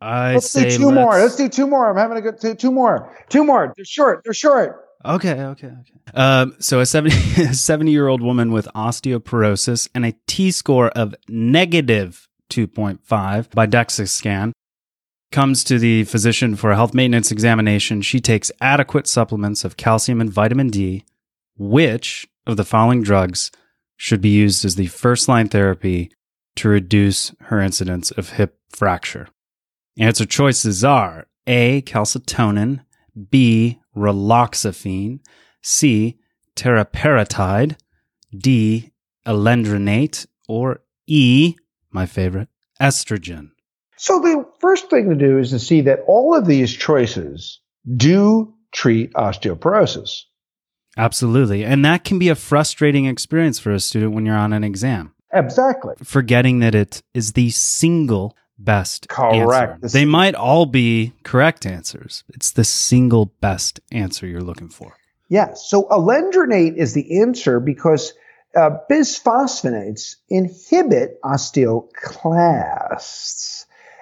I 0.00 0.34
Let's 0.34 0.50
say 0.50 0.70
do 0.70 0.76
two 0.78 0.92
more. 0.92 1.12
let's- 1.14 1.22
Let's 1.22 1.36
do 1.36 1.48
two 1.48 1.66
more. 1.66 1.90
I'm 1.90 1.96
having 1.96 2.18
a 2.18 2.20
good 2.20 2.40
two, 2.40 2.54
two 2.54 2.70
more. 2.72 3.16
Two 3.28 3.44
more. 3.44 3.72
They're 3.76 3.84
short. 3.84 4.22
They're 4.24 4.32
short. 4.34 4.84
Okay, 5.04 5.32
okay, 5.42 5.66
okay. 5.68 5.92
Um, 6.14 6.56
so 6.58 6.80
a 6.80 6.86
70, 6.86 7.14
a 7.42 7.54
70 7.54 7.90
year 7.90 8.08
old 8.08 8.20
woman 8.22 8.52
with 8.52 8.66
osteoporosis 8.74 9.88
and 9.94 10.04
a 10.04 10.14
T 10.26 10.50
score 10.50 10.88
of 10.90 11.14
negative 11.28 12.28
2.5 12.50 13.50
by 13.50 13.66
DEXA 13.66 14.08
scan 14.08 14.52
comes 15.30 15.62
to 15.64 15.78
the 15.78 16.04
physician 16.04 16.56
for 16.56 16.70
a 16.70 16.76
health 16.76 16.94
maintenance 16.94 17.30
examination. 17.30 18.00
She 18.02 18.18
takes 18.20 18.50
adequate 18.60 19.06
supplements 19.06 19.64
of 19.64 19.76
calcium 19.76 20.20
and 20.20 20.30
vitamin 20.32 20.68
D. 20.70 21.04
Which 21.56 22.26
of 22.46 22.56
the 22.56 22.64
following 22.64 23.02
drugs 23.02 23.50
should 23.96 24.20
be 24.20 24.28
used 24.30 24.64
as 24.64 24.76
the 24.76 24.86
first 24.86 25.28
line 25.28 25.48
therapy 25.48 26.10
to 26.56 26.68
reduce 26.68 27.32
her 27.42 27.60
incidence 27.60 28.10
of 28.12 28.30
hip 28.30 28.58
fracture? 28.70 29.28
Answer 29.98 30.26
choices 30.26 30.84
are 30.84 31.26
A. 31.46 31.82
Calcitonin, 31.82 32.84
B. 33.30 33.80
Raloxifene, 33.96 35.20
C. 35.62 36.18
Teriparatide, 36.54 37.76
D. 38.36 38.92
Alendronate, 39.26 40.26
or 40.48 40.82
E. 41.06 41.56
My 41.90 42.06
favorite, 42.06 42.48
estrogen. 42.80 43.50
So 43.96 44.20
the 44.20 44.44
first 44.60 44.88
thing 44.90 45.08
to 45.10 45.16
do 45.16 45.38
is 45.38 45.50
to 45.50 45.58
see 45.58 45.80
that 45.82 46.00
all 46.06 46.34
of 46.36 46.46
these 46.46 46.72
choices 46.72 47.60
do 47.96 48.54
treat 48.70 49.12
osteoporosis. 49.14 50.22
Absolutely. 50.96 51.64
And 51.64 51.84
that 51.84 52.04
can 52.04 52.18
be 52.18 52.28
a 52.28 52.34
frustrating 52.34 53.06
experience 53.06 53.58
for 53.58 53.72
a 53.72 53.80
student 53.80 54.12
when 54.12 54.26
you're 54.26 54.36
on 54.36 54.52
an 54.52 54.62
exam, 54.64 55.14
Exactly. 55.32 55.94
forgetting 56.02 56.60
that 56.60 56.74
it 56.74 57.02
is 57.14 57.32
the 57.32 57.50
single 57.50 58.36
best 58.58 59.08
Correct. 59.08 59.84
answer. 59.84 59.98
They 59.98 60.04
might 60.04 60.34
all 60.34 60.66
be 60.66 61.12
correct 61.22 61.64
answers. 61.66 62.24
It's 62.28 62.50
the 62.50 62.64
single 62.64 63.26
best 63.40 63.80
answer 63.92 64.26
you're 64.26 64.40
looking 64.40 64.68
for. 64.68 64.94
Yes. 65.28 65.66
So 65.68 65.84
alendronate 65.84 66.76
is 66.76 66.94
the 66.94 67.20
answer 67.20 67.60
because 67.60 68.14
uh, 68.56 68.70
bisphosphonates 68.90 70.16
inhibit 70.28 71.20
osteoclasts. 71.22 71.86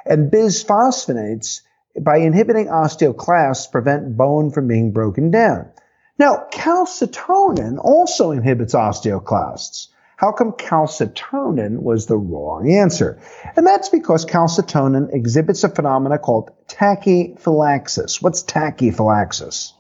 And 0.05 0.31
bisphosphonates, 0.31 1.63
by 2.01 2.19
inhibiting 2.19 2.69
osteoclasts, 2.69 3.71
prevent 3.71 4.17
bone 4.17 4.51
from 4.53 4.69
being 4.69 4.93
broken 4.93 5.33
down. 5.33 5.71
Now, 6.19 6.47
calcitonin 6.53 7.79
also 7.79 8.31
inhibits 8.31 8.75
osteoclasts. 8.75 9.89
How 10.17 10.33
come 10.33 10.53
calcitonin 10.53 11.83
was 11.83 12.07
the 12.07 12.17
wrong 12.17 12.71
answer? 12.71 13.21
And 13.55 13.67
that's 13.67 13.91
because 13.91 14.25
calcitonin 14.25 15.13
exhibits 15.15 15.63
a 15.63 15.69
phenomena 15.69 16.19
called 16.19 16.51
tachyphylaxis. 16.69 18.23
What's 18.23 18.43
tachyphylaxis? 18.43 19.73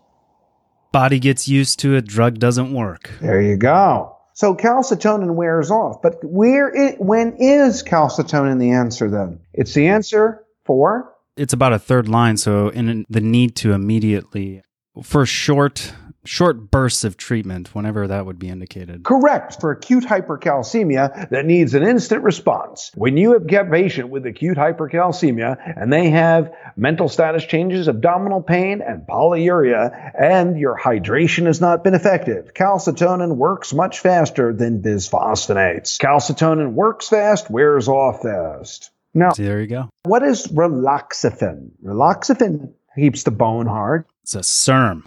Body 0.92 1.18
gets 1.18 1.48
used 1.48 1.78
to 1.80 1.94
it, 1.94 2.06
drug 2.06 2.38
doesn't 2.38 2.74
work. 2.74 3.10
There 3.20 3.40
you 3.40 3.56
go. 3.56 4.14
So 4.34 4.54
calcitonin 4.54 5.34
wears 5.36 5.70
off. 5.70 6.02
But 6.02 6.22
where 6.22 6.68
it, 6.68 7.00
when 7.00 7.36
is 7.38 7.82
calcitonin 7.82 8.60
the 8.60 8.72
answer 8.72 9.10
then? 9.10 9.40
It's 9.54 9.72
the 9.72 9.88
answer 9.88 10.44
for 10.66 11.14
It's 11.38 11.54
about 11.54 11.72
a 11.72 11.78
third 11.78 12.08
line, 12.08 12.36
so 12.36 12.68
in 12.68 13.06
the 13.08 13.22
need 13.22 13.56
to 13.56 13.72
immediately 13.72 14.62
for 15.02 15.24
short 15.24 15.94
short 16.26 16.70
bursts 16.70 17.04
of 17.04 17.16
treatment, 17.16 17.74
whenever 17.74 18.06
that 18.08 18.26
would 18.26 18.38
be 18.38 18.48
indicated. 18.48 19.04
correct 19.04 19.60
for 19.60 19.70
acute 19.70 20.04
hypercalcemia 20.04 21.30
that 21.30 21.46
needs 21.46 21.74
an 21.74 21.82
instant 21.82 22.22
response. 22.22 22.90
When 22.94 23.16
you 23.16 23.32
have 23.32 23.42
a 23.50 23.70
patient 23.70 24.10
with 24.10 24.26
acute 24.26 24.56
hypercalcemia 24.56 25.80
and 25.80 25.92
they 25.92 26.10
have 26.10 26.52
mental 26.76 27.08
status 27.08 27.44
changes, 27.44 27.88
abdominal 27.88 28.42
pain, 28.42 28.82
and 28.82 29.06
polyuria, 29.06 30.12
and 30.18 30.58
your 30.58 30.78
hydration 30.78 31.46
has 31.46 31.60
not 31.60 31.84
been 31.84 31.94
effective, 31.94 32.54
calcitonin 32.54 33.36
works 33.36 33.72
much 33.72 34.00
faster 34.00 34.52
than 34.52 34.82
bisphosphonates. 34.82 35.98
Calcitonin 35.98 36.72
works 36.72 37.08
fast, 37.08 37.50
wears 37.50 37.88
off 37.88 38.22
fast. 38.22 38.90
Now, 39.14 39.30
So 39.30 39.42
there 39.42 39.60
you 39.60 39.66
go. 39.66 39.88
What 40.04 40.22
is 40.22 40.46
raloxifene? 40.48 41.70
Raloxifene 41.82 42.72
keeps 42.94 43.22
the 43.22 43.30
bone 43.30 43.66
hard. 43.66 44.04
It's 44.22 44.34
a 44.34 44.40
SERM. 44.40 45.04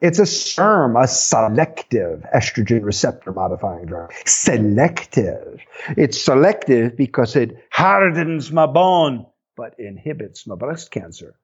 It's 0.00 0.18
a 0.18 0.26
SERM, 0.26 0.96
a 0.96 1.06
selective 1.06 2.24
estrogen 2.34 2.84
receptor 2.84 3.32
modifying 3.32 3.84
drug. 3.84 4.12
Selective. 4.24 5.60
It's 5.96 6.20
selective 6.20 6.96
because 6.96 7.36
it 7.36 7.56
hardens 7.70 8.50
my 8.50 8.66
bone, 8.66 9.26
but 9.56 9.74
inhibits 9.78 10.46
my 10.46 10.54
breast 10.54 10.90
cancer. 10.90 11.34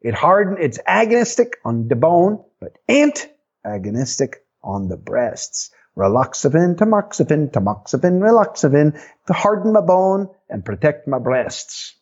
It 0.00 0.14
harden, 0.14 0.58
it's 0.60 0.78
agonistic 0.86 1.54
on 1.64 1.88
the 1.88 1.96
bone, 1.96 2.44
but 2.60 2.78
ain't 2.88 3.28
agonistic 3.66 4.34
on 4.62 4.88
the 4.88 4.96
breasts. 4.96 5.70
Raloxifene, 5.96 6.76
tamoxifen, 6.76 7.50
tamoxifen, 7.50 8.20
raloxifene 8.20 9.00
to 9.26 9.32
harden 9.32 9.72
my 9.72 9.80
bone 9.80 10.28
and 10.48 10.64
protect 10.64 11.08
my 11.08 11.18
breasts. 11.18 11.96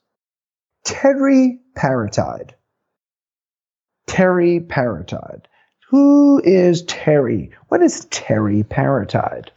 Teriparatide. 0.86 2.52
Teriparatide. 4.06 5.44
Who 5.90 6.40
is 6.44 6.82
Terry? 6.82 7.50
What 7.66 7.82
is 7.82 8.04
Terry 8.12 8.62
Paratide? 8.62 9.48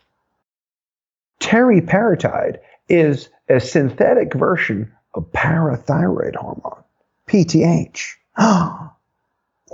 teriparatide? 1.39 2.57
Teriparatide 2.57 2.57
is 2.89 3.29
a 3.49 3.59
synthetic 3.59 4.33
version 4.33 4.91
of 5.13 5.31
parathyroid 5.31 6.35
hormone, 6.35 6.83
PTH. 7.27 8.13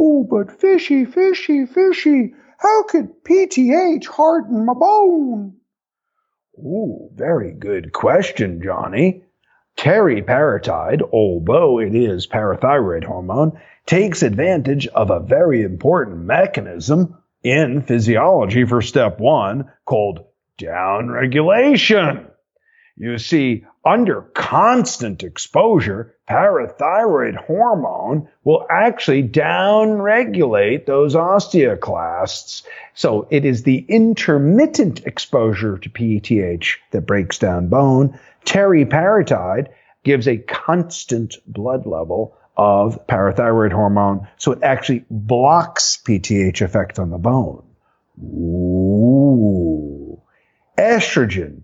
Oh, 0.01 0.25
but 0.29 0.61
fishy, 0.61 1.03
fishy, 1.03 1.65
fishy. 1.65 2.33
How 2.57 2.83
could 2.83 3.21
PTH 3.23 4.05
harden 4.07 4.65
my 4.65 4.73
bone? 4.73 5.55
Ooh, 6.57 7.09
very 7.15 7.51
good 7.51 7.91
question, 7.91 8.61
Johnny. 8.63 9.23
Teriparatide, 9.79 11.01
although 11.13 11.79
it 11.79 11.95
is 11.95 12.27
parathyroid 12.27 13.05
hormone, 13.05 13.61
takes 13.85 14.23
advantage 14.23 14.87
of 14.87 15.09
a 15.09 15.21
very 15.21 15.61
important 15.61 16.17
mechanism 16.17 17.17
in 17.43 17.81
physiology 17.83 18.65
for 18.65 18.81
step 18.81 19.21
one 19.21 19.71
called 19.85 20.25
downregulation. 20.57 22.28
You 23.01 23.17
see, 23.17 23.65
under 23.85 24.23
constant 24.33 25.23
exposure, 25.23 26.17
parathyroid 26.29 27.37
hormone 27.37 28.27
will 28.43 28.67
actually 28.69 29.23
downregulate 29.23 30.85
those 30.85 31.15
osteoclasts. 31.15 32.63
So 32.95 33.25
it 33.31 33.45
is 33.45 33.63
the 33.63 33.85
intermittent 33.87 35.07
exposure 35.07 35.77
to 35.77 35.89
PTH 35.89 36.75
that 36.91 37.07
breaks 37.07 37.39
down 37.39 37.69
bone. 37.69 38.19
Teriparatide 38.45 39.69
gives 40.03 40.27
a 40.27 40.37
constant 40.37 41.37
blood 41.47 41.85
level 41.85 42.35
of 42.57 43.07
parathyroid 43.07 43.71
hormone, 43.71 44.27
so 44.35 44.51
it 44.51 44.59
actually 44.61 45.05
blocks 45.09 45.97
PTH 46.05 46.61
effect 46.61 46.99
on 46.99 47.11
the 47.11 47.17
bone. 47.17 47.63
Ooh. 48.21 50.21
Estrogen 50.77 51.61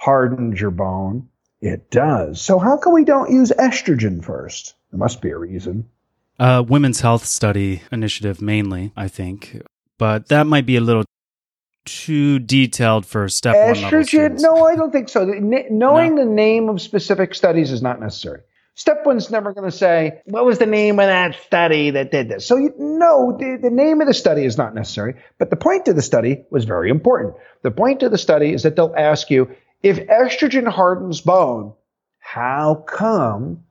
hardens 0.00 0.58
your 0.58 0.70
bone. 0.70 1.28
It 1.60 1.90
does. 1.90 2.40
So 2.40 2.58
how 2.58 2.78
come 2.78 2.94
we 2.94 3.04
don't 3.04 3.30
use 3.30 3.52
estrogen 3.58 4.24
first? 4.24 4.74
There 4.90 4.98
must 4.98 5.20
be 5.20 5.28
a 5.28 5.36
reason. 5.36 5.90
Uh, 6.38 6.64
Women's 6.66 7.00
Health 7.00 7.26
Study 7.26 7.82
Initiative, 7.92 8.40
mainly, 8.40 8.92
I 8.96 9.08
think, 9.08 9.60
but 9.98 10.28
that 10.28 10.46
might 10.46 10.64
be 10.64 10.76
a 10.76 10.80
little 10.80 11.04
too 11.84 12.38
detailed 12.38 13.04
for 13.04 13.28
step 13.28 13.54
one 13.54 13.74
Estrogen? 13.74 14.40
No, 14.40 14.64
I 14.64 14.74
don't 14.74 14.90
think 14.90 15.10
so. 15.10 15.24
Knowing 15.24 16.14
the 16.14 16.24
name 16.24 16.70
of 16.70 16.80
specific 16.80 17.34
studies 17.34 17.70
is 17.70 17.82
not 17.82 18.00
necessary. 18.00 18.40
Step 18.74 19.04
one's 19.04 19.30
never 19.30 19.52
going 19.52 19.70
to 19.70 19.76
say, 19.76 20.22
what 20.24 20.46
was 20.46 20.58
the 20.58 20.64
name 20.64 20.98
of 20.98 21.06
that 21.06 21.34
study 21.42 21.90
that 21.90 22.10
did 22.10 22.30
this? 22.30 22.46
So 22.46 22.56
you 22.56 22.72
know, 22.78 23.36
the, 23.38 23.58
the 23.60 23.68
name 23.68 24.00
of 24.00 24.06
the 24.06 24.14
study 24.14 24.44
is 24.46 24.56
not 24.56 24.74
necessary, 24.74 25.16
but 25.36 25.50
the 25.50 25.56
point 25.56 25.88
of 25.88 25.96
the 25.96 26.02
study 26.02 26.44
was 26.50 26.64
very 26.64 26.88
important. 26.88 27.34
The 27.60 27.70
point 27.70 28.02
of 28.02 28.10
the 28.10 28.18
study 28.18 28.54
is 28.54 28.62
that 28.62 28.76
they'll 28.76 28.94
ask 28.96 29.28
you, 29.28 29.54
if 29.82 30.06
estrogen 30.06 30.68
hardens 30.68 31.20
bone, 31.20 31.74
how 32.18 32.74
come 32.74 33.64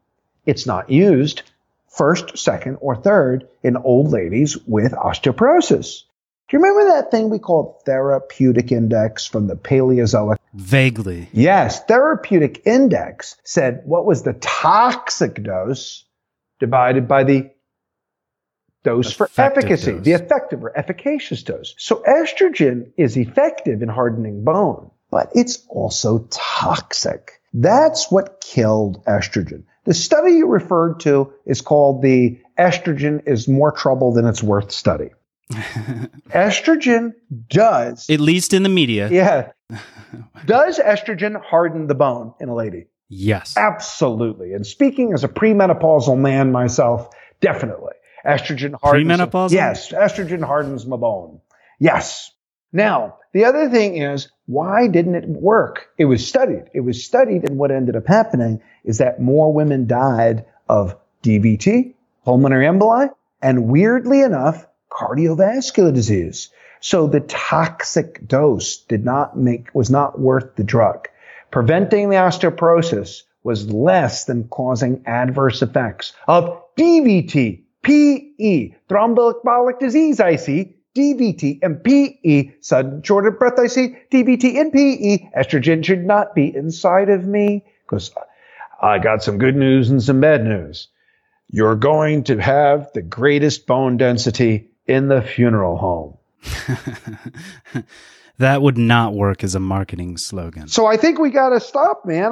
it's 0.46 0.66
not 0.66 0.90
used 0.90 1.44
first, 1.88 2.38
second, 2.38 2.78
or 2.82 2.96
third 2.96 3.48
in 3.64 3.78
old 3.78 4.12
ladies 4.12 4.58
with 4.68 4.94
osteoporosis? 4.94 6.04
Do 6.48 6.58
you 6.58 6.64
remember 6.64 6.94
that 6.94 7.12
thing 7.12 7.30
we 7.30 7.40
called 7.40 7.84
therapeutic 7.86 8.72
index 8.72 9.26
from 9.26 9.48
the 9.48 9.56
Paleozoic 9.56 10.40
Vaguely. 10.54 11.30
Yes, 11.32 11.84
therapeutic 11.86 12.64
index 12.66 13.36
said 13.44 13.82
what 13.86 14.06
was 14.06 14.24
the 14.24 14.34
toxic 14.34 15.44
dose 15.44 16.06
divided 16.60 17.08
by 17.08 17.24
the 17.24 17.52
dose 18.84 19.12
for 19.12 19.30
efficacy, 19.38 19.94
dose. 19.94 20.04
the 20.04 20.14
effective 20.14 20.64
or 20.64 20.76
efficacious 20.78 21.44
dose. 21.44 21.76
So 21.78 22.02
estrogen 22.08 22.92
is 22.98 23.16
effective 23.16 23.84
in 23.84 23.90
hardening 23.90 24.44
bone, 24.44 24.90
but 25.12 25.32
it's 25.36 25.66
also 25.70 26.28
toxic. 26.30 27.42
That's 27.54 28.12
what 28.12 28.42
killed 28.42 29.04
estrogen. 29.06 29.64
The 29.86 29.94
study 29.94 30.34
you 30.34 30.48
referred 30.48 31.00
to 31.02 31.34
is 31.46 31.62
called 31.62 32.02
the 32.02 32.40
estrogen 32.60 33.28
is 33.28 33.48
more 33.48 33.72
trouble 33.72 34.14
than 34.14 34.26
it's 34.26 34.44
worth 34.44 34.72
study. 34.72 35.10
estrogen 36.30 37.14
does 37.48 38.08
At 38.10 38.20
least 38.20 38.54
in 38.54 38.64
the 38.64 38.70
media. 38.70 39.10
yeah. 39.10 39.52
Does 40.46 40.80
estrogen 40.80 41.40
harden 41.40 41.86
the 41.86 41.94
bone 41.94 42.34
in 42.40 42.50
a 42.50 42.56
lady? 42.56 42.88
Yes. 43.08 43.56
Absolutely. 43.56 44.54
And 44.54 44.66
speaking 44.66 45.14
as 45.14 45.24
a 45.24 45.28
premenopausal 45.28 46.18
man 46.18 46.52
myself, 46.52 47.10
definitely. 47.42 47.94
Estrogen 48.26 48.74
hardens. 48.82 49.08
Premenopausal? 49.08 49.52
Yes. 49.52 49.92
Estrogen 49.92 50.44
hardens 50.44 50.86
my 50.88 50.98
bone. 50.98 51.42
Yes. 51.80 52.32
Now, 52.72 53.18
the 53.34 53.46
other 53.46 53.70
thing 53.70 53.98
is, 53.98 54.30
why 54.46 54.88
didn't 54.88 55.16
it 55.16 55.28
work? 55.28 55.90
It 55.98 56.06
was 56.06 56.28
studied. 56.28 56.70
It 56.74 56.82
was 56.82 57.04
studied, 57.04 57.48
and 57.48 57.58
what 57.58 57.72
ended 57.72 57.96
up 57.96 58.08
happening 58.08 58.62
is 58.84 58.98
that 59.00 59.22
more 59.22 59.54
women 59.54 59.88
died 59.88 60.46
of 60.68 60.96
DVT, 61.24 61.94
pulmonary 62.26 62.66
emboli, 62.66 63.10
and 63.42 63.68
weirdly 63.68 64.22
enough, 64.22 64.68
cardiovascular 64.92 65.94
disease. 65.94 66.50
So 66.80 67.08
the 67.08 67.20
toxic 67.22 68.28
dose 68.28 68.78
did 68.78 69.04
not 69.04 69.38
make, 69.38 69.74
was 69.74 69.90
not 69.90 70.20
worth 70.20 70.56
the 70.56 70.64
drug. 70.64 71.08
Preventing 71.52 72.10
the 72.10 72.16
osteoporosis 72.16 73.24
was 73.44 73.72
less 73.72 74.26
than 74.26 74.48
causing 74.48 75.04
adverse 75.06 75.62
effects 75.62 76.14
of 76.28 76.62
DVT, 76.78 77.64
PE, 77.82 78.76
thromboembolic 78.90 79.80
disease, 79.80 80.20
I 80.20 80.36
see, 80.36 80.76
DVT 80.96 81.60
and 81.62 81.84
PE, 81.84 82.52
sudden 82.62 83.02
shorted 83.04 83.38
breath, 83.38 83.60
I 83.60 83.68
see, 83.68 83.96
DVT 84.12 84.60
and 84.60 84.72
PE. 84.72 85.30
Estrogen 85.38 85.86
should 85.86 86.06
not 86.06 86.34
be 86.36 86.54
inside 86.56 87.10
of 87.10 87.26
me 87.26 87.64
because 87.84 88.12
I 88.82 89.00
got 89.00 89.24
some 89.24 89.38
good 89.38 89.56
news 89.56 89.90
and 89.90 90.02
some 90.02 90.20
bad 90.20 90.44
news. 90.44 90.88
You're 91.52 91.76
going 91.76 92.24
to 92.26 92.38
have 92.38 92.92
the 92.94 93.02
greatest 93.02 93.66
bone 93.66 93.98
density 93.98 94.70
in 94.86 95.08
the 95.08 95.22
funeral 95.22 95.78
home. 95.78 96.18
that 98.38 98.62
would 98.62 98.78
not 98.78 99.14
work 99.14 99.44
as 99.44 99.56
a 99.56 99.60
marketing 99.60 100.18
slogan. 100.18 100.68
So 100.68 100.86
I 100.86 100.98
think 100.98 101.20
we 101.20 101.30
got 101.30 101.50
to 101.50 101.60
stop, 101.60 102.06
man. 102.06 102.32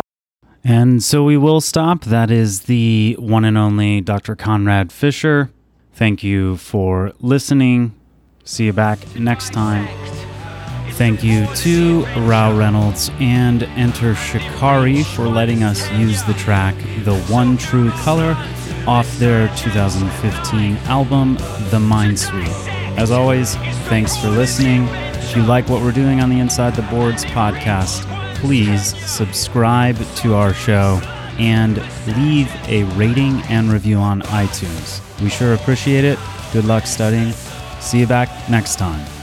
And 0.63 1.03
so 1.03 1.23
we 1.23 1.37
will 1.37 1.61
stop. 1.61 2.05
That 2.05 2.29
is 2.29 2.63
the 2.63 3.15
one 3.19 3.45
and 3.45 3.57
only 3.57 4.01
Dr. 4.01 4.35
Conrad 4.35 4.91
Fischer. 4.91 5.49
Thank 5.93 6.23
you 6.23 6.57
for 6.57 7.13
listening. 7.19 7.96
See 8.47 8.63
you 8.63 8.71
back 8.71 8.97
next 9.13 9.51
time. 9.51 9.87
Thank 10.91 11.21
you 11.21 11.45
to 11.55 12.05
Rou 12.21 12.57
Reynolds 12.57 13.11
and 13.19 13.63
Enter 13.63 14.15
Shikari 14.15 15.03
for 15.03 15.27
letting 15.27 15.63
us 15.63 15.91
use 15.91 16.23
the 16.23 16.33
track 16.33 16.73
The 17.03 17.19
One 17.27 17.57
True 17.57 17.91
Color 17.91 18.37
off 18.87 19.19
their 19.19 19.49
2015 19.57 20.77
album, 20.85 21.33
The 21.69 21.77
Mindsweep. 21.77 22.47
As 22.97 23.11
always, 23.11 23.55
thanks 23.89 24.15
for 24.15 24.29
listening. 24.29 24.87
If 24.87 25.35
you 25.35 25.43
like 25.43 25.67
what 25.67 25.81
we're 25.81 25.91
doing 25.91 26.21
on 26.21 26.29
the 26.29 26.39
Inside 26.39 26.73
the 26.73 26.83
Boards 26.83 27.25
podcast, 27.25 28.05
please 28.37 28.95
subscribe 29.05 29.97
to 30.15 30.35
our 30.35 30.53
show 30.53 31.01
and 31.37 31.77
leave 32.17 32.49
a 32.69 32.85
rating 32.95 33.41
and 33.49 33.73
review 33.73 33.97
on 33.97 34.21
iTunes. 34.21 35.01
We 35.21 35.29
sure 35.29 35.53
appreciate 35.53 36.05
it. 36.05 36.17
Good 36.53 36.63
luck 36.63 36.87
studying. 36.87 37.33
See 37.79 37.99
you 37.99 38.07
back 38.07 38.29
next 38.49 38.75
time. 38.75 39.16